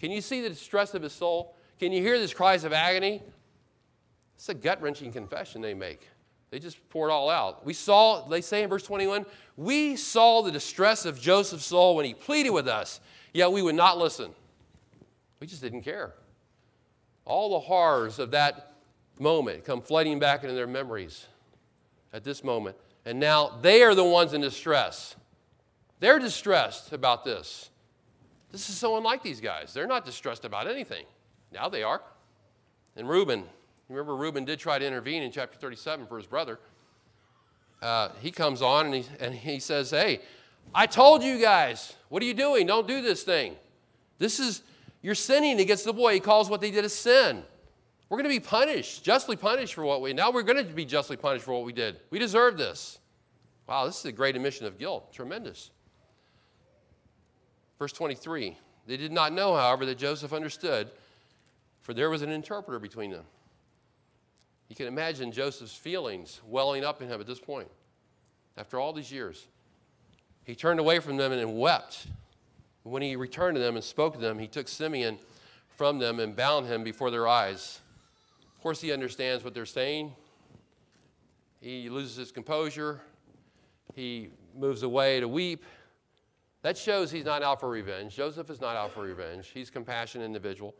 Can 0.00 0.10
you 0.10 0.22
see 0.22 0.40
the 0.40 0.48
distress 0.48 0.94
of 0.94 1.02
his 1.02 1.12
soul? 1.12 1.54
Can 1.78 1.92
you 1.92 2.00
hear 2.00 2.18
these 2.18 2.32
cries 2.32 2.64
of 2.64 2.72
agony? 2.72 3.22
It's 4.34 4.48
a 4.48 4.54
gut 4.54 4.80
wrenching 4.80 5.12
confession 5.12 5.60
they 5.60 5.74
make. 5.74 6.08
They 6.54 6.60
just 6.60 6.88
pour 6.88 7.08
it 7.08 7.12
all 7.12 7.30
out. 7.30 7.66
We 7.66 7.72
saw, 7.72 8.28
they 8.28 8.40
say 8.40 8.62
in 8.62 8.68
verse 8.68 8.84
21, 8.84 9.26
we 9.56 9.96
saw 9.96 10.40
the 10.40 10.52
distress 10.52 11.04
of 11.04 11.20
Joseph's 11.20 11.66
soul 11.66 11.96
when 11.96 12.04
he 12.04 12.14
pleaded 12.14 12.50
with 12.50 12.68
us, 12.68 13.00
yet 13.32 13.50
we 13.50 13.60
would 13.60 13.74
not 13.74 13.98
listen. 13.98 14.30
We 15.40 15.48
just 15.48 15.60
didn't 15.60 15.82
care. 15.82 16.14
All 17.24 17.50
the 17.50 17.58
horrors 17.58 18.20
of 18.20 18.30
that 18.30 18.72
moment 19.18 19.64
come 19.64 19.80
flooding 19.80 20.20
back 20.20 20.44
into 20.44 20.54
their 20.54 20.68
memories 20.68 21.26
at 22.12 22.22
this 22.22 22.44
moment. 22.44 22.76
And 23.04 23.18
now 23.18 23.58
they 23.60 23.82
are 23.82 23.96
the 23.96 24.04
ones 24.04 24.32
in 24.32 24.40
distress. 24.40 25.16
They're 25.98 26.20
distressed 26.20 26.92
about 26.92 27.24
this. 27.24 27.68
This 28.52 28.68
is 28.68 28.76
so 28.76 28.96
unlike 28.96 29.24
these 29.24 29.40
guys. 29.40 29.74
They're 29.74 29.88
not 29.88 30.04
distressed 30.04 30.44
about 30.44 30.68
anything. 30.68 31.04
Now 31.52 31.68
they 31.68 31.82
are. 31.82 32.00
And 32.94 33.08
Reuben, 33.08 33.42
remember 33.88 34.16
Reuben 34.16 34.44
did 34.44 34.58
try 34.58 34.78
to 34.78 34.86
intervene 34.86 35.22
in 35.22 35.30
chapter 35.30 35.58
37 35.58 36.06
for 36.06 36.16
his 36.16 36.26
brother. 36.26 36.58
Uh, 37.82 38.08
he 38.20 38.30
comes 38.30 38.62
on 38.62 38.86
and 38.86 38.94
he, 38.94 39.04
and 39.20 39.34
he 39.34 39.60
says, 39.60 39.90
Hey, 39.90 40.20
I 40.74 40.86
told 40.86 41.22
you 41.22 41.40
guys, 41.40 41.94
what 42.08 42.22
are 42.22 42.26
you 42.26 42.34
doing? 42.34 42.66
Don't 42.66 42.88
do 42.88 43.02
this 43.02 43.22
thing. 43.22 43.56
This 44.18 44.40
is, 44.40 44.62
you're 45.02 45.14
sinning 45.14 45.60
against 45.60 45.84
the 45.84 45.92
boy. 45.92 46.14
He 46.14 46.20
calls 46.20 46.48
what 46.48 46.60
they 46.60 46.70
did 46.70 46.84
a 46.84 46.88
sin. 46.88 47.42
We're 48.08 48.18
going 48.18 48.30
to 48.30 48.40
be 48.40 48.40
punished, 48.40 49.04
justly 49.04 49.36
punished 49.36 49.74
for 49.74 49.84
what 49.84 50.00
we. 50.00 50.12
Now 50.12 50.30
we're 50.30 50.42
going 50.42 50.64
to 50.64 50.72
be 50.72 50.84
justly 50.84 51.16
punished 51.16 51.44
for 51.44 51.52
what 51.52 51.64
we 51.64 51.72
did. 51.72 52.00
We 52.10 52.18
deserve 52.18 52.56
this. 52.56 52.98
Wow, 53.66 53.86
this 53.86 53.98
is 53.98 54.04
a 54.04 54.12
great 54.12 54.36
admission 54.36 54.66
of 54.66 54.78
guilt. 54.78 55.12
Tremendous. 55.12 55.70
Verse 57.78 57.92
23 57.92 58.56
They 58.86 58.96
did 58.96 59.12
not 59.12 59.32
know, 59.32 59.54
however, 59.56 59.84
that 59.86 59.98
Joseph 59.98 60.32
understood, 60.32 60.90
for 61.82 61.94
there 61.94 62.10
was 62.10 62.22
an 62.22 62.30
interpreter 62.30 62.78
between 62.78 63.10
them. 63.10 63.24
You 64.68 64.76
can 64.76 64.86
imagine 64.86 65.30
Joseph's 65.30 65.74
feelings 65.74 66.40
welling 66.46 66.84
up 66.84 67.02
in 67.02 67.08
him 67.08 67.20
at 67.20 67.26
this 67.26 67.40
point. 67.40 67.68
After 68.56 68.78
all 68.78 68.92
these 68.92 69.12
years, 69.12 69.46
he 70.44 70.54
turned 70.54 70.80
away 70.80 71.00
from 71.00 71.16
them 71.16 71.32
and 71.32 71.58
wept. 71.58 72.06
When 72.82 73.02
he 73.02 73.16
returned 73.16 73.56
to 73.56 73.60
them 73.60 73.76
and 73.76 73.84
spoke 73.84 74.14
to 74.14 74.20
them, 74.20 74.38
he 74.38 74.46
took 74.46 74.68
Simeon 74.68 75.18
from 75.76 75.98
them 75.98 76.20
and 76.20 76.36
bound 76.36 76.66
him 76.66 76.84
before 76.84 77.10
their 77.10 77.26
eyes 77.26 77.80
Of 78.56 78.62
course, 78.62 78.80
he 78.80 78.92
understands 78.92 79.42
what 79.44 79.54
they're 79.54 79.66
saying. 79.66 80.12
He 81.60 81.88
loses 81.88 82.16
his 82.16 82.32
composure. 82.32 83.00
he 83.94 84.30
moves 84.56 84.82
away 84.82 85.20
to 85.20 85.28
weep. 85.28 85.64
That 86.62 86.78
shows 86.78 87.10
he's 87.10 87.24
not 87.24 87.42
out 87.42 87.60
for 87.60 87.68
revenge. 87.68 88.14
Joseph 88.16 88.48
is 88.48 88.60
not 88.60 88.76
out 88.76 88.92
for 88.92 89.02
revenge. 89.02 89.50
He's 89.52 89.68
a 89.68 89.72
compassionate 89.72 90.24
individual. 90.24 90.74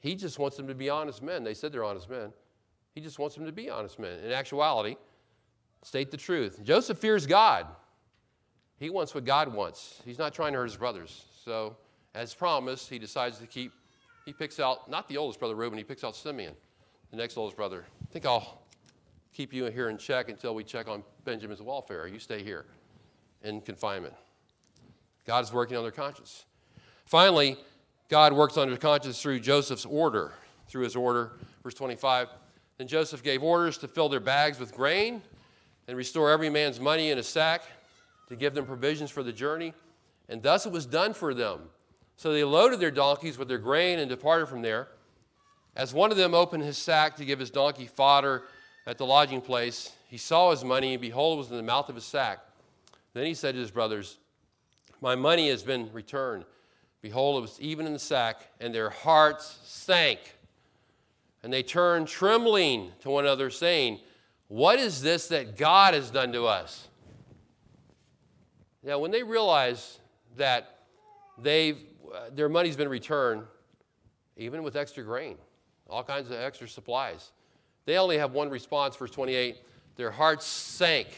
He 0.00 0.14
just 0.14 0.38
wants 0.38 0.56
them 0.56 0.66
to 0.66 0.74
be 0.74 0.90
honest 0.90 1.22
men. 1.22 1.44
They 1.44 1.54
said 1.54 1.72
they're 1.72 1.84
honest 1.84 2.10
men. 2.10 2.32
He 2.94 3.00
just 3.00 3.18
wants 3.18 3.34
them 3.34 3.44
to 3.46 3.52
be 3.52 3.68
honest 3.68 3.98
men. 3.98 4.20
In 4.20 4.32
actuality, 4.32 4.96
state 5.82 6.10
the 6.10 6.16
truth. 6.16 6.62
Joseph 6.62 6.98
fears 6.98 7.26
God. 7.26 7.66
He 8.78 8.90
wants 8.90 9.14
what 9.14 9.24
God 9.24 9.52
wants. 9.52 10.00
He's 10.04 10.18
not 10.18 10.32
trying 10.34 10.52
to 10.52 10.58
hurt 10.58 10.66
his 10.66 10.76
brothers. 10.76 11.24
So, 11.44 11.76
as 12.14 12.34
promised, 12.34 12.88
he 12.88 12.98
decides 12.98 13.38
to 13.38 13.46
keep, 13.46 13.72
he 14.24 14.32
picks 14.32 14.60
out, 14.60 14.88
not 14.88 15.08
the 15.08 15.16
oldest 15.16 15.40
brother 15.40 15.54
Reuben, 15.54 15.76
he 15.78 15.84
picks 15.84 16.04
out 16.04 16.14
Simeon, 16.14 16.54
the 17.10 17.16
next 17.16 17.36
oldest 17.36 17.56
brother. 17.56 17.84
I 18.02 18.12
think 18.12 18.26
I'll 18.26 18.62
keep 19.32 19.52
you 19.52 19.64
here 19.66 19.88
in 19.88 19.98
check 19.98 20.28
until 20.28 20.54
we 20.54 20.64
check 20.64 20.88
on 20.88 21.02
Benjamin's 21.24 21.62
welfare. 21.62 22.06
You 22.06 22.18
stay 22.18 22.42
here 22.42 22.66
in 23.42 23.60
confinement. 23.60 24.14
God 25.26 25.42
is 25.42 25.52
working 25.52 25.76
on 25.76 25.82
their 25.82 25.92
conscience. 25.92 26.44
Finally, 27.04 27.56
God 28.08 28.32
works 28.32 28.56
on 28.56 28.68
their 28.68 28.76
conscience 28.76 29.20
through 29.20 29.40
Joseph's 29.40 29.84
order. 29.84 30.32
Through 30.68 30.84
his 30.84 30.96
order, 30.96 31.32
verse 31.62 31.74
25. 31.74 32.28
Then 32.78 32.88
Joseph 32.88 33.22
gave 33.22 33.42
orders 33.42 33.78
to 33.78 33.88
fill 33.88 34.08
their 34.08 34.20
bags 34.20 34.58
with 34.58 34.74
grain 34.74 35.22
and 35.86 35.96
restore 35.96 36.30
every 36.30 36.50
man's 36.50 36.80
money 36.80 37.10
in 37.10 37.18
a 37.18 37.22
sack 37.22 37.62
to 38.28 38.36
give 38.36 38.54
them 38.54 38.66
provisions 38.66 39.10
for 39.10 39.22
the 39.22 39.32
journey. 39.32 39.74
And 40.28 40.42
thus 40.42 40.66
it 40.66 40.72
was 40.72 40.86
done 40.86 41.14
for 41.14 41.34
them. 41.34 41.60
So 42.16 42.32
they 42.32 42.44
loaded 42.44 42.80
their 42.80 42.90
donkeys 42.90 43.38
with 43.38 43.48
their 43.48 43.58
grain 43.58 43.98
and 43.98 44.08
departed 44.08 44.48
from 44.48 44.62
there. 44.62 44.88
As 45.76 45.92
one 45.92 46.10
of 46.10 46.16
them 46.16 46.34
opened 46.34 46.62
his 46.62 46.78
sack 46.78 47.16
to 47.16 47.24
give 47.24 47.38
his 47.38 47.50
donkey 47.50 47.86
fodder 47.86 48.44
at 48.86 48.98
the 48.98 49.06
lodging 49.06 49.40
place, 49.40 49.92
he 50.08 50.16
saw 50.16 50.50
his 50.50 50.62
money, 50.62 50.92
and 50.92 51.00
behold, 51.00 51.36
it 51.36 51.38
was 51.38 51.50
in 51.50 51.56
the 51.56 51.62
mouth 51.62 51.88
of 51.88 51.96
his 51.96 52.04
sack. 52.04 52.38
Then 53.14 53.26
he 53.26 53.34
said 53.34 53.54
to 53.54 53.60
his 53.60 53.70
brothers, 53.70 54.18
My 55.00 55.14
money 55.14 55.48
has 55.48 55.62
been 55.62 55.92
returned. 55.92 56.44
Behold, 57.02 57.38
it 57.38 57.40
was 57.42 57.60
even 57.60 57.86
in 57.86 57.92
the 57.92 57.98
sack, 57.98 58.48
and 58.60 58.74
their 58.74 58.90
hearts 58.90 59.58
sank. 59.64 60.18
And 61.44 61.52
they 61.52 61.62
turned 61.62 62.08
trembling 62.08 62.90
to 63.00 63.10
one 63.10 63.26
another, 63.26 63.50
saying, 63.50 64.00
What 64.48 64.78
is 64.78 65.02
this 65.02 65.28
that 65.28 65.58
God 65.58 65.92
has 65.92 66.10
done 66.10 66.32
to 66.32 66.46
us? 66.46 66.88
Now, 68.82 68.98
when 68.98 69.10
they 69.10 69.22
realize 69.22 70.00
that 70.38 70.78
they've, 71.36 71.76
uh, 72.12 72.30
their 72.34 72.48
money's 72.48 72.76
been 72.76 72.88
returned, 72.88 73.42
even 74.38 74.62
with 74.62 74.74
extra 74.74 75.04
grain, 75.04 75.36
all 75.86 76.02
kinds 76.02 76.30
of 76.30 76.36
extra 76.38 76.66
supplies, 76.66 77.32
they 77.84 77.98
only 77.98 78.16
have 78.16 78.32
one 78.32 78.48
response, 78.48 78.96
verse 78.96 79.10
28 79.10 79.58
their 79.96 80.10
hearts 80.10 80.46
sank, 80.46 81.08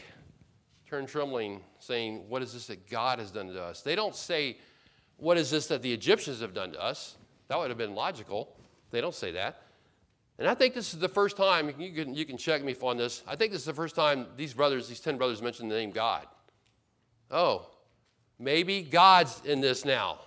turned 0.87 1.07
trembling, 1.07 1.61
saying, 1.79 2.25
What 2.27 2.41
is 2.41 2.51
this 2.51 2.67
that 2.67 2.89
God 2.89 3.19
has 3.19 3.31
done 3.31 3.47
to 3.47 3.63
us? 3.63 3.81
They 3.81 3.95
don't 3.95 4.13
say, 4.15 4.57
What 5.15 5.37
is 5.37 5.49
this 5.49 5.67
that 5.67 5.81
the 5.81 5.93
Egyptians 5.93 6.41
have 6.41 6.53
done 6.53 6.73
to 6.73 6.83
us? 6.83 7.15
That 7.47 7.57
would 7.57 7.69
have 7.69 7.77
been 7.77 7.95
logical. 7.95 8.57
They 8.91 8.99
don't 8.99 9.15
say 9.15 9.31
that. 9.31 9.61
And 10.39 10.47
I 10.47 10.53
think 10.53 10.75
this 10.75 10.93
is 10.93 10.99
the 10.99 11.09
first 11.09 11.35
time, 11.35 11.73
you 11.79 11.91
can, 11.91 12.13
you 12.13 12.25
can 12.25 12.37
check 12.37 12.63
me 12.63 12.75
on 12.81 12.97
this, 12.97 13.23
I 13.27 13.35
think 13.35 13.51
this 13.51 13.61
is 13.61 13.65
the 13.65 13.73
first 13.73 13.95
time 13.95 14.27
these 14.35 14.53
brothers, 14.53 14.87
these 14.87 14.99
10 14.99 15.17
brothers, 15.17 15.41
mentioned 15.41 15.71
the 15.71 15.75
name 15.75 15.91
God. 15.91 16.27
Oh, 17.31 17.67
maybe 18.37 18.83
God's 18.83 19.41
in 19.45 19.61
this 19.61 19.83
now. 19.83 20.19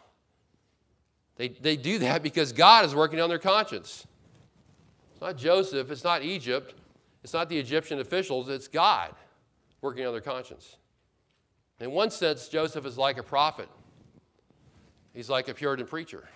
They, 1.36 1.48
they 1.48 1.76
do 1.76 1.98
that 2.00 2.22
because 2.22 2.52
God 2.52 2.84
is 2.84 2.94
working 2.94 3.20
on 3.20 3.28
their 3.28 3.38
conscience. 3.38 4.06
It's 5.12 5.20
not 5.20 5.36
Joseph, 5.36 5.90
it's 5.90 6.04
not 6.04 6.22
Egypt, 6.22 6.74
it's 7.22 7.32
not 7.32 7.48
the 7.48 7.58
Egyptian 7.58 8.00
officials, 8.00 8.48
it's 8.48 8.68
God 8.68 9.14
working 9.80 10.06
on 10.06 10.12
their 10.12 10.20
conscience. 10.20 10.76
In 11.78 11.92
one 11.92 12.10
sense, 12.10 12.48
Joseph 12.48 12.84
is 12.84 12.98
like 12.98 13.16
a 13.16 13.22
prophet. 13.22 13.68
He's 15.14 15.30
like 15.30 15.48
a 15.48 15.54
Puritan 15.54 15.86
preacher 15.86 16.28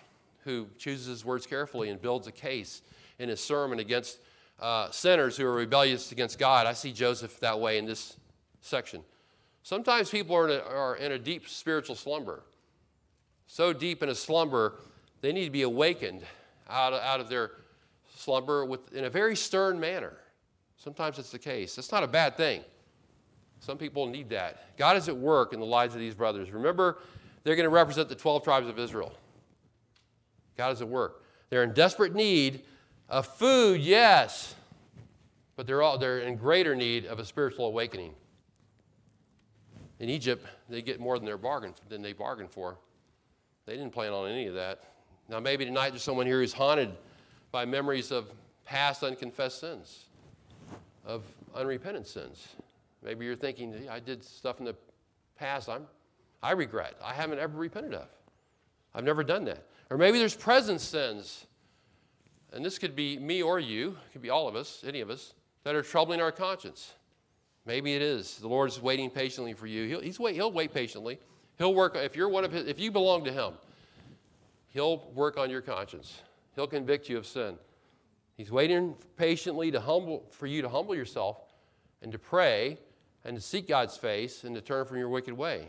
who 0.44 0.68
chooses 0.78 1.06
his 1.06 1.24
words 1.24 1.46
carefully 1.46 1.90
and 1.90 2.00
builds 2.00 2.26
a 2.26 2.32
case 2.32 2.82
in 3.18 3.28
his 3.28 3.42
sermon 3.42 3.78
against 3.78 4.18
uh, 4.60 4.90
sinners 4.90 5.36
who 5.36 5.46
are 5.46 5.54
rebellious 5.54 6.12
against 6.12 6.38
God. 6.38 6.66
I 6.66 6.72
see 6.72 6.92
Joseph 6.92 7.40
that 7.40 7.58
way 7.58 7.78
in 7.78 7.86
this 7.86 8.16
section. 8.60 9.02
Sometimes 9.62 10.10
people 10.10 10.36
are 10.36 10.48
in, 10.48 10.60
a, 10.60 10.62
are 10.62 10.96
in 10.96 11.12
a 11.12 11.18
deep 11.18 11.48
spiritual 11.48 11.96
slumber. 11.96 12.42
So 13.46 13.72
deep 13.72 14.02
in 14.02 14.08
a 14.08 14.14
slumber, 14.14 14.76
they 15.20 15.32
need 15.32 15.44
to 15.44 15.50
be 15.50 15.62
awakened 15.62 16.22
out 16.68 16.92
of, 16.92 17.02
out 17.02 17.20
of 17.20 17.28
their 17.28 17.52
slumber 18.14 18.64
with, 18.64 18.92
in 18.92 19.04
a 19.04 19.10
very 19.10 19.36
stern 19.36 19.78
manner. 19.78 20.12
Sometimes 20.76 21.18
it's 21.18 21.30
the 21.30 21.38
case. 21.38 21.76
That's 21.76 21.92
not 21.92 22.02
a 22.02 22.08
bad 22.08 22.36
thing. 22.36 22.62
Some 23.60 23.78
people 23.78 24.06
need 24.06 24.28
that. 24.30 24.76
God 24.76 24.96
is 24.96 25.08
at 25.08 25.16
work 25.16 25.54
in 25.54 25.60
the 25.60 25.66
lives 25.66 25.94
of 25.94 26.00
these 26.00 26.14
brothers. 26.14 26.50
Remember, 26.50 26.98
they're 27.42 27.56
going 27.56 27.64
to 27.64 27.70
represent 27.70 28.08
the 28.08 28.14
12 28.14 28.44
tribes 28.44 28.68
of 28.68 28.78
Israel. 28.78 29.14
God 30.56 30.72
is 30.72 30.82
at 30.82 30.88
work. 30.88 31.24
They're 31.48 31.62
in 31.62 31.72
desperate 31.72 32.14
need 32.14 32.64
of 33.08 33.26
food, 33.26 33.80
yes, 33.80 34.54
but 35.56 35.66
they're, 35.66 35.82
all, 35.82 35.98
they're 35.98 36.20
in 36.20 36.36
greater 36.36 36.74
need 36.74 37.06
of 37.06 37.18
a 37.18 37.24
spiritual 37.24 37.66
awakening. 37.66 38.14
In 40.00 40.08
Egypt, 40.08 40.46
they 40.68 40.82
get 40.82 41.00
more 41.00 41.18
than, 41.18 41.24
their 41.24 41.38
bargain, 41.38 41.74
than 41.88 42.02
they 42.02 42.12
bargained 42.12 42.50
for. 42.50 42.76
They 43.66 43.76
didn't 43.76 43.92
plan 43.92 44.12
on 44.12 44.28
any 44.28 44.46
of 44.46 44.54
that. 44.54 44.84
Now, 45.28 45.40
maybe 45.40 45.64
tonight 45.64 45.90
there's 45.90 46.02
someone 46.02 46.26
here 46.26 46.40
who's 46.40 46.52
haunted 46.52 46.90
by 47.52 47.64
memories 47.64 48.10
of 48.10 48.26
past 48.64 49.02
unconfessed 49.02 49.60
sins, 49.60 50.06
of 51.06 51.22
unrepentant 51.54 52.06
sins. 52.06 52.48
Maybe 53.02 53.24
you're 53.24 53.36
thinking, 53.36 53.88
I 53.88 54.00
did 54.00 54.24
stuff 54.24 54.58
in 54.58 54.64
the 54.64 54.74
past 55.38 55.68
I'm, 55.68 55.86
I 56.42 56.52
regret. 56.52 56.94
I 57.02 57.14
haven't 57.14 57.38
ever 57.38 57.56
repented 57.56 57.94
of. 57.94 58.08
I've 58.94 59.04
never 59.04 59.24
done 59.24 59.44
that. 59.44 59.66
Or 59.90 59.96
maybe 59.96 60.18
there's 60.18 60.36
present 60.36 60.80
sins, 60.80 61.46
and 62.54 62.64
this 62.64 62.78
could 62.78 62.94
be 62.94 63.18
me 63.18 63.42
or 63.42 63.58
you, 63.58 63.96
it 64.06 64.12
could 64.12 64.22
be 64.22 64.30
all 64.30 64.46
of 64.46 64.54
us, 64.54 64.84
any 64.86 65.00
of 65.00 65.10
us, 65.10 65.34
that 65.64 65.74
are 65.74 65.82
troubling 65.82 66.20
our 66.20 66.32
conscience. 66.32 66.94
Maybe 67.66 67.94
it 67.94 68.02
is. 68.02 68.38
The 68.38 68.48
Lord's 68.48 68.80
waiting 68.80 69.10
patiently 69.10 69.54
for 69.54 69.66
you. 69.66 69.88
He'll, 69.88 70.00
he's 70.00 70.20
wait, 70.20 70.34
he'll 70.34 70.52
wait 70.52 70.72
patiently. 70.72 71.18
He'll 71.58 71.74
work, 71.74 71.96
if 71.96 72.14
you're 72.14 72.28
one 72.28 72.44
of 72.44 72.52
his, 72.52 72.66
if 72.66 72.78
you 72.78 72.90
belong 72.90 73.24
to 73.24 73.32
him, 73.32 73.54
he'll 74.68 75.10
work 75.14 75.36
on 75.36 75.50
your 75.50 75.62
conscience. 75.62 76.20
He'll 76.54 76.66
convict 76.66 77.08
you 77.08 77.18
of 77.18 77.26
sin. 77.26 77.56
He's 78.36 78.50
waiting 78.50 78.94
patiently 79.16 79.70
to 79.70 79.80
humble, 79.80 80.24
for 80.30 80.46
you 80.46 80.62
to 80.62 80.68
humble 80.68 80.94
yourself 80.94 81.38
and 82.02 82.12
to 82.12 82.18
pray 82.18 82.78
and 83.24 83.36
to 83.36 83.40
seek 83.40 83.68
God's 83.68 83.96
face 83.96 84.44
and 84.44 84.54
to 84.54 84.60
turn 84.60 84.84
from 84.84 84.98
your 84.98 85.08
wicked 85.08 85.34
way. 85.34 85.68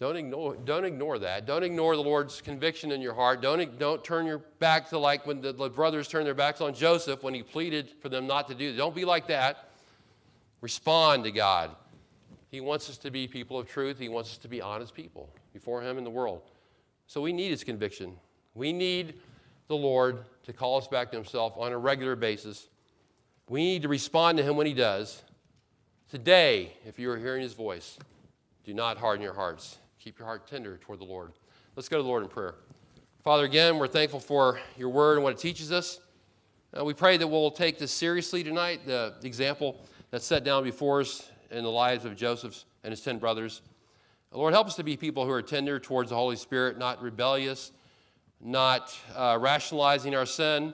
Don't 0.00 0.16
ignore, 0.16 0.56
don't 0.56 0.86
ignore 0.86 1.18
that. 1.18 1.46
Don't 1.46 1.62
ignore 1.62 1.94
the 1.94 2.02
Lord's 2.02 2.40
conviction 2.40 2.90
in 2.90 3.02
your 3.02 3.12
heart. 3.12 3.42
Don't, 3.42 3.78
don't 3.78 4.02
turn 4.02 4.24
your 4.24 4.38
back 4.58 4.88
to 4.88 4.98
like 4.98 5.26
when 5.26 5.42
the, 5.42 5.52
the 5.52 5.68
brothers 5.68 6.08
turned 6.08 6.26
their 6.26 6.34
backs 6.34 6.62
on 6.62 6.72
Joseph 6.72 7.22
when 7.22 7.34
he 7.34 7.42
pleaded 7.42 7.90
for 8.00 8.08
them 8.08 8.26
not 8.26 8.48
to 8.48 8.54
do 8.54 8.72
that. 8.72 8.78
Don't 8.78 8.94
be 8.94 9.04
like 9.04 9.26
that. 9.28 9.68
Respond 10.62 11.24
to 11.24 11.30
God. 11.30 11.76
He 12.48 12.62
wants 12.62 12.88
us 12.88 12.96
to 12.98 13.10
be 13.10 13.28
people 13.28 13.58
of 13.58 13.68
truth. 13.68 13.98
He 13.98 14.08
wants 14.08 14.30
us 14.30 14.38
to 14.38 14.48
be 14.48 14.62
honest 14.62 14.94
people 14.94 15.28
before 15.52 15.82
Him 15.82 15.98
in 15.98 16.04
the 16.04 16.10
world. 16.10 16.42
So 17.06 17.20
we 17.20 17.32
need 17.32 17.50
His 17.50 17.62
conviction. 17.62 18.16
We 18.54 18.72
need 18.72 19.20
the 19.68 19.76
Lord 19.76 20.24
to 20.44 20.52
call 20.52 20.78
us 20.78 20.88
back 20.88 21.10
to 21.10 21.16
Himself 21.16 21.54
on 21.56 21.72
a 21.72 21.78
regular 21.78 22.16
basis. 22.16 22.68
We 23.48 23.62
need 23.62 23.82
to 23.82 23.88
respond 23.88 24.38
to 24.38 24.44
Him 24.44 24.56
when 24.56 24.66
He 24.66 24.74
does. 24.74 25.22
Today, 26.10 26.72
if 26.86 26.98
you 26.98 27.10
are 27.10 27.18
hearing 27.18 27.42
His 27.42 27.52
voice, 27.52 27.98
do 28.64 28.72
not 28.72 28.96
harden 28.96 29.22
your 29.22 29.34
hearts. 29.34 29.78
Keep 30.02 30.18
your 30.18 30.24
heart 30.24 30.46
tender 30.46 30.78
toward 30.78 30.98
the 30.98 31.04
Lord. 31.04 31.32
Let's 31.76 31.86
go 31.86 31.98
to 31.98 32.02
the 32.02 32.08
Lord 32.08 32.22
in 32.22 32.30
prayer. 32.30 32.54
Father, 33.22 33.44
again, 33.44 33.76
we're 33.76 33.86
thankful 33.86 34.18
for 34.18 34.58
your 34.78 34.88
word 34.88 35.16
and 35.16 35.22
what 35.22 35.34
it 35.34 35.38
teaches 35.38 35.70
us. 35.72 36.00
Uh, 36.74 36.82
we 36.82 36.94
pray 36.94 37.18
that 37.18 37.28
we'll 37.28 37.50
take 37.50 37.78
this 37.78 37.92
seriously 37.92 38.42
tonight, 38.42 38.86
the, 38.86 39.14
example 39.22 39.76
that's 40.10 40.24
set 40.24 40.42
down 40.42 40.64
before 40.64 41.02
us 41.02 41.30
in 41.50 41.64
the 41.64 41.70
lives 41.70 42.06
of 42.06 42.16
Joseph 42.16 42.64
and 42.82 42.92
his 42.92 43.02
10 43.02 43.18
brothers. 43.18 43.60
Lord, 44.32 44.54
help 44.54 44.68
us 44.68 44.76
to 44.76 44.82
be 44.82 44.96
people 44.96 45.26
who 45.26 45.32
are 45.32 45.42
tender 45.42 45.78
towards 45.78 46.08
the 46.08 46.16
Holy 46.16 46.36
Spirit, 46.36 46.78
not 46.78 47.02
rebellious, 47.02 47.70
not 48.40 48.98
uh, 49.14 49.36
rationalizing 49.38 50.14
our 50.14 50.24
sin, 50.24 50.72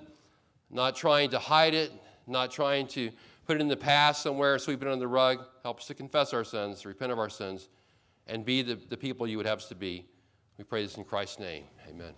not 0.70 0.95
trying 0.95 1.31
to 1.31 1.41
hide 1.41 1.74
it, 1.74 1.91
not 2.29 2.53
trying 2.53 2.87
to 2.89 3.11
put 3.45 3.57
it 3.57 3.61
in 3.61 3.66
the 3.66 3.77
past 3.77 4.22
somewhere, 4.22 4.57
sweep 4.61 4.83
it 4.83 4.87
under 4.87 5.01
the 5.01 5.09
rug. 5.09 5.45
Help 5.64 5.81
us 5.81 5.87
to 5.89 5.95
confess 5.95 6.33
our 6.33 6.45
sins, 6.45 6.87
repent 6.87 7.11
of 7.11 7.18
our 7.18 7.31
sins, 7.31 7.68
and 8.27 8.45
be 8.45 8.62
the, 8.62 8.74
the 8.74 8.97
people 8.97 9.27
you 9.27 9.37
would 9.37 9.47
have 9.47 9.59
us 9.59 9.68
to 9.68 9.74
be. 9.74 10.07
We 10.59 10.64
pray 10.64 10.83
this 10.83 10.97
in 10.97 11.05
Christ's 11.05 11.39
name. 11.39 11.64
Amen. 11.89 12.14